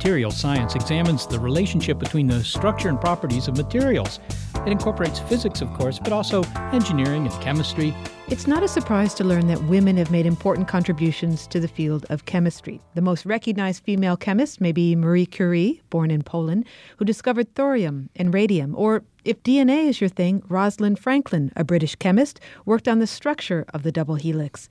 Material 0.00 0.30
science 0.30 0.74
examines 0.76 1.26
the 1.26 1.38
relationship 1.38 1.98
between 1.98 2.26
the 2.26 2.42
structure 2.42 2.88
and 2.88 2.98
properties 2.98 3.48
of 3.48 3.58
materials. 3.58 4.18
It 4.64 4.72
incorporates 4.72 5.18
physics, 5.18 5.60
of 5.60 5.70
course, 5.74 5.98
but 5.98 6.10
also 6.10 6.42
engineering 6.72 7.26
and 7.26 7.42
chemistry. 7.42 7.94
It's 8.28 8.46
not 8.46 8.62
a 8.62 8.68
surprise 8.68 9.12
to 9.16 9.24
learn 9.24 9.46
that 9.48 9.62
women 9.64 9.98
have 9.98 10.10
made 10.10 10.24
important 10.24 10.68
contributions 10.68 11.46
to 11.48 11.60
the 11.60 11.68
field 11.68 12.06
of 12.08 12.24
chemistry. 12.24 12.80
The 12.94 13.02
most 13.02 13.26
recognized 13.26 13.84
female 13.84 14.16
chemist 14.16 14.58
may 14.58 14.72
be 14.72 14.96
Marie 14.96 15.26
Curie, 15.26 15.82
born 15.90 16.10
in 16.10 16.22
Poland, 16.22 16.64
who 16.96 17.04
discovered 17.04 17.54
thorium 17.54 18.08
and 18.16 18.32
radium. 18.32 18.74
Or, 18.78 19.04
if 19.26 19.42
DNA 19.42 19.86
is 19.86 20.00
your 20.00 20.08
thing, 20.08 20.42
Rosalind 20.48 20.98
Franklin, 20.98 21.52
a 21.56 21.62
British 21.62 21.94
chemist, 21.96 22.40
worked 22.64 22.88
on 22.88 23.00
the 23.00 23.06
structure 23.06 23.66
of 23.74 23.82
the 23.82 23.92
double 23.92 24.14
helix. 24.14 24.70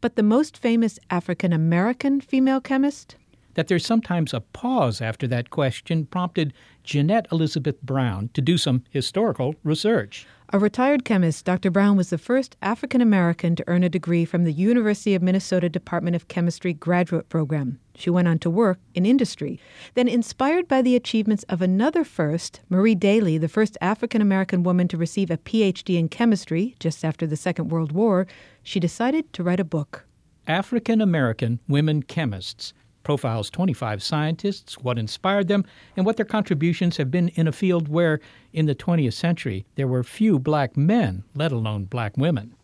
But 0.00 0.14
the 0.14 0.22
most 0.22 0.56
famous 0.56 1.00
African 1.10 1.52
American 1.52 2.20
female 2.20 2.60
chemist? 2.60 3.16
That 3.54 3.68
there's 3.68 3.86
sometimes 3.86 4.34
a 4.34 4.40
pause 4.40 5.00
after 5.00 5.26
that 5.28 5.50
question 5.50 6.06
prompted 6.06 6.52
Jeanette 6.82 7.26
Elizabeth 7.32 7.80
Brown 7.82 8.30
to 8.34 8.40
do 8.40 8.58
some 8.58 8.84
historical 8.90 9.54
research. 9.62 10.26
A 10.52 10.58
retired 10.58 11.04
chemist, 11.04 11.44
Dr. 11.44 11.70
Brown 11.70 11.96
was 11.96 12.10
the 12.10 12.18
first 12.18 12.56
African 12.62 13.00
American 13.00 13.56
to 13.56 13.64
earn 13.66 13.82
a 13.82 13.88
degree 13.88 14.24
from 14.24 14.44
the 14.44 14.52
University 14.52 15.14
of 15.14 15.22
Minnesota 15.22 15.68
Department 15.68 16.14
of 16.14 16.28
Chemistry 16.28 16.72
graduate 16.72 17.28
program. 17.28 17.80
She 17.96 18.10
went 18.10 18.28
on 18.28 18.38
to 18.40 18.50
work 18.50 18.78
in 18.94 19.06
industry. 19.06 19.58
Then, 19.94 20.06
inspired 20.06 20.68
by 20.68 20.82
the 20.82 20.96
achievements 20.96 21.44
of 21.48 21.62
another 21.62 22.04
first, 22.04 22.60
Marie 22.68 22.94
Daly, 22.94 23.38
the 23.38 23.48
first 23.48 23.78
African 23.80 24.20
American 24.20 24.62
woman 24.62 24.86
to 24.88 24.96
receive 24.98 25.30
a 25.30 25.38
PhD 25.38 25.98
in 25.98 26.08
chemistry 26.08 26.76
just 26.78 27.04
after 27.04 27.26
the 27.26 27.36
Second 27.36 27.70
World 27.70 27.92
War, 27.92 28.26
she 28.62 28.78
decided 28.78 29.32
to 29.32 29.42
write 29.42 29.60
a 29.60 29.64
book. 29.64 30.04
African 30.46 31.00
American 31.00 31.58
Women 31.68 32.02
Chemists 32.02 32.74
profiles 33.04 33.50
25 33.50 34.02
scientists, 34.02 34.78
what 34.78 34.98
inspired 34.98 35.48
them, 35.48 35.64
and 35.96 36.04
what 36.04 36.16
their 36.16 36.26
contributions 36.26 36.96
have 36.96 37.10
been 37.10 37.28
in 37.30 37.46
a 37.46 37.52
field 37.52 37.88
where, 37.88 38.20
in 38.52 38.66
the 38.66 38.74
20th 38.74 39.12
century, 39.12 39.64
there 39.76 39.86
were 39.86 40.02
few 40.02 40.38
black 40.38 40.76
men, 40.76 41.22
let 41.34 41.52
alone 41.52 41.84
black 41.84 42.16
women. 42.16 42.54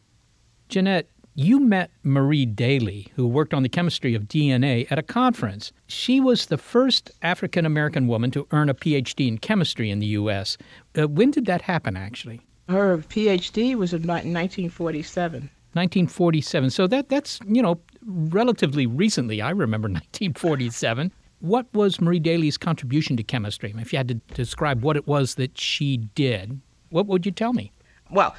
Jeanette, 0.69 1.09
you 1.35 1.61
met 1.61 1.91
Marie 2.03 2.45
Daly, 2.45 3.09
who 3.15 3.27
worked 3.27 3.55
on 3.55 3.63
the 3.63 3.69
chemistry 3.69 4.15
of 4.15 4.25
DNA, 4.25 4.87
at 4.91 4.99
a 4.99 5.03
conference. 5.03 5.73
She 5.87 6.21
was 6.21 6.47
the 6.47 6.59
first 6.59 7.11
African 7.23 7.65
American 7.65 8.09
woman 8.09 8.31
to 8.33 8.47
earn 8.51 8.69
a 8.69 8.75
PhD 8.75 9.29
in 9.29 9.39
chemistry 9.39 9.91
in 9.91 10.01
the 10.01 10.07
U.S. 10.07 10.59
Uh, 10.99 11.07
when 11.07 11.31
did 11.31 11.47
that 11.47 11.63
happen, 11.63 11.97
actually? 11.97 12.41
Her 12.69 12.99
PhD 12.99 13.75
was 13.75 13.93
in 13.93 14.03
1947. 14.03 15.51
1947. 15.73 16.71
So 16.71 16.87
that 16.87 17.09
that's 17.09 17.41
you 17.47 17.63
know 17.63 17.81
relatively 18.05 18.87
recently. 18.87 19.41
I 19.41 19.51
remember 19.51 19.89
1947. 19.89 21.13
What 21.41 21.67
was 21.73 22.01
Marie 22.01 22.19
Daly's 22.19 22.59
contribution 22.59 23.17
to 23.17 23.23
chemistry? 23.23 23.75
If 23.79 23.93
you 23.93 23.97
had 23.97 24.09
to 24.09 24.15
describe 24.35 24.83
what 24.83 24.97
it 24.97 25.07
was 25.07 25.37
that 25.37 25.57
she 25.59 25.97
did, 25.97 26.61
what 26.91 27.07
would 27.07 27.25
you 27.25 27.33
tell 27.33 27.55
me? 27.55 27.73
Well, 28.11 28.35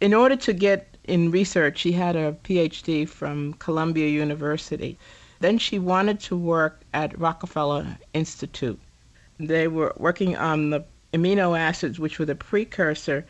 in 0.00 0.14
order 0.14 0.36
to 0.36 0.52
get 0.52 0.96
in 1.04 1.30
research, 1.30 1.78
she 1.78 1.92
had 1.92 2.16
a 2.16 2.32
PhD 2.44 3.08
from 3.08 3.54
Columbia 3.54 4.08
University. 4.08 4.98
Then 5.40 5.58
she 5.58 5.78
wanted 5.78 6.20
to 6.20 6.36
work 6.36 6.80
at 6.94 7.18
Rockefeller 7.18 7.98
Institute. 8.14 8.80
They 9.38 9.68
were 9.68 9.92
working 9.98 10.36
on 10.36 10.70
the 10.70 10.84
amino 11.12 11.58
acids, 11.58 11.98
which 11.98 12.18
were 12.18 12.24
the 12.24 12.34
precursor 12.34 13.26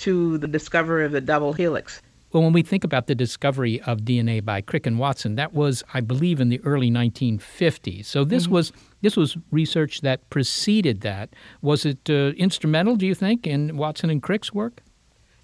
to 0.00 0.38
the 0.38 0.46
discovery 0.46 1.04
of 1.04 1.12
the 1.12 1.20
double 1.20 1.52
helix. 1.52 2.02
Well, 2.30 2.42
when 2.42 2.52
we 2.52 2.62
think 2.62 2.84
about 2.84 3.06
the 3.06 3.14
discovery 3.14 3.80
of 3.82 4.00
DNA 4.00 4.44
by 4.44 4.60
Crick 4.60 4.86
and 4.86 4.98
Watson, 4.98 5.36
that 5.36 5.54
was, 5.54 5.82
I 5.94 6.02
believe, 6.02 6.40
in 6.40 6.50
the 6.50 6.60
early 6.62 6.90
1950s. 6.90 8.04
So 8.04 8.22
this 8.22 8.44
mm-hmm. 8.44 8.52
was 8.52 8.72
this 9.00 9.16
was 9.16 9.38
research 9.50 10.02
that 10.02 10.28
preceded 10.28 11.00
that. 11.00 11.30
Was 11.62 11.86
it 11.86 12.10
uh, 12.10 12.34
instrumental, 12.36 12.96
do 12.96 13.06
you 13.06 13.14
think, 13.14 13.46
in 13.46 13.78
Watson 13.78 14.10
and 14.10 14.22
Crick's 14.22 14.52
work? 14.52 14.82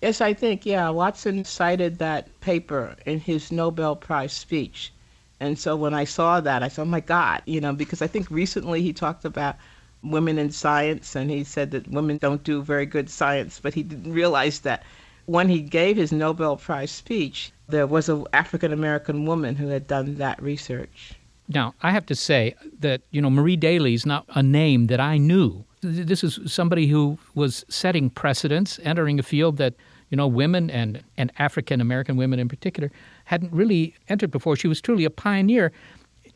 Yes, 0.03 0.21
I 0.21 0.35
think. 0.35 0.67
Yeah, 0.67 0.91
Watson 0.91 1.47
cited 1.47 1.99
that 2.01 2.29
paper 2.41 2.95
in 3.07 3.19
his 3.19 3.51
Nobel 3.51 3.97
Prize 3.97 4.35
speech, 4.35 4.93
and 5.41 5.59
so 5.59 5.77
when 5.77 5.95
I 5.95 6.05
saw 6.05 6.41
that, 6.41 6.63
I 6.63 6.69
said, 6.69 6.83
"Oh 6.83 6.85
my 6.85 7.01
God!" 7.01 7.41
You 7.47 7.63
know, 7.63 7.73
because 7.73 8.03
I 8.03 8.07
think 8.07 8.31
recently 8.31 8.83
he 8.83 8.93
talked 8.93 9.25
about 9.25 9.57
women 10.03 10.39
in 10.39 10.51
science, 10.51 11.17
and 11.17 11.31
he 11.31 11.45
said 11.45 11.71
that 11.71 11.89
women 11.89 12.19
don't 12.19 12.45
do 12.45 12.61
very 12.61 12.85
good 12.85 13.09
science, 13.09 13.59
but 13.59 13.73
he 13.73 13.83
didn't 13.83 14.13
realize 14.13 14.61
that 14.61 14.83
when 15.27 15.49
he 15.49 15.61
gave 15.61 15.97
his 15.97 16.13
Nobel 16.13 16.57
Prize 16.57 16.91
speech, 16.91 17.53
there 17.69 17.87
was 17.87 18.09
an 18.09 18.27
African 18.33 18.73
American 18.73 19.27
woman 19.27 19.57
who 19.57 19.69
had 19.69 19.87
done 19.87 20.17
that 20.17 20.41
research. 20.43 21.15
Now, 21.49 21.75
I 21.83 21.91
have 21.91 22.07
to 22.07 22.15
say 22.15 22.55
that, 22.81 23.03
you 23.11 23.21
know, 23.21 23.31
Marie 23.31 23.57
Daly 23.57 23.95
is 23.95 24.07
not 24.07 24.25
a 24.31 24.43
name 24.43 24.87
that 24.87 25.01
I 25.01 25.19
knew. 25.19 25.65
This 25.83 26.25
is 26.25 26.41
somebody 26.47 26.87
who 26.87 27.19
was 27.35 27.65
setting 27.69 28.09
precedents, 28.09 28.81
entering 28.83 29.19
a 29.19 29.23
field 29.23 29.59
that, 29.59 29.75
you 30.09 30.17
know, 30.17 30.27
women 30.27 30.71
and, 30.71 31.03
and 31.19 31.31
African 31.39 31.81
American 31.83 32.17
women 32.17 32.39
in 32.39 32.49
particular 32.49 32.91
hadn't 33.27 33.53
really 33.53 33.95
entered 34.09 34.31
before. 34.31 34.57
She 34.57 34.69
was 34.69 34.81
truly 34.81 35.05
a 35.05 35.11
pioneer 35.11 35.73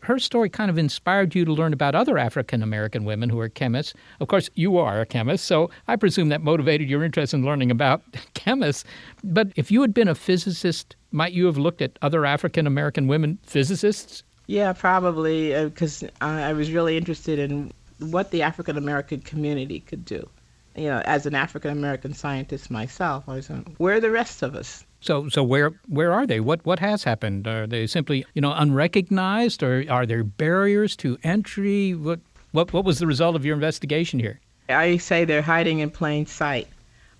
her 0.00 0.18
story 0.18 0.48
kind 0.48 0.70
of 0.70 0.78
inspired 0.78 1.34
you 1.34 1.44
to 1.44 1.52
learn 1.52 1.72
about 1.72 1.94
other 1.94 2.18
African 2.18 2.62
American 2.62 3.04
women 3.04 3.28
who 3.28 3.38
are 3.40 3.48
chemists. 3.48 3.94
Of 4.20 4.28
course, 4.28 4.48
you 4.54 4.78
are 4.78 5.00
a 5.00 5.06
chemist, 5.06 5.44
so 5.44 5.70
I 5.86 5.96
presume 5.96 6.28
that 6.28 6.42
motivated 6.42 6.88
your 6.88 7.04
interest 7.04 7.34
in 7.34 7.44
learning 7.44 7.70
about 7.70 8.02
chemists. 8.34 8.84
But 9.24 9.52
if 9.56 9.70
you 9.70 9.80
had 9.82 9.94
been 9.94 10.08
a 10.08 10.14
physicist, 10.14 10.96
might 11.10 11.32
you 11.32 11.46
have 11.46 11.58
looked 11.58 11.82
at 11.82 11.98
other 12.02 12.24
African 12.24 12.66
American 12.66 13.06
women 13.06 13.38
physicists? 13.42 14.22
Yeah, 14.46 14.72
probably, 14.72 15.52
because 15.64 16.02
uh, 16.02 16.08
I 16.20 16.52
was 16.54 16.72
really 16.72 16.96
interested 16.96 17.38
in 17.38 17.70
what 17.98 18.30
the 18.30 18.42
African 18.42 18.76
American 18.76 19.20
community 19.20 19.80
could 19.80 20.04
do. 20.04 20.28
You 20.74 20.88
know, 20.88 21.02
as 21.04 21.26
an 21.26 21.34
African 21.34 21.70
American 21.70 22.14
scientist 22.14 22.70
myself, 22.70 23.28
I 23.28 23.34
was 23.34 23.50
like, 23.50 23.76
where 23.76 23.96
are 23.96 24.00
the 24.00 24.10
rest 24.10 24.42
of 24.42 24.54
us? 24.54 24.84
So, 25.00 25.28
so 25.28 25.44
where 25.44 25.72
where 25.86 26.12
are 26.12 26.26
they? 26.26 26.40
What 26.40 26.64
what 26.66 26.80
has 26.80 27.04
happened? 27.04 27.46
Are 27.46 27.66
they 27.66 27.86
simply 27.86 28.24
you 28.34 28.42
know 28.42 28.52
unrecognized, 28.52 29.62
or 29.62 29.84
are 29.88 30.06
there 30.06 30.24
barriers 30.24 30.96
to 30.96 31.16
entry? 31.22 31.94
What 31.94 32.20
what 32.52 32.72
what 32.72 32.84
was 32.84 32.98
the 32.98 33.06
result 33.06 33.36
of 33.36 33.44
your 33.44 33.54
investigation 33.54 34.18
here? 34.18 34.40
I 34.68 34.96
say 34.96 35.24
they're 35.24 35.42
hiding 35.42 35.78
in 35.78 35.90
plain 35.90 36.26
sight. 36.26 36.68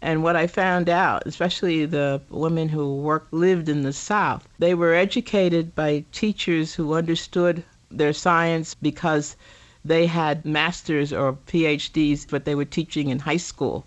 And 0.01 0.22
what 0.22 0.37
I 0.37 0.47
found 0.47 0.89
out, 0.89 1.24
especially 1.26 1.85
the 1.85 2.20
women 2.31 2.68
who 2.68 2.97
worked 2.97 3.33
lived 3.33 3.68
in 3.68 3.83
the 3.83 3.93
South, 3.93 4.47
they 4.59 4.74
were 4.74 4.95
educated 4.95 5.74
by 5.74 6.05
teachers 6.12 6.74
who 6.74 6.95
understood 6.95 7.64
their 7.91 8.12
science 8.12 8.74
because 8.74 9.37
they 9.85 10.07
had 10.07 10.45
masters 10.45 11.12
or 11.12 11.33
PhDs, 11.47 12.26
but 12.29 12.45
they 12.45 12.55
were 12.55 12.64
teaching 12.64 13.09
in 13.09 13.18
high 13.18 13.39
school. 13.39 13.85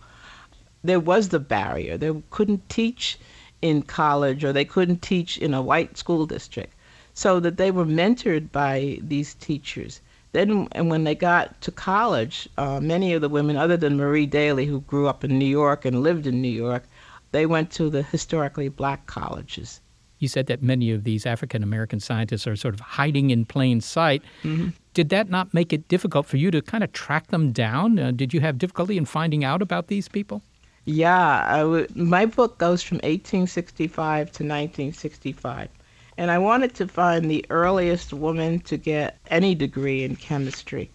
There 0.84 1.00
was 1.00 1.30
the 1.30 1.40
barrier. 1.40 1.98
They 1.98 2.12
couldn't 2.30 2.68
teach 2.68 3.18
in 3.62 3.82
college 3.84 4.44
or 4.44 4.52
they 4.54 4.66
couldn't 4.66 5.02
teach 5.02 5.38
in 5.38 5.54
a 5.54 5.62
white 5.62 5.98
school 5.98 6.26
district. 6.26 6.74
so 7.14 7.40
that 7.40 7.58
they 7.58 7.72
were 7.72 7.86
mentored 7.86 8.52
by 8.52 8.98
these 9.02 9.34
teachers. 9.36 10.02
Then, 10.32 10.68
and 10.72 10.90
when 10.90 11.04
they 11.04 11.16
got 11.16 11.60
to 11.62 11.72
college, 11.72 12.48
uh, 12.58 12.80
many 12.80 13.14
of 13.14 13.22
the 13.22 13.28
women, 13.28 13.58
other 13.58 13.76
than 13.76 13.98
Marie 13.98 14.26
Daly, 14.26 14.66
who 14.66 14.80
grew 14.82 15.08
up 15.08 15.24
in 15.24 15.38
New 15.38 15.46
York 15.46 15.84
and 15.84 16.04
lived 16.04 16.26
in 16.26 16.42
New 16.42 16.48
York, 16.48 16.84
they 17.32 17.46
went 17.46 17.70
to 17.72 17.90
the 17.90 18.04
historically 18.04 18.70
black 18.70 19.08
colleges. 19.08 19.82
You 20.20 20.28
said 20.28 20.46
that 20.48 20.62
many 20.62 20.92
of 20.92 21.04
these 21.04 21.26
African 21.26 21.64
American 21.64 22.00
scientists 22.00 22.48
are 22.48 22.56
sort 22.56 22.76
of 22.76 22.80
hiding 22.80 23.32
in 23.32 23.44
plain 23.44 23.82
sight. 23.82 24.22
Mm-hmm. 24.44 24.70
Did 24.94 25.10
that 25.10 25.30
not 25.30 25.54
make 25.54 25.74
it 25.74 25.88
difficult 25.88 26.28
for 26.28 26.38
you 26.38 26.52
to 26.52 26.62
kind 26.62 26.84
of 26.84 26.94
track 26.94 27.28
them 27.28 27.52
down? 27.52 27.98
Uh, 27.98 28.12
did 28.12 28.34
you 28.34 28.40
have 28.40 28.58
difficulty 28.58 28.98
in 28.98 29.06
finding 29.06 29.44
out 29.44 29.62
about 29.62 29.88
these 29.88 30.08
people? 30.08 30.44
Yeah, 30.86 31.44
I 31.48 31.60
w- 31.62 31.88
my 31.96 32.26
book 32.28 32.60
goes 32.60 32.84
from 32.84 32.98
1865 32.98 34.32
to 34.32 34.44
1965. 34.44 35.70
And 36.18 36.30
I 36.30 36.38
wanted 36.38 36.76
to 36.76 36.88
find 36.88 37.30
the 37.32 37.44
earliest 37.50 38.14
woman 38.14 38.60
to 38.62 38.78
get 38.78 39.18
any 39.28 39.56
degree 39.56 40.04
in 40.04 40.16
chemistry. 40.18 40.92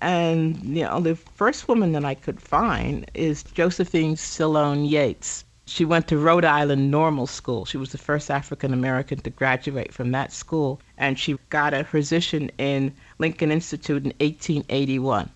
And 0.00 0.62
you 0.62 0.84
know, 0.84 1.00
the 1.00 1.16
first 1.16 1.66
woman 1.68 1.92
that 1.92 2.04
I 2.04 2.14
could 2.14 2.40
find 2.40 3.10
is 3.14 3.42
Josephine 3.42 4.14
Silone 4.14 4.88
Yates. 4.88 5.44
She 5.66 5.84
went 5.84 6.06
to 6.08 6.18
Rhode 6.18 6.44
Island 6.44 6.90
Normal 6.90 7.26
School. 7.26 7.64
She 7.64 7.76
was 7.76 7.90
the 7.90 7.98
first 7.98 8.30
African 8.30 8.72
American 8.72 9.18
to 9.20 9.30
graduate 9.30 9.92
from 9.92 10.12
that 10.12 10.32
school, 10.32 10.80
and 10.96 11.18
she 11.18 11.36
got 11.50 11.74
a 11.74 11.84
position 11.84 12.50
in 12.58 12.94
Lincoln 13.18 13.50
Institute 13.50 14.04
in 14.04 14.12
1881. 14.20 15.30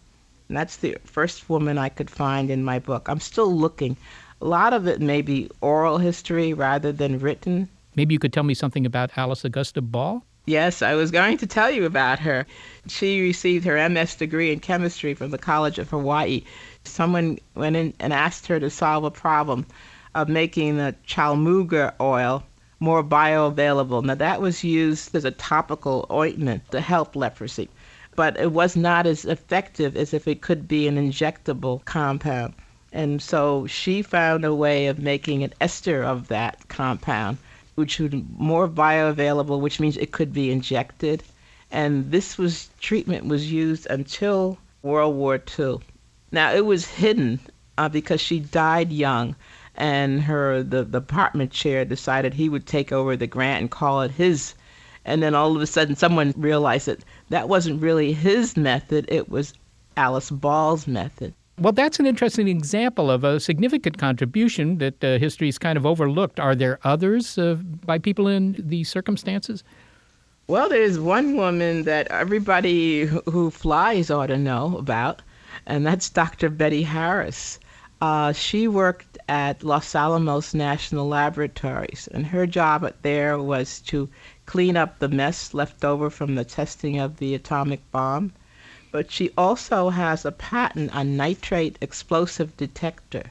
And 0.53 0.57
that's 0.59 0.77
the 0.77 0.99
first 1.05 1.49
woman 1.49 1.79
I 1.79 1.89
could 1.89 2.11
find 2.11 2.51
in 2.51 2.63
my 2.63 2.79
book. 2.79 3.09
I'm 3.09 3.21
still 3.21 3.51
looking. 3.51 3.97
A 4.43 4.45
lot 4.45 4.75
of 4.75 4.87
it 4.87 5.01
may 5.01 5.23
be 5.23 5.49
oral 5.63 5.97
history 5.97 6.53
rather 6.53 6.93
than 6.93 7.21
written. 7.21 7.71
Maybe 7.97 8.13
you 8.15 8.19
could 8.19 8.35
tell 8.35 8.43
me 8.43 8.53
something 8.53 8.85
about 8.85 9.17
Alice 9.17 9.47
Augusta 9.47 9.81
Ball? 9.81 10.23
Yes, 10.45 10.83
I 10.83 10.93
was 10.93 11.11
going 11.11 11.39
to 11.39 11.47
tell 11.47 11.71
you 11.71 11.87
about 11.87 12.19
her. 12.19 12.45
She 12.87 13.23
received 13.23 13.65
her 13.65 13.89
MS 13.89 14.17
degree 14.17 14.53
in 14.53 14.61
chemistry 14.61 15.15
from 15.15 15.31
the 15.31 15.39
College 15.39 15.79
of 15.79 15.89
Hawaii. 15.89 16.43
Someone 16.85 17.39
went 17.55 17.77
in 17.77 17.95
and 17.99 18.13
asked 18.13 18.47
her 18.49 18.61
to 18.61 18.69
solve 18.69 19.05
a 19.05 19.11
problem 19.11 19.65
of 20.15 20.29
making 20.29 20.77
the 20.77 20.95
chaulmoogra 21.07 21.95
oil 21.99 22.45
more 22.79 23.03
bioavailable. 23.03 24.05
Now, 24.05 24.17
that 24.17 24.43
was 24.43 24.63
used 24.63 25.15
as 25.15 25.25
a 25.25 25.31
topical 25.31 26.07
ointment 26.11 26.71
to 26.73 26.83
help 26.83 27.17
leprosy, 27.17 27.71
but 28.15 28.39
it 28.39 28.53
was 28.53 28.77
not 28.77 29.07
as 29.07 29.25
effective 29.25 29.97
as 29.97 30.13
if 30.13 30.29
it 30.29 30.41
could 30.41 30.69
be 30.69 30.87
an 30.87 30.97
injectable 30.97 31.85
compound. 31.85 32.55
And 32.93 33.23
so 33.23 33.67
she 33.67 34.03
found 34.03 34.45
a 34.45 34.55
way 34.55 34.87
of 34.87 34.99
making 34.99 35.43
an 35.43 35.55
ester 35.61 36.03
of 36.03 36.29
that 36.29 36.69
compound, 36.69 37.39
which 37.75 37.99
would 37.99 38.11
be 38.11 38.25
more 38.37 38.69
bioavailable, 38.69 39.61
which 39.61 39.81
means 39.81 39.97
it 39.97 40.13
could 40.13 40.33
be 40.33 40.51
injected. 40.51 41.23
And 41.71 42.11
this 42.11 42.37
was 42.37 42.69
treatment 42.81 43.27
was 43.27 43.51
used 43.51 43.87
until 43.87 44.59
World 44.83 45.17
War 45.17 45.43
II. 45.59 45.79
Now 46.31 46.53
it 46.53 46.67
was 46.67 46.87
hidden 46.87 47.41
uh, 47.79 47.89
because 47.89 48.21
she 48.21 48.41
died 48.41 48.93
young 48.93 49.37
and 49.75 50.21
her 50.23 50.63
the, 50.63 50.85
the 50.85 51.01
department 51.01 51.51
chair 51.51 51.85
decided 51.85 52.35
he 52.35 52.49
would 52.49 52.67
take 52.67 52.93
over 52.93 53.17
the 53.17 53.27
grant 53.27 53.63
and 53.63 53.71
call 53.71 54.03
it 54.03 54.11
his 54.11 54.55
and 55.05 55.23
then 55.23 55.35
all 55.35 55.57
of 55.57 55.63
a 55.63 55.67
sudden 55.67 55.97
someone 55.97 56.35
realized 56.37 56.87
that 56.87 57.03
that 57.33 57.49
wasn't 57.49 57.81
really 57.81 58.13
his 58.13 58.57
method 58.57 59.05
it 59.09 59.29
was 59.29 59.55
alice 59.97 60.31
ball's 60.31 60.87
method 60.87 61.35
well, 61.59 61.73
that's 61.73 62.01
an 62.01 62.07
interesting 62.07 62.49
example 62.49 63.11
of 63.11 63.25
a 63.25 63.39
significant 63.39 63.99
contribution 63.99 64.79
that 64.79 65.05
uh, 65.05 65.19
history's 65.19 65.59
kind 65.59 65.77
of 65.77 65.85
overlooked. 65.85 66.41
Are 66.41 66.55
there 66.55 66.79
others 66.83 67.37
uh, 67.37 67.55
by 67.85 67.99
people 67.99 68.27
in 68.27 68.57
these 68.59 68.89
circumstances? 68.89 69.63
Well, 70.49 70.69
there's 70.69 70.99
one 70.99 71.37
woman 71.37 71.85
that 71.85 72.09
everybody 72.09 73.05
who 73.05 73.51
flies 73.51 74.11
ought 74.11 74.27
to 74.27 74.37
know 74.37 74.77
about, 74.77 75.23
and 75.67 75.87
that's 75.87 76.11
Dr. 76.11 76.51
Betty 76.51 76.83
Harris. 76.83 77.61
Uh, 78.01 78.33
she 78.33 78.67
worked 78.67 79.17
at 79.29 79.63
Los 79.63 79.95
Alamos 79.95 80.55
National 80.55 81.07
Laboratories, 81.07 82.09
and 82.13 82.27
her 82.27 82.47
job 82.47 82.93
there 83.03 83.39
was 83.39 83.81
to 83.83 84.09
clean 84.53 84.77
up 84.77 84.99
the 84.99 85.09
mess 85.09 85.55
left 85.55 85.83
over 85.83 86.11
from 86.11 86.35
the 86.35 86.45
testing 86.45 86.99
of 86.99 87.17
the 87.17 87.35
atomic 87.35 87.81
bomb. 87.91 88.31
But 88.91 89.11
she 89.11 89.31
also 89.35 89.89
has 89.89 90.27
a 90.27 90.31
patent 90.31 90.95
on 90.95 91.17
nitrate 91.17 91.79
explosive 91.81 92.55
detector, 92.59 93.31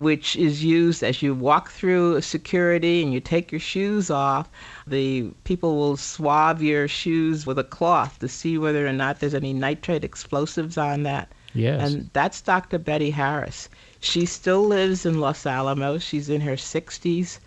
which 0.00 0.36
is 0.36 0.62
used 0.62 1.02
as 1.02 1.22
you 1.22 1.34
walk 1.34 1.70
through 1.70 2.20
security 2.20 3.02
and 3.02 3.10
you 3.10 3.20
take 3.20 3.50
your 3.50 3.58
shoes 3.58 4.10
off. 4.10 4.50
The 4.86 5.30
people 5.44 5.78
will 5.78 5.96
swab 5.96 6.60
your 6.60 6.86
shoes 6.88 7.46
with 7.46 7.58
a 7.58 7.64
cloth 7.64 8.18
to 8.18 8.28
see 8.28 8.58
whether 8.58 8.86
or 8.86 8.92
not 8.92 9.20
there's 9.20 9.32
any 9.32 9.54
nitrate 9.54 10.04
explosives 10.04 10.76
on 10.76 11.04
that. 11.04 11.32
Yes. 11.54 11.90
And 11.90 12.10
that's 12.12 12.42
Dr. 12.42 12.78
Betty 12.78 13.12
Harris. 13.12 13.70
She 13.98 14.26
still 14.26 14.66
lives 14.66 15.06
in 15.06 15.20
Los 15.20 15.46
Alamos. 15.46 16.02
She's 16.02 16.28
in 16.28 16.42
her 16.42 16.56
60s. 16.56 17.38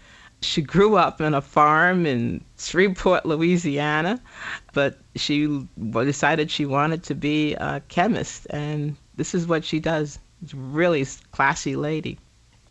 She 0.43 0.61
grew 0.61 0.97
up 0.97 1.21
in 1.21 1.33
a 1.33 1.41
farm 1.41 2.05
in 2.05 2.43
Shreveport, 2.57 3.25
Louisiana, 3.25 4.21
but 4.73 4.99
she 5.15 5.65
decided 5.91 6.51
she 6.51 6.65
wanted 6.65 7.01
to 7.03 7.15
be 7.15 7.53
a 7.53 7.81
chemist, 7.87 8.45
and 8.49 8.97
this 9.15 9.33
is 9.33 9.47
what 9.47 9.63
she 9.63 9.79
does. 9.79 10.19
She's 10.41 10.53
a 10.53 10.57
really 10.57 11.05
classy 11.31 11.77
lady. 11.77 12.19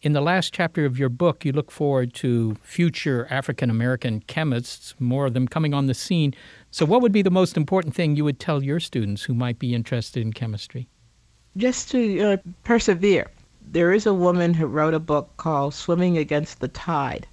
In 0.02 0.12
the 0.12 0.20
last 0.20 0.52
chapter 0.52 0.84
of 0.84 0.98
your 0.98 1.08
book, 1.08 1.44
you 1.44 1.52
look 1.52 1.70
forward 1.70 2.12
to 2.14 2.56
future 2.62 3.26
African 3.30 3.70
American 3.70 4.20
chemists, 4.26 4.94
more 4.98 5.26
of 5.26 5.32
them 5.32 5.48
coming 5.48 5.72
on 5.72 5.86
the 5.86 5.94
scene. 5.94 6.34
So, 6.70 6.84
what 6.84 7.00
would 7.00 7.12
be 7.12 7.22
the 7.22 7.30
most 7.30 7.56
important 7.56 7.94
thing 7.94 8.16
you 8.16 8.24
would 8.24 8.38
tell 8.38 8.62
your 8.62 8.80
students 8.80 9.22
who 9.22 9.32
might 9.32 9.58
be 9.58 9.74
interested 9.74 10.20
in 10.20 10.32
chemistry? 10.32 10.88
Just 11.56 11.90
to 11.92 12.20
uh, 12.20 12.36
persevere. 12.64 13.30
There 13.64 13.92
is 13.92 14.04
a 14.04 14.12
woman 14.12 14.52
who 14.52 14.66
wrote 14.66 14.92
a 14.92 14.98
book 14.98 15.30
called 15.36 15.72
Swimming 15.72 16.18
Against 16.18 16.60
the 16.60 16.68
Tide 16.68 17.26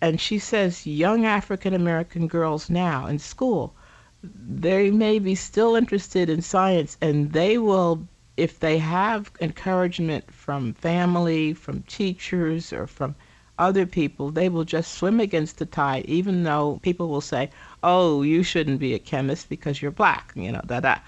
and 0.00 0.20
she 0.20 0.38
says 0.38 0.86
young 0.86 1.24
African 1.24 1.74
American 1.74 2.28
girls 2.28 2.70
now 2.70 3.06
in 3.06 3.18
school, 3.18 3.74
they 4.22 4.90
may 4.90 5.18
be 5.18 5.34
still 5.34 5.74
interested 5.74 6.30
in 6.30 6.40
science 6.40 6.96
and 7.00 7.32
they 7.32 7.58
will, 7.58 8.06
if 8.36 8.60
they 8.60 8.78
have 8.78 9.32
encouragement 9.40 10.32
from 10.32 10.74
family, 10.74 11.52
from 11.52 11.82
teachers, 11.82 12.72
or 12.72 12.86
from 12.86 13.16
other 13.58 13.86
people, 13.86 14.30
they 14.30 14.48
will 14.48 14.64
just 14.64 14.94
swim 14.94 15.18
against 15.18 15.58
the 15.58 15.66
tide, 15.66 16.04
even 16.06 16.44
though 16.44 16.78
people 16.82 17.08
will 17.08 17.20
say, 17.20 17.50
oh, 17.82 18.22
you 18.22 18.44
shouldn't 18.44 18.78
be 18.78 18.94
a 18.94 18.98
chemist 19.00 19.48
because 19.48 19.82
you're 19.82 19.90
black, 19.90 20.32
you 20.36 20.52
know, 20.52 20.62
da 20.66 20.78
da. 20.78 20.98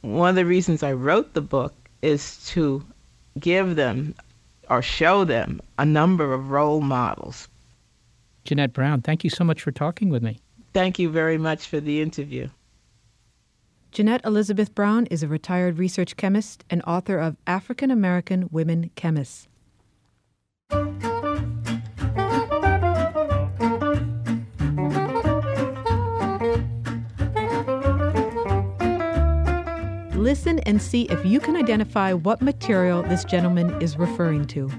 One 0.00 0.30
of 0.30 0.34
the 0.34 0.44
reasons 0.44 0.82
I 0.82 0.92
wrote 0.92 1.34
the 1.34 1.40
book 1.40 1.74
is 2.02 2.44
to 2.48 2.84
give 3.38 3.76
them 3.76 4.16
or 4.68 4.82
show 4.82 5.24
them 5.24 5.60
a 5.78 5.84
number 5.84 6.32
of 6.32 6.50
role 6.50 6.80
models 6.80 7.46
Jeanette 8.44 8.72
Brown, 8.72 9.02
thank 9.02 9.24
you 9.24 9.30
so 9.30 9.44
much 9.44 9.62
for 9.62 9.72
talking 9.72 10.08
with 10.08 10.22
me. 10.22 10.38
Thank 10.72 10.98
you 10.98 11.10
very 11.10 11.38
much 11.38 11.66
for 11.66 11.80
the 11.80 12.00
interview. 12.00 12.48
Jeanette 13.92 14.24
Elizabeth 14.24 14.74
Brown 14.74 15.06
is 15.06 15.22
a 15.22 15.28
retired 15.28 15.78
research 15.78 16.16
chemist 16.16 16.64
and 16.70 16.82
author 16.86 17.18
of 17.18 17.36
African 17.46 17.90
American 17.90 18.48
Women 18.50 18.90
Chemists. 18.96 19.48
Listen 30.16 30.60
and 30.60 30.80
see 30.80 31.02
if 31.10 31.26
you 31.26 31.38
can 31.38 31.56
identify 31.56 32.14
what 32.14 32.40
material 32.40 33.02
this 33.02 33.24
gentleman 33.24 33.82
is 33.82 33.98
referring 33.98 34.46
to. 34.46 34.70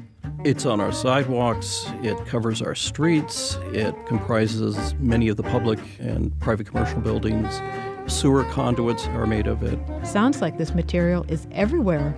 It's 0.45 0.65
on 0.65 0.81
our 0.81 0.91
sidewalks, 0.91 1.85
it 2.01 2.17
covers 2.25 2.61
our 2.61 2.75
streets, 2.75 3.57
it 3.71 3.95
comprises 4.05 4.93
many 4.95 5.29
of 5.29 5.37
the 5.37 5.43
public 5.43 5.79
and 5.99 6.37
private 6.41 6.67
commercial 6.67 6.99
buildings. 6.99 7.61
Sewer 8.07 8.43
conduits 8.45 9.07
are 9.07 9.25
made 9.25 9.47
of 9.47 9.63
it. 9.63 9.79
Sounds 10.05 10.41
like 10.41 10.57
this 10.57 10.75
material 10.75 11.25
is 11.29 11.47
everywhere. 11.53 12.13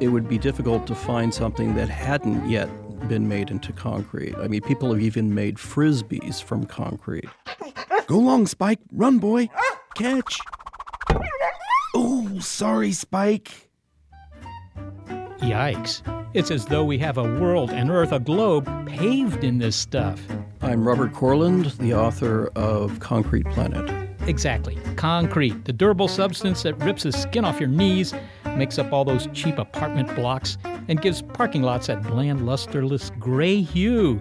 It 0.00 0.08
would 0.08 0.28
be 0.28 0.36
difficult 0.36 0.86
to 0.88 0.94
find 0.94 1.32
something 1.32 1.74
that 1.76 1.88
hadn't 1.88 2.46
yet 2.50 2.68
been 3.08 3.26
made 3.26 3.50
into 3.50 3.72
concrete. 3.72 4.34
I 4.36 4.48
mean, 4.48 4.60
people 4.60 4.92
have 4.92 5.00
even 5.00 5.34
made 5.34 5.56
frisbees 5.56 6.42
from 6.42 6.66
concrete. 6.66 7.28
Go 8.06 8.18
long, 8.18 8.46
Spike. 8.46 8.80
Run, 8.92 9.18
boy. 9.18 9.48
Catch. 9.94 10.38
Oh, 11.94 12.38
sorry, 12.38 12.92
Spike. 12.92 13.70
Yikes. 15.38 16.02
It's 16.36 16.50
as 16.50 16.66
though 16.66 16.84
we 16.84 16.98
have 16.98 17.16
a 17.16 17.22
world, 17.40 17.70
an 17.70 17.90
Earth, 17.90 18.12
a 18.12 18.20
globe 18.20 18.68
paved 18.86 19.42
in 19.42 19.56
this 19.56 19.74
stuff. 19.74 20.20
I'm 20.60 20.86
Robert 20.86 21.14
Courland, 21.14 21.64
the 21.78 21.94
author 21.94 22.48
of 22.54 23.00
Concrete 23.00 23.46
Planet. 23.46 24.06
Exactly. 24.28 24.76
Concrete, 24.96 25.64
the 25.64 25.72
durable 25.72 26.08
substance 26.08 26.62
that 26.64 26.74
rips 26.84 27.04
the 27.04 27.12
skin 27.12 27.46
off 27.46 27.58
your 27.58 27.70
knees, 27.70 28.12
makes 28.54 28.78
up 28.78 28.92
all 28.92 29.02
those 29.02 29.28
cheap 29.32 29.56
apartment 29.56 30.14
blocks, 30.14 30.58
and 30.88 31.00
gives 31.00 31.22
parking 31.22 31.62
lots 31.62 31.86
that 31.86 32.02
bland, 32.02 32.40
lusterless 32.40 33.18
gray 33.18 33.62
hue. 33.62 34.20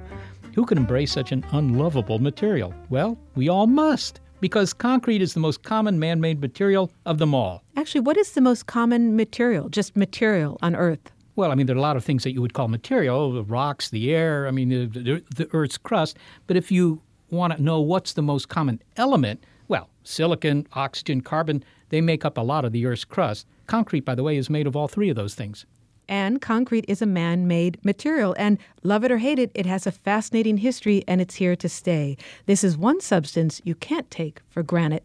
Who 0.53 0.66
can 0.66 0.78
embrace 0.78 1.11
such 1.11 1.34
an 1.34 1.45
unlovable 1.51 2.20
material? 2.20 2.74
Well, 2.89 3.18
we 3.36 3.49
all 3.49 3.68
must. 3.68 4.22
because 4.45 4.74
concrete 4.74 5.22
is 5.22 5.34
the 5.34 5.39
most 5.39 5.63
common 5.63 5.97
man 5.99 6.20
made 6.22 6.39
material 6.39 6.91
of 7.05 7.18
them 7.18 7.34
all. 7.34 7.63
Actually, 7.76 8.01
what 8.01 8.16
is 8.18 8.34
the 8.34 8.41
most 8.41 8.68
common 8.68 9.16
material, 9.16 9.70
just 9.70 9.95
material 9.95 10.57
on 10.61 10.76
Earth? 10.76 11.11
Well, 11.36 11.52
I 11.52 11.56
mean, 11.56 11.68
there 11.68 11.76
are 11.76 11.80
a 11.80 11.82
lot 11.82 11.98
of 11.98 12.06
things 12.06 12.24
that 12.24 12.32
you 12.32 12.42
would 12.42 12.54
call 12.54 12.68
material 12.68 13.34
the 13.34 13.44
rocks, 13.44 13.90
the 13.90 14.14
air, 14.14 14.48
I 14.48 14.52
mean, 14.52 14.70
the, 14.70 14.86
the, 14.86 15.24
the 15.36 15.50
Earth's 15.54 15.78
crust. 15.78 16.18
But 16.48 16.56
if 16.56 16.72
you 16.72 17.02
want 17.30 17.56
to 17.56 17.62
know 17.62 17.82
what's 17.82 18.14
the 18.14 18.22
most 18.22 18.48
common 18.48 18.82
element, 18.96 19.44
well, 19.68 19.90
silicon, 20.04 20.68
oxygen, 20.74 21.22
carbon, 21.22 21.64
they 21.90 22.00
make 22.00 22.24
up 22.24 22.38
a 22.38 22.42
lot 22.42 22.64
of 22.64 22.72
the 22.72 22.86
Earth's 22.86 23.04
crust. 23.04 23.48
Concrete, 23.68 24.06
by 24.06 24.16
the 24.16 24.24
way, 24.24 24.38
is 24.38 24.50
made 24.50 24.68
of 24.68 24.76
all 24.76 24.88
three 24.88 25.10
of 25.10 25.16
those 25.16 25.36
things. 25.36 25.66
And 26.08 26.40
concrete 26.40 26.86
is 26.88 27.02
a 27.02 27.08
man 27.08 27.48
made 27.48 27.84
material. 27.84 28.36
And 28.38 28.58
love 28.84 29.04
it 29.04 29.12
or 29.12 29.18
hate 29.18 29.40
it, 29.40 29.52
it 29.56 29.66
has 29.66 29.88
a 29.88 29.92
fascinating 29.92 30.58
history 30.58 31.04
and 31.08 31.20
it's 31.20 31.36
here 31.36 31.56
to 31.56 31.68
stay. 31.68 32.16
This 32.46 32.64
is 32.64 32.78
one 32.78 33.02
substance 33.02 33.62
you 33.64 33.76
can't 33.76 34.10
take 34.12 34.42
for 34.48 34.64
granted. 34.64 35.02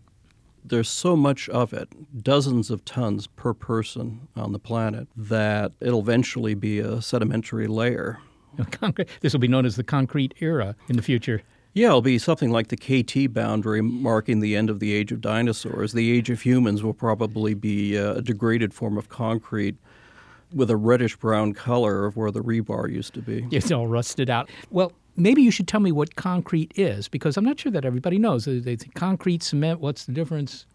There's 0.70 0.88
so 0.88 1.16
much 1.16 1.48
of 1.48 1.72
it, 1.72 1.88
dozens 2.22 2.70
of 2.70 2.84
tons 2.84 3.26
per 3.26 3.52
person 3.52 4.28
on 4.36 4.52
the 4.52 4.58
planet, 4.58 5.08
that 5.16 5.72
it'll 5.80 6.00
eventually 6.00 6.54
be 6.54 6.78
a 6.78 7.02
sedimentary 7.02 7.66
layer. 7.66 8.20
This 9.20 9.32
will 9.32 9.40
be 9.40 9.48
known 9.48 9.66
as 9.66 9.76
the 9.76 9.84
concrete 9.84 10.34
era 10.40 10.76
in 10.88 10.96
the 10.96 11.02
future. 11.02 11.42
Yeah, 11.72 11.88
it'll 11.88 12.02
be 12.02 12.18
something 12.18 12.50
like 12.50 12.68
the 12.68 12.76
KT 12.76 13.32
boundary 13.32 13.80
marking 13.80 14.40
the 14.40 14.56
end 14.56 14.70
of 14.70 14.80
the 14.80 14.92
age 14.92 15.12
of 15.12 15.20
dinosaurs. 15.20 15.92
The 15.92 16.10
age 16.10 16.30
of 16.30 16.42
humans 16.42 16.82
will 16.82 16.94
probably 16.94 17.54
be 17.54 17.98
uh, 17.98 18.14
a 18.14 18.22
degraded 18.22 18.74
form 18.74 18.98
of 18.98 19.08
concrete 19.08 19.76
with 20.52 20.68
a 20.68 20.76
reddish 20.76 21.16
brown 21.16 21.52
color 21.52 22.06
of 22.06 22.16
where 22.16 22.32
the 22.32 22.42
rebar 22.42 22.90
used 22.90 23.14
to 23.14 23.22
be. 23.22 23.46
It's 23.52 23.70
all 23.70 23.86
rusted 23.86 24.28
out. 24.28 24.50
Well, 24.70 24.92
maybe 25.16 25.42
you 25.42 25.50
should 25.50 25.68
tell 25.68 25.80
me 25.80 25.92
what 25.92 26.16
concrete 26.16 26.72
is 26.76 27.08
because 27.08 27.36
I'm 27.36 27.44
not 27.44 27.58
sure 27.58 27.72
that 27.72 27.84
everybody 27.84 28.18
knows. 28.18 28.44
They 28.44 28.76
think 28.76 28.94
concrete, 28.94 29.42
cement, 29.42 29.80
what's 29.80 30.04
the 30.04 30.12
difference? 30.12 30.66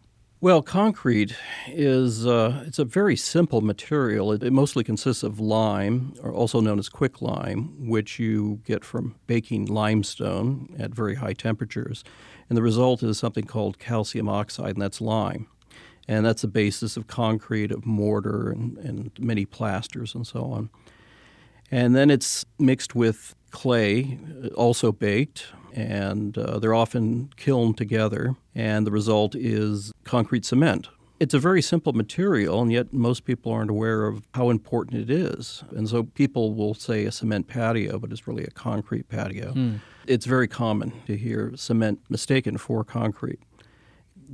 Well, 0.42 0.62
concrete 0.62 1.36
is 1.68 2.28
uh, 2.28 2.64
it's 2.68 2.78
a 2.78 2.86
very 2.86 3.16
simple 3.16 3.62
material. 3.62 4.32
It, 4.32 4.44
it, 4.44 4.54
mostly 4.54 4.84
consists 4.84 5.24
of 5.24 5.40
lime, 5.40 6.14
or 6.22 6.32
also 6.32 6.60
known 6.60 6.78
as 6.78 6.90
quicklime, 6.90 7.88
which 7.88 8.20
you 8.20 8.60
get 8.66 8.84
from 8.84 9.16
baking 9.28 9.66
limestone 9.66 10.76
at 10.78 10.94
very 10.94 11.16
high 11.16 11.34
temperatures. 11.34 12.04
And 12.50 12.58
the 12.58 12.62
result 12.62 13.02
is 13.02 13.18
something 13.18 13.46
called 13.46 13.80
calcium 13.80 14.30
oxide, 14.30 14.74
and 14.74 14.82
that's 14.82 15.02
lime 15.02 15.48
and 16.08 16.26
that's 16.26 16.42
the 16.42 16.48
basis 16.48 16.98
of 16.98 17.08
concrete, 17.08 17.72
of 17.72 17.86
mortar, 17.86 18.52
and, 18.52 18.78
and 18.78 19.12
many 19.20 19.46
plasters 19.46 20.14
and 20.14 20.26
so 20.26 20.44
on. 20.44 20.70
And 21.72 21.96
then 21.96 22.12
it's 22.12 22.46
mixed 22.60 22.94
with 22.94 23.36
clay, 23.56 24.20
also 24.56 24.92
baked, 24.92 25.46
and 25.74 26.38
uh, 26.38 26.60
they're 26.60 26.74
often 26.74 27.30
kilned 27.38 27.78
together, 27.78 28.36
and 28.54 28.86
the 28.86 28.92
result 28.92 29.34
is 29.34 29.94
concrete 30.04 30.46
cement. 30.46 30.90
It's 31.22 31.34
a 31.34 31.40
very 31.40 31.62
simple 31.62 31.94
material, 31.94 32.62
and 32.62 32.70
yet 32.72 32.92
most 32.92 33.24
people 33.24 33.54
aren't 33.54 33.70
aware 33.70 34.06
of 34.08 34.28
how 34.34 34.50
important 34.50 35.02
it 35.02 35.10
is. 35.10 35.64
And 35.74 35.88
so 35.88 36.04
people 36.04 36.54
will 36.54 36.74
say 36.74 37.06
a 37.06 37.12
cement 37.12 37.48
patio, 37.48 37.98
but 37.98 38.12
it's 38.12 38.28
really 38.28 38.44
a 38.44 38.52
concrete 38.52 39.08
patio. 39.08 39.54
Mm. 39.54 39.80
It's 40.06 40.26
very 40.26 40.50
common 40.50 40.92
to 41.08 41.16
hear 41.16 41.54
cement 41.56 42.00
mistaken 42.10 42.58
for 42.58 42.84
concrete 42.84 43.40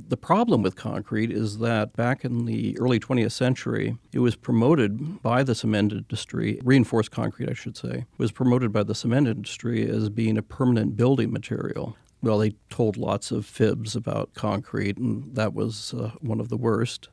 the 0.08 0.16
problem 0.16 0.62
with 0.62 0.76
concrete 0.76 1.30
is 1.30 1.58
that 1.58 1.94
back 1.94 2.24
in 2.24 2.44
the 2.44 2.78
early 2.78 3.00
20th 3.00 3.32
century, 3.32 3.96
it 4.12 4.20
was 4.20 4.36
promoted 4.36 5.22
by 5.22 5.42
the 5.42 5.54
cement 5.54 5.92
industry, 5.92 6.60
reinforced 6.64 7.10
concrete, 7.10 7.48
I 7.48 7.54
should 7.54 7.76
say, 7.76 8.06
was 8.18 8.32
promoted 8.32 8.72
by 8.72 8.82
the 8.82 8.94
cement 8.94 9.28
industry 9.28 9.88
as 9.88 10.08
being 10.08 10.38
a 10.38 10.42
permanent 10.42 10.96
building 10.96 11.32
material. 11.32 11.96
Well, 12.22 12.38
they 12.38 12.54
told 12.70 12.96
lots 12.96 13.30
of 13.30 13.44
fibs 13.44 13.96
about 13.96 14.34
concrete, 14.34 14.96
and 14.96 15.34
that 15.34 15.54
was 15.54 15.92
uh, 15.94 16.12
one 16.20 16.40
of 16.40 16.48
the 16.48 16.56
worst 16.56 17.08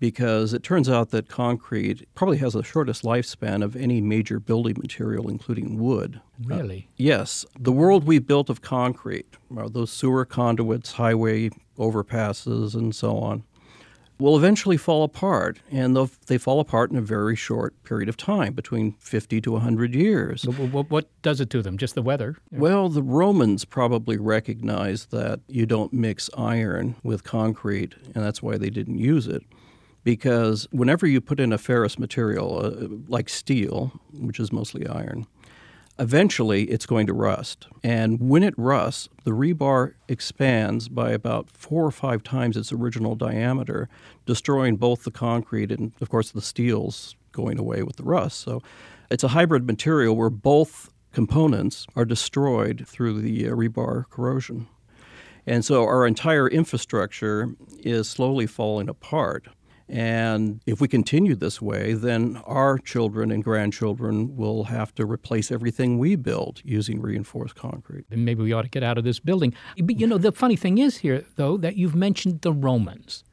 because 0.00 0.54
it 0.54 0.62
turns 0.62 0.88
out 0.88 1.10
that 1.10 1.28
concrete 1.28 2.08
probably 2.14 2.38
has 2.38 2.54
the 2.54 2.64
shortest 2.64 3.04
lifespan 3.04 3.62
of 3.62 3.76
any 3.76 4.00
major 4.00 4.40
building 4.40 4.76
material, 4.78 5.28
including 5.28 5.78
wood. 5.78 6.20
Really? 6.42 6.88
Uh, 6.88 6.92
yes. 6.96 7.44
The 7.58 7.70
world 7.70 8.04
we 8.04 8.18
built 8.18 8.50
of 8.50 8.62
concrete, 8.62 9.36
those 9.50 9.92
sewer 9.92 10.24
conduits, 10.24 10.92
highway 10.92 11.50
overpasses, 11.78 12.74
and 12.74 12.94
so 12.94 13.18
on, 13.18 13.44
will 14.18 14.36
eventually 14.36 14.76
fall 14.76 15.02
apart, 15.02 15.58
and 15.70 15.96
they 16.26 16.36
fall 16.38 16.60
apart 16.60 16.90
in 16.90 16.96
a 16.96 17.02
very 17.02 17.34
short 17.34 17.74
period 17.84 18.08
of 18.08 18.16
time, 18.16 18.52
between 18.52 18.92
50 19.00 19.40
to 19.40 19.52
100 19.52 19.94
years. 19.94 20.44
What 20.44 21.08
does 21.22 21.40
it 21.40 21.50
to 21.50 21.62
them? 21.62 21.78
Just 21.78 21.94
the 21.94 22.02
weather? 22.02 22.36
Well, 22.50 22.88
the 22.88 23.02
Romans 23.02 23.64
probably 23.64 24.18
recognized 24.18 25.10
that 25.10 25.40
you 25.46 25.64
don't 25.64 25.92
mix 25.92 26.28
iron 26.36 26.96
with 27.02 27.24
concrete, 27.24 27.94
and 28.14 28.24
that's 28.24 28.42
why 28.42 28.58
they 28.58 28.70
didn't 28.70 28.98
use 28.98 29.26
it 29.26 29.42
because 30.04 30.66
whenever 30.70 31.06
you 31.06 31.20
put 31.20 31.40
in 31.40 31.52
a 31.52 31.58
ferrous 31.58 31.98
material 31.98 32.64
uh, 32.64 32.88
like 33.08 33.28
steel, 33.28 33.92
which 34.12 34.40
is 34.40 34.52
mostly 34.52 34.86
iron, 34.86 35.26
eventually 35.98 36.64
it's 36.64 36.86
going 36.86 37.06
to 37.06 37.12
rust. 37.12 37.66
And 37.84 38.18
when 38.20 38.42
it 38.42 38.54
rusts, 38.56 39.08
the 39.24 39.32
rebar 39.32 39.94
expands 40.08 40.88
by 40.88 41.10
about 41.10 41.50
four 41.50 41.84
or 41.84 41.90
five 41.90 42.22
times 42.22 42.56
its 42.56 42.72
original 42.72 43.14
diameter, 43.14 43.88
destroying 44.24 44.76
both 44.76 45.04
the 45.04 45.10
concrete 45.10 45.70
and, 45.70 45.92
of 46.00 46.08
course, 46.08 46.30
the 46.30 46.40
steel's 46.42 47.14
going 47.32 47.58
away 47.58 47.82
with 47.82 47.96
the 47.96 48.02
rust. 48.02 48.40
So 48.40 48.62
it's 49.10 49.24
a 49.24 49.28
hybrid 49.28 49.66
material 49.66 50.16
where 50.16 50.30
both 50.30 50.90
components 51.12 51.86
are 51.96 52.04
destroyed 52.04 52.84
through 52.86 53.20
the 53.20 53.48
uh, 53.48 53.52
rebar 53.52 54.08
corrosion. 54.08 54.68
And 55.46 55.64
so 55.64 55.84
our 55.84 56.06
entire 56.06 56.48
infrastructure 56.48 57.54
is 57.80 58.08
slowly 58.08 58.46
falling 58.46 58.88
apart. 58.88 59.48
And 59.90 60.60
if 60.66 60.80
we 60.80 60.86
continue 60.86 61.34
this 61.34 61.60
way, 61.60 61.94
then 61.94 62.40
our 62.46 62.78
children 62.78 63.32
and 63.32 63.42
grandchildren 63.42 64.36
will 64.36 64.64
have 64.64 64.94
to 64.94 65.04
replace 65.04 65.50
everything 65.50 65.98
we 65.98 66.14
build 66.14 66.62
using 66.64 67.00
reinforced 67.00 67.56
concrete. 67.56 68.04
And 68.08 68.24
maybe 68.24 68.44
we 68.44 68.52
ought 68.52 68.62
to 68.62 68.68
get 68.68 68.84
out 68.84 68.98
of 68.98 69.04
this 69.04 69.18
building. 69.18 69.52
But 69.82 69.98
you 69.98 70.06
know, 70.06 70.16
the 70.16 70.30
funny 70.30 70.54
thing 70.54 70.78
is 70.78 70.98
here, 70.98 71.24
though, 71.34 71.56
that 71.56 71.74
you've 71.74 71.96
mentioned 71.96 72.42
the 72.42 72.52
Romans. 72.52 73.24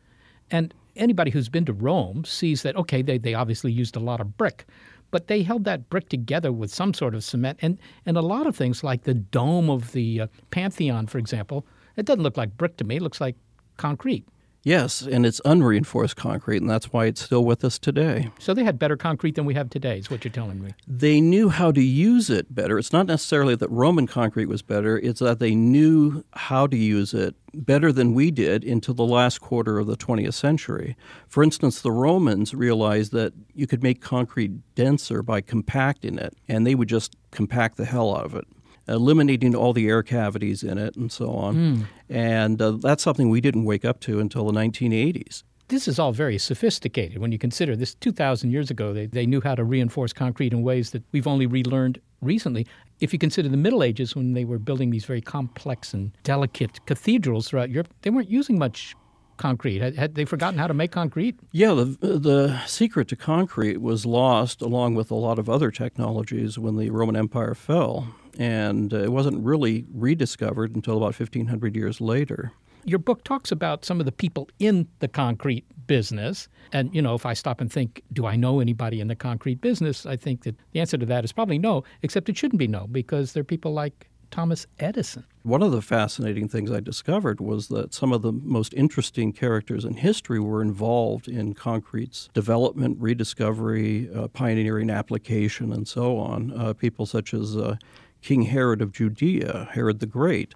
And 0.50 0.74
anybody 0.96 1.30
who's 1.30 1.48
been 1.48 1.66
to 1.66 1.74
Rome 1.74 2.26
sees 2.26 2.64
that, 2.64 2.76
okay, 2.76 3.04
they, 3.04 3.20
they 3.20 3.36
obviously 3.36 3.72
used 3.72 3.96
a 3.96 4.00
lot 4.00 4.20
of 4.20 4.36
brick, 4.36 4.66
but 5.12 5.28
they 5.28 5.44
held 5.44 5.64
that 5.66 5.92
brick 5.92 6.10
together 6.10 6.52
with 6.52 6.74
some 6.74 6.92
sort 6.92 7.14
of 7.14 7.24
cement. 7.24 7.60
And, 7.62 7.78
and 8.08 8.18
a 8.18 8.22
lot 8.22 8.48
of 8.48 8.56
things, 8.56 8.84
like 8.84 9.04
the 9.04 9.14
dome 9.14 9.70
of 9.70 9.92
the 9.92 10.22
uh, 10.22 10.28
Pantheon, 10.50 11.06
for 11.06 11.20
example, 11.20 11.68
it 11.98 12.08
doesn't 12.08 12.24
look 12.24 12.36
like 12.36 12.58
brick 12.58 12.78
to 12.78 12.84
me, 12.84 12.96
it 12.96 13.04
looks 13.04 13.22
like 13.22 13.36
concrete. 13.78 14.28
Yes, 14.68 15.02
and 15.02 15.26
it's 15.26 15.40
unreinforced 15.46 16.18
concrete, 16.18 16.58
and 16.58 16.70
that's 16.70 16.92
why 16.92 17.06
it's 17.06 17.22
still 17.22 17.46
with 17.46 17.64
us 17.64 17.80
today. 17.80 18.32
So 18.38 18.54
they 18.54 18.66
had 18.66 18.78
better 18.78 18.98
concrete 18.98 19.36
than 19.36 19.46
we 19.46 19.54
have 19.54 19.70
today, 19.70 19.98
is 19.98 20.12
what 20.12 20.26
you're 20.26 20.32
telling 20.34 20.62
me. 20.62 20.74
They 20.86 21.22
knew 21.22 21.48
how 21.48 21.72
to 21.72 21.82
use 21.82 22.30
it 22.30 22.54
better. 22.54 22.78
It's 22.78 22.92
not 22.92 23.06
necessarily 23.06 23.56
that 23.56 23.72
Roman 23.72 24.08
concrete 24.08 24.48
was 24.48 24.62
better, 24.62 25.00
it's 25.00 25.22
that 25.22 25.40
they 25.40 25.56
knew 25.56 26.26
how 26.34 26.68
to 26.68 26.76
use 26.76 27.14
it 27.14 27.36
better 27.54 27.94
than 27.94 28.14
we 28.14 28.30
did 28.30 28.66
until 28.66 28.94
the 28.94 29.06
last 29.06 29.40
quarter 29.40 29.80
of 29.80 29.88
the 29.88 29.96
20th 29.96 30.34
century. 30.34 30.98
For 31.30 31.44
instance, 31.44 31.80
the 31.80 31.94
Romans 31.94 32.54
realized 32.54 33.14
that 33.14 33.32
you 33.56 33.68
could 33.68 33.82
make 33.82 34.02
concrete 34.02 34.52
denser 34.76 35.24
by 35.24 35.40
compacting 35.40 36.18
it, 36.18 36.36
and 36.50 36.68
they 36.68 36.76
would 36.76 36.90
just 36.90 37.16
compact 37.32 37.78
the 37.78 37.86
hell 37.86 38.14
out 38.14 38.26
of 38.26 38.36
it 38.36 38.44
eliminating 38.88 39.56
all 39.56 39.74
the 39.74 39.88
air 39.88 40.04
cavities 40.04 40.64
in 40.64 40.78
it 40.78 40.96
and 40.96 41.12
so 41.12 41.32
on. 41.32 41.56
Mm. 41.56 41.86
And 42.10 42.62
uh, 42.62 42.72
that's 42.72 43.04
something 43.04 43.30
we 43.30 43.42
didn't 43.42 43.66
wake 43.66 43.86
up 43.86 44.00
to 44.02 44.20
until 44.20 44.46
the 44.46 44.54
1980s. 44.54 45.44
This 45.70 45.88
is 45.88 46.00
all 46.00 46.14
very 46.14 46.38
sophisticated 46.38 47.18
when 47.18 47.34
you 47.34 47.38
consider 47.38 47.76
this 47.76 47.94
2,000 47.96 48.52
years 48.52 48.72
ago. 48.72 48.94
They, 48.94 49.06
they 49.06 49.26
knew 49.26 49.42
how 49.42 49.54
to 49.54 49.66
reinforce 49.66 50.14
concrete 50.14 50.54
in 50.54 50.64
ways 50.64 50.92
that 50.92 51.04
we've 51.12 51.28
only 51.28 51.46
relearned 51.46 52.00
recently. 52.22 52.66
If 53.02 53.12
you 53.12 53.20
consider 53.20 53.50
the 53.50 53.58
Middle 53.58 53.84
Ages 53.84 54.16
when 54.16 54.34
they 54.34 54.46
were 54.46 54.60
building 54.60 54.92
these 54.92 55.04
very 55.04 55.22
complex 55.22 55.94
and 55.94 56.12
delicate 56.24 56.86
cathedrals 56.86 57.50
throughout 57.50 57.70
Europe, 57.70 57.94
they 58.02 58.10
weren't 58.10 58.30
using 58.30 58.58
much 58.58 58.96
concrete? 59.38 59.80
Had, 59.80 59.96
had, 59.96 60.16
they 60.16 60.26
forgotten 60.26 60.60
how 60.60 60.68
to 60.68 60.74
make 60.74 60.92
concrete? 60.92 61.40
Yeah, 61.52 61.74
the, 61.74 61.86
the 62.18 62.62
secret 62.66 63.08
to 63.10 63.16
concrete 63.16 63.78
was 63.78 64.06
lost 64.06 64.62
along 64.62 64.96
with 64.96 65.12
a 65.12 65.16
lot 65.16 65.40
of 65.40 65.50
other 65.50 65.72
technologies 65.72 66.58
when 66.58 66.78
the 66.78 66.90
Roman 66.90 67.16
Empire 67.16 67.56
fell 67.56 68.08
and 68.38 68.94
uh, 68.94 68.98
it 68.98 69.12
wasn't 69.12 69.44
really 69.44 69.86
rediscovered 69.94 70.76
until 70.76 70.98
about 70.98 71.20
1500 71.20 71.76
years 71.76 72.00
later. 72.00 72.52
Your 72.86 73.00
book 73.00 73.24
talks 73.24 73.52
about 73.52 73.84
some 73.84 74.00
of 74.00 74.06
the 74.06 74.12
people 74.12 74.50
in 74.60 74.88
the 75.00 75.08
concrete 75.08 75.66
business. 75.88 76.48
And, 76.72 76.94
you 76.96 77.02
know, 77.02 77.16
if 77.16 77.26
I 77.26 77.34
stop 77.34 77.60
and 77.60 77.72
think, 77.72 78.02
do 78.14 78.26
I 78.26 78.36
know 78.36 78.60
anybody 78.60 79.02
in 79.02 79.08
the 79.08 79.16
concrete 79.16 79.60
business? 79.60 80.06
I 80.06 80.16
think 80.16 80.44
that 80.44 80.56
the 80.72 80.80
answer 80.80 80.98
to 80.98 81.06
that 81.06 81.26
is 81.26 81.34
probably 81.34 81.58
no, 81.58 81.84
except 82.02 82.30
it 82.30 82.38
shouldn't 82.38 82.60
be 82.60 82.68
no, 82.68 82.88
because 82.88 83.34
there 83.34 83.42
are 83.42 83.46
people 83.46 83.74
like 83.74 84.10
Thomas 84.32 84.68
Edison. 84.80 85.26
One 85.48 85.64
of 85.64 85.72
the 85.72 85.82
fascinating 85.82 86.50
things 86.50 86.70
I 86.70 86.82
discovered 86.82 87.40
was 87.40 87.70
that 87.70 87.94
some 87.94 88.12
of 88.12 88.22
the 88.22 88.34
most 88.34 88.74
interesting 88.74 89.32
characters 89.32 89.86
in 89.86 89.94
history 89.94 90.42
were 90.42 90.62
involved 90.62 91.30
in 91.30 91.54
concrete's 91.54 92.28
development, 92.34 92.98
rediscovery, 93.00 94.10
uh, 94.14 94.28
pioneering 94.28 94.90
application, 94.90 95.72
and 95.72 95.88
so 95.88 96.18
on. 96.18 96.52
Uh, 96.52 96.74
people 96.74 97.06
such 97.06 97.34
as 97.34 97.56
uh, 97.56 97.78
King 98.22 98.42
Herod 98.42 98.82
of 98.82 98.92
Judea, 98.92 99.70
Herod 99.72 100.02
the 100.02 100.06
Great, 100.06 100.54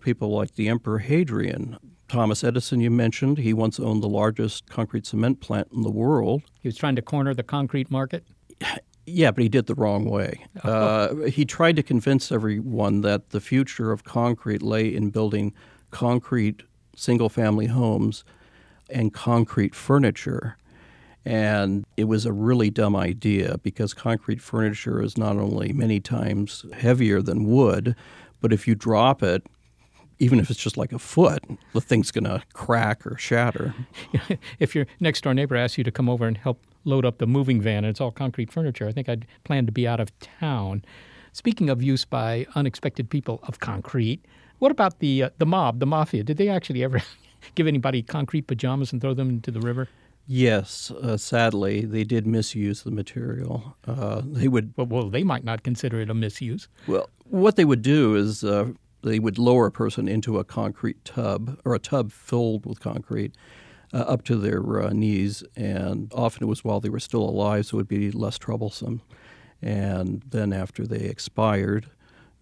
people 0.00 0.30
like 0.30 0.54
the 0.54 0.66
Emperor 0.66 1.00
Hadrian, 1.00 1.76
Thomas 2.08 2.42
Edison, 2.42 2.80
you 2.80 2.90
mentioned, 2.90 3.36
he 3.36 3.52
once 3.52 3.78
owned 3.78 4.02
the 4.02 4.08
largest 4.08 4.66
concrete 4.70 5.04
cement 5.04 5.40
plant 5.40 5.68
in 5.74 5.82
the 5.82 5.90
world. 5.90 6.40
He 6.62 6.68
was 6.68 6.78
trying 6.78 6.96
to 6.96 7.02
corner 7.02 7.34
the 7.34 7.42
concrete 7.42 7.90
market? 7.90 8.24
Yeah, 9.06 9.32
but 9.32 9.42
he 9.42 9.48
did 9.48 9.66
the 9.66 9.74
wrong 9.74 10.04
way. 10.04 10.44
Uh, 10.62 11.14
he 11.26 11.44
tried 11.44 11.76
to 11.76 11.82
convince 11.82 12.30
everyone 12.30 13.00
that 13.00 13.30
the 13.30 13.40
future 13.40 13.90
of 13.90 14.04
concrete 14.04 14.62
lay 14.62 14.94
in 14.94 15.10
building 15.10 15.52
concrete 15.90 16.62
single 16.94 17.28
family 17.28 17.66
homes 17.66 18.24
and 18.90 19.12
concrete 19.12 19.74
furniture. 19.74 20.56
And 21.24 21.84
it 21.96 22.04
was 22.04 22.26
a 22.26 22.32
really 22.32 22.70
dumb 22.70 22.96
idea 22.96 23.58
because 23.62 23.94
concrete 23.94 24.40
furniture 24.40 25.02
is 25.02 25.16
not 25.16 25.36
only 25.36 25.72
many 25.72 26.00
times 26.00 26.64
heavier 26.72 27.22
than 27.22 27.44
wood, 27.44 27.96
but 28.40 28.52
if 28.52 28.66
you 28.66 28.74
drop 28.74 29.22
it, 29.22 29.44
even 30.18 30.38
if 30.38 30.50
it's 30.50 30.60
just 30.60 30.76
like 30.76 30.92
a 30.92 30.98
foot, 30.98 31.42
the 31.72 31.80
thing's 31.80 32.10
going 32.10 32.24
to 32.24 32.42
crack 32.52 33.06
or 33.06 33.16
shatter. 33.18 33.74
if 34.58 34.74
your 34.74 34.86
next 35.00 35.22
door 35.22 35.34
neighbor 35.34 35.56
asks 35.56 35.78
you 35.78 35.84
to 35.84 35.90
come 35.90 36.08
over 36.08 36.26
and 36.26 36.36
help 36.36 36.60
load 36.84 37.04
up 37.04 37.18
the 37.18 37.26
moving 37.26 37.60
van 37.60 37.78
and 37.78 37.86
it's 37.86 38.00
all 38.00 38.10
concrete 38.10 38.50
furniture, 38.50 38.88
I 38.88 38.92
think 38.92 39.08
I'd 39.08 39.26
plan 39.44 39.66
to 39.66 39.72
be 39.72 39.86
out 39.86 40.00
of 40.00 40.16
town. 40.20 40.84
Speaking 41.32 41.70
of 41.70 41.82
use 41.82 42.04
by 42.04 42.46
unexpected 42.54 43.08
people 43.08 43.40
of 43.44 43.60
concrete, 43.60 44.24
what 44.58 44.70
about 44.70 44.98
the 44.98 45.24
uh, 45.24 45.30
the 45.38 45.46
mob, 45.46 45.80
the 45.80 45.86
mafia? 45.86 46.22
Did 46.22 46.36
they 46.36 46.48
actually 46.48 46.84
ever 46.84 47.02
give 47.54 47.66
anybody 47.66 48.02
concrete 48.02 48.46
pajamas 48.46 48.92
and 48.92 49.00
throw 49.00 49.14
them 49.14 49.28
into 49.28 49.50
the 49.50 49.60
river? 49.60 49.88
Yes, 50.26 50.92
uh, 50.92 51.16
sadly, 51.16 51.84
they 51.84 52.04
did 52.04 52.26
misuse 52.26 52.84
the 52.84 52.92
material. 52.92 53.76
Uh, 53.86 54.22
they 54.24 54.46
would. 54.46 54.72
Well, 54.76 54.86
well, 54.86 55.10
they 55.10 55.24
might 55.24 55.42
not 55.42 55.64
consider 55.64 56.00
it 56.00 56.10
a 56.10 56.14
misuse. 56.14 56.68
Well, 56.86 57.08
what 57.24 57.56
they 57.56 57.64
would 57.64 57.82
do 57.82 58.14
is 58.14 58.44
uh, 58.44 58.68
they 59.02 59.18
would 59.18 59.38
lower 59.38 59.66
a 59.66 59.72
person 59.72 60.06
into 60.06 60.38
a 60.38 60.44
concrete 60.44 61.04
tub 61.04 61.58
or 61.64 61.74
a 61.74 61.78
tub 61.78 62.12
filled 62.12 62.66
with 62.66 62.78
concrete 62.78 63.34
uh, 63.92 63.98
up 63.98 64.24
to 64.24 64.36
their 64.36 64.82
uh, 64.82 64.90
knees, 64.90 65.44
and 65.56 66.10
often 66.14 66.44
it 66.44 66.46
was 66.46 66.64
while 66.64 66.80
they 66.80 66.88
were 66.88 67.00
still 67.00 67.22
alive, 67.22 67.66
so 67.66 67.76
it 67.76 67.78
would 67.78 67.88
be 67.88 68.10
less 68.10 68.38
troublesome. 68.38 69.02
And 69.60 70.22
then 70.28 70.52
after 70.52 70.86
they 70.86 71.04
expired, 71.04 71.86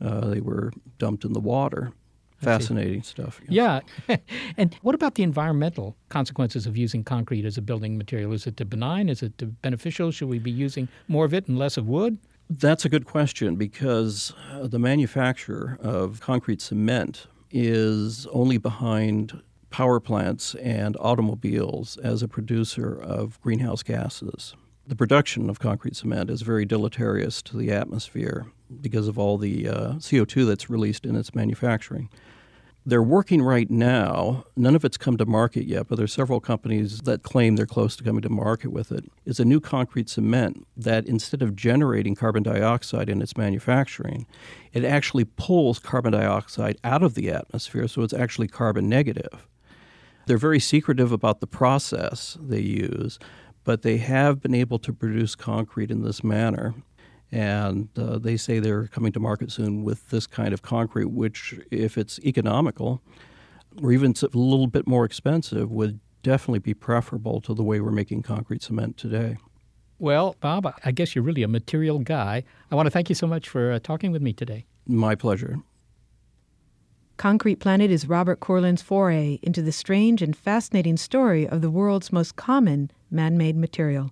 uh, 0.01 0.29
they 0.29 0.41
were 0.41 0.73
dumped 0.99 1.25
in 1.25 1.33
the 1.33 1.41
water. 1.41 1.93
Fascinating 2.39 3.03
stuff. 3.03 3.39
Yeah. 3.51 3.81
and 4.57 4.75
what 4.81 4.95
about 4.95 5.17
the 5.17 5.23
environmental 5.23 5.95
consequences 6.09 6.67
of 6.67 6.75
using 6.75 7.05
concrete 7.05 7.45
as 7.45 7.59
a 7.59 7.63
building 7.63 7.99
material? 7.99 8.33
Is 8.33 8.47
it 8.47 8.57
benign? 8.71 9.11
Is 9.11 9.23
it 9.23 9.61
beneficial? 9.61 10.11
Should 10.11 10.29
we 10.29 10.39
be 10.39 10.51
using 10.51 10.89
more 11.07 11.27
of 11.27 11.35
it 11.35 11.49
and 11.49 11.59
less 11.59 11.77
of 11.77 11.87
wood? 11.87 12.17
That's 12.49 12.87
a 12.87 12.89
good 12.89 13.05
question 13.05 13.57
because 13.57 14.33
uh, 14.53 14.67
the 14.67 14.79
manufacture 14.79 15.79
of 15.83 16.21
concrete 16.21 16.63
cement 16.63 17.27
is 17.51 18.27
only 18.33 18.57
behind 18.57 19.43
power 19.71 20.01
plants 20.01 20.55
and 20.57 20.97
automobiles 21.01 21.97
as 21.99 22.23
a 22.23 22.29
producer 22.29 23.01
of 23.01 23.41
greenhouse 23.41 23.83
gases. 23.83 24.55
The 24.87 24.97
production 24.97 25.49
of 25.49 25.61
concrete 25.61 25.97
cement 25.97 26.31
is 26.31 26.43
very 26.43 26.64
deleterious 26.64 27.43
to 27.43 27.57
the 27.57 27.71
atmosphere 27.71 28.47
because 28.81 29.09
of 29.09 29.18
all 29.18 29.39
the 29.39 29.68
uh, 29.68 29.93
CO2 29.95 30.47
that's 30.47 30.68
released 30.68 31.07
in 31.07 31.14
its 31.16 31.35
manufacturing. 31.35 32.09
They're 32.87 33.03
working 33.03 33.43
right 33.43 33.71
now. 33.71 34.45
None 34.57 34.75
of 34.75 34.85
it's 34.85 34.97
come 34.97 35.18
to 35.18 35.27
market 35.27 35.66
yet, 35.66 35.87
but 35.87 35.97
there's 35.97 36.14
several 36.14 36.41
companies 36.41 37.01
that 37.01 37.23
claim 37.23 37.57
they're 37.57 37.66
close 37.66 37.95
to 37.97 38.05
coming 38.05 38.23
to 38.23 38.31
market 38.31 38.73
with 38.73 38.91
it. 38.91 39.05
It's 39.27 39.39
a 39.39 39.45
new 39.45 39.61
concrete 39.61 40.09
cement 40.09 40.66
that 40.79 41.07
instead 41.07 41.43
of 41.43 41.55
generating 41.55 42.14
carbon 42.14 42.43
dioxide 42.43 43.11
in 43.11 43.21
its 43.21 43.37
manufacturing, 43.37 44.27
it 44.73 44.85
actually 44.85 45.27
pulls 45.27 45.79
carbon 45.79 46.12
dioxide 46.12 46.79
out 46.83 47.03
of 47.03 47.14
the 47.14 47.31
atmosphere, 47.31 47.87
so 47.87 48.03
it's 48.03 48.14
actually 48.14 48.49
carbon 48.49 48.89
negative. 48.89 49.47
They're 50.27 50.39
very 50.39 50.61
secretive 50.61 51.12
about 51.12 51.41
the 51.41 51.47
process 51.47 52.37
they 52.41 52.61
use, 52.61 53.18
but 53.64 53.83
they 53.83 53.99
have 53.99 54.41
been 54.41 54.55
able 54.55 54.79
to 54.81 54.93
produce 54.93 55.35
concrete 55.35 55.91
in 55.91 56.03
this 56.03 56.23
manner 56.23 56.75
and 57.33 57.89
uh, 57.97 58.18
they 58.18 58.37
say 58.37 58.59
they're 58.59 58.89
coming 58.89 59.12
to 59.12 59.21
market 59.21 59.53
soon 59.53 59.85
with 59.85 60.11
this 60.11 60.27
kind 60.27 60.53
of 60.53 60.62
concrete, 60.62 61.11
which, 61.11 61.55
if 61.71 61.97
it's 61.97 62.18
economical 62.21 63.03
or 63.83 63.93
even 63.93 64.14
a 64.21 64.37
little 64.37 64.66
bit 64.66 64.87
more 64.87 65.05
expensive, 65.05 65.71
would 65.71 66.01
definitely 66.23 66.59
be 66.59 66.75
preferable 66.75 67.41
to 67.41 67.55
the 67.55 67.62
way 67.62 67.81
we're 67.81 67.93
making 67.93 68.23
concrete 68.23 68.62
cement 68.62 68.97
today. 68.97 69.37
Well, 69.99 70.35
Bob, 70.41 70.73
I 70.85 70.91
guess 70.91 71.14
you're 71.14 71.25
really 71.25 71.43
a 71.43 71.49
material 71.49 71.99
guy. 71.99 72.43
I 72.71 72.75
want 72.75 72.87
to 72.87 72.91
thank 72.91 73.09
you 73.09 73.14
so 73.14 73.27
much 73.27 73.49
for 73.49 73.73
uh, 73.73 73.79
talking 73.79 74.12
with 74.12 74.23
me 74.23 74.33
today. 74.33 74.64
My 74.87 75.14
pleasure. 75.14 75.59
Concrete 77.21 77.57
Planet 77.57 77.91
is 77.91 78.09
Robert 78.09 78.41
Courland's 78.41 78.81
foray 78.81 79.39
into 79.43 79.61
the 79.61 79.73
strange 79.73 80.23
and 80.23 80.35
fascinating 80.35 80.97
story 80.97 81.47
of 81.47 81.61
the 81.61 81.68
world's 81.68 82.11
most 82.11 82.37
common 82.37 82.91
man 83.11 83.37
made 83.37 83.59
material. 83.59 84.11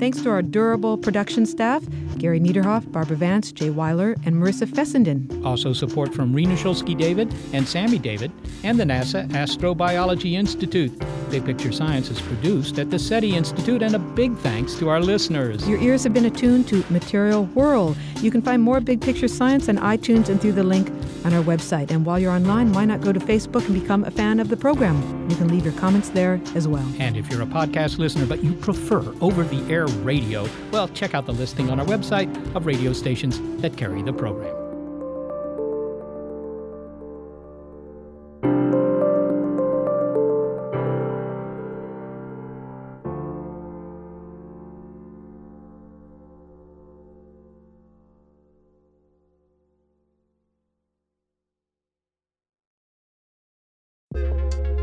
Thanks 0.00 0.20
to 0.22 0.30
our 0.30 0.42
durable 0.42 0.98
production 0.98 1.46
staff, 1.46 1.84
Gary 2.22 2.38
Niederhoff, 2.38 2.90
Barbara 2.92 3.16
Vance, 3.16 3.50
Jay 3.50 3.68
Weiler, 3.68 4.12
and 4.24 4.36
Marissa 4.36 4.72
Fessenden. 4.72 5.42
Also 5.44 5.72
support 5.72 6.14
from 6.14 6.32
Rena 6.32 6.54
Shulsky 6.54 6.96
David 6.96 7.34
and 7.52 7.66
Sammy 7.66 7.98
David 7.98 8.30
and 8.62 8.78
the 8.78 8.84
NASA 8.84 9.28
Astrobiology 9.30 10.34
Institute. 10.34 10.92
Big 11.32 11.46
Picture 11.46 11.72
Science 11.72 12.10
is 12.10 12.20
produced 12.20 12.78
at 12.78 12.90
the 12.90 12.98
SETI 12.98 13.34
Institute, 13.34 13.82
and 13.82 13.94
a 13.94 13.98
big 13.98 14.36
thanks 14.36 14.74
to 14.74 14.90
our 14.90 15.00
listeners. 15.00 15.66
Your 15.66 15.80
ears 15.80 16.04
have 16.04 16.12
been 16.12 16.26
attuned 16.26 16.68
to 16.68 16.84
Material 16.90 17.46
Whirl. 17.46 17.96
You 18.20 18.30
can 18.30 18.42
find 18.42 18.60
more 18.60 18.80
Big 18.80 19.00
Picture 19.00 19.28
Science 19.28 19.66
on 19.70 19.78
iTunes 19.78 20.28
and 20.28 20.38
through 20.38 20.52
the 20.52 20.62
link 20.62 20.90
on 21.24 21.32
our 21.32 21.42
website. 21.42 21.90
And 21.90 22.04
while 22.04 22.18
you're 22.18 22.32
online, 22.32 22.74
why 22.74 22.84
not 22.84 23.00
go 23.00 23.14
to 23.14 23.18
Facebook 23.18 23.64
and 23.64 23.80
become 23.80 24.04
a 24.04 24.10
fan 24.10 24.40
of 24.40 24.50
the 24.50 24.58
program? 24.58 25.30
You 25.30 25.36
can 25.36 25.48
leave 25.48 25.64
your 25.64 25.74
comments 25.74 26.10
there 26.10 26.38
as 26.54 26.68
well. 26.68 26.86
And 26.98 27.16
if 27.16 27.30
you're 27.30 27.40
a 27.40 27.46
podcast 27.46 27.96
listener 27.96 28.26
but 28.26 28.44
you 28.44 28.52
prefer 28.52 29.14
over 29.22 29.42
the 29.42 29.62
air 29.72 29.86
radio, 29.86 30.46
well, 30.70 30.88
check 30.88 31.14
out 31.14 31.24
the 31.24 31.32
listing 31.32 31.70
on 31.70 31.80
our 31.80 31.86
website 31.86 32.28
of 32.54 32.66
radio 32.66 32.92
stations 32.92 33.40
that 33.62 33.78
carry 33.78 34.02
the 34.02 34.12
program. 34.12 34.61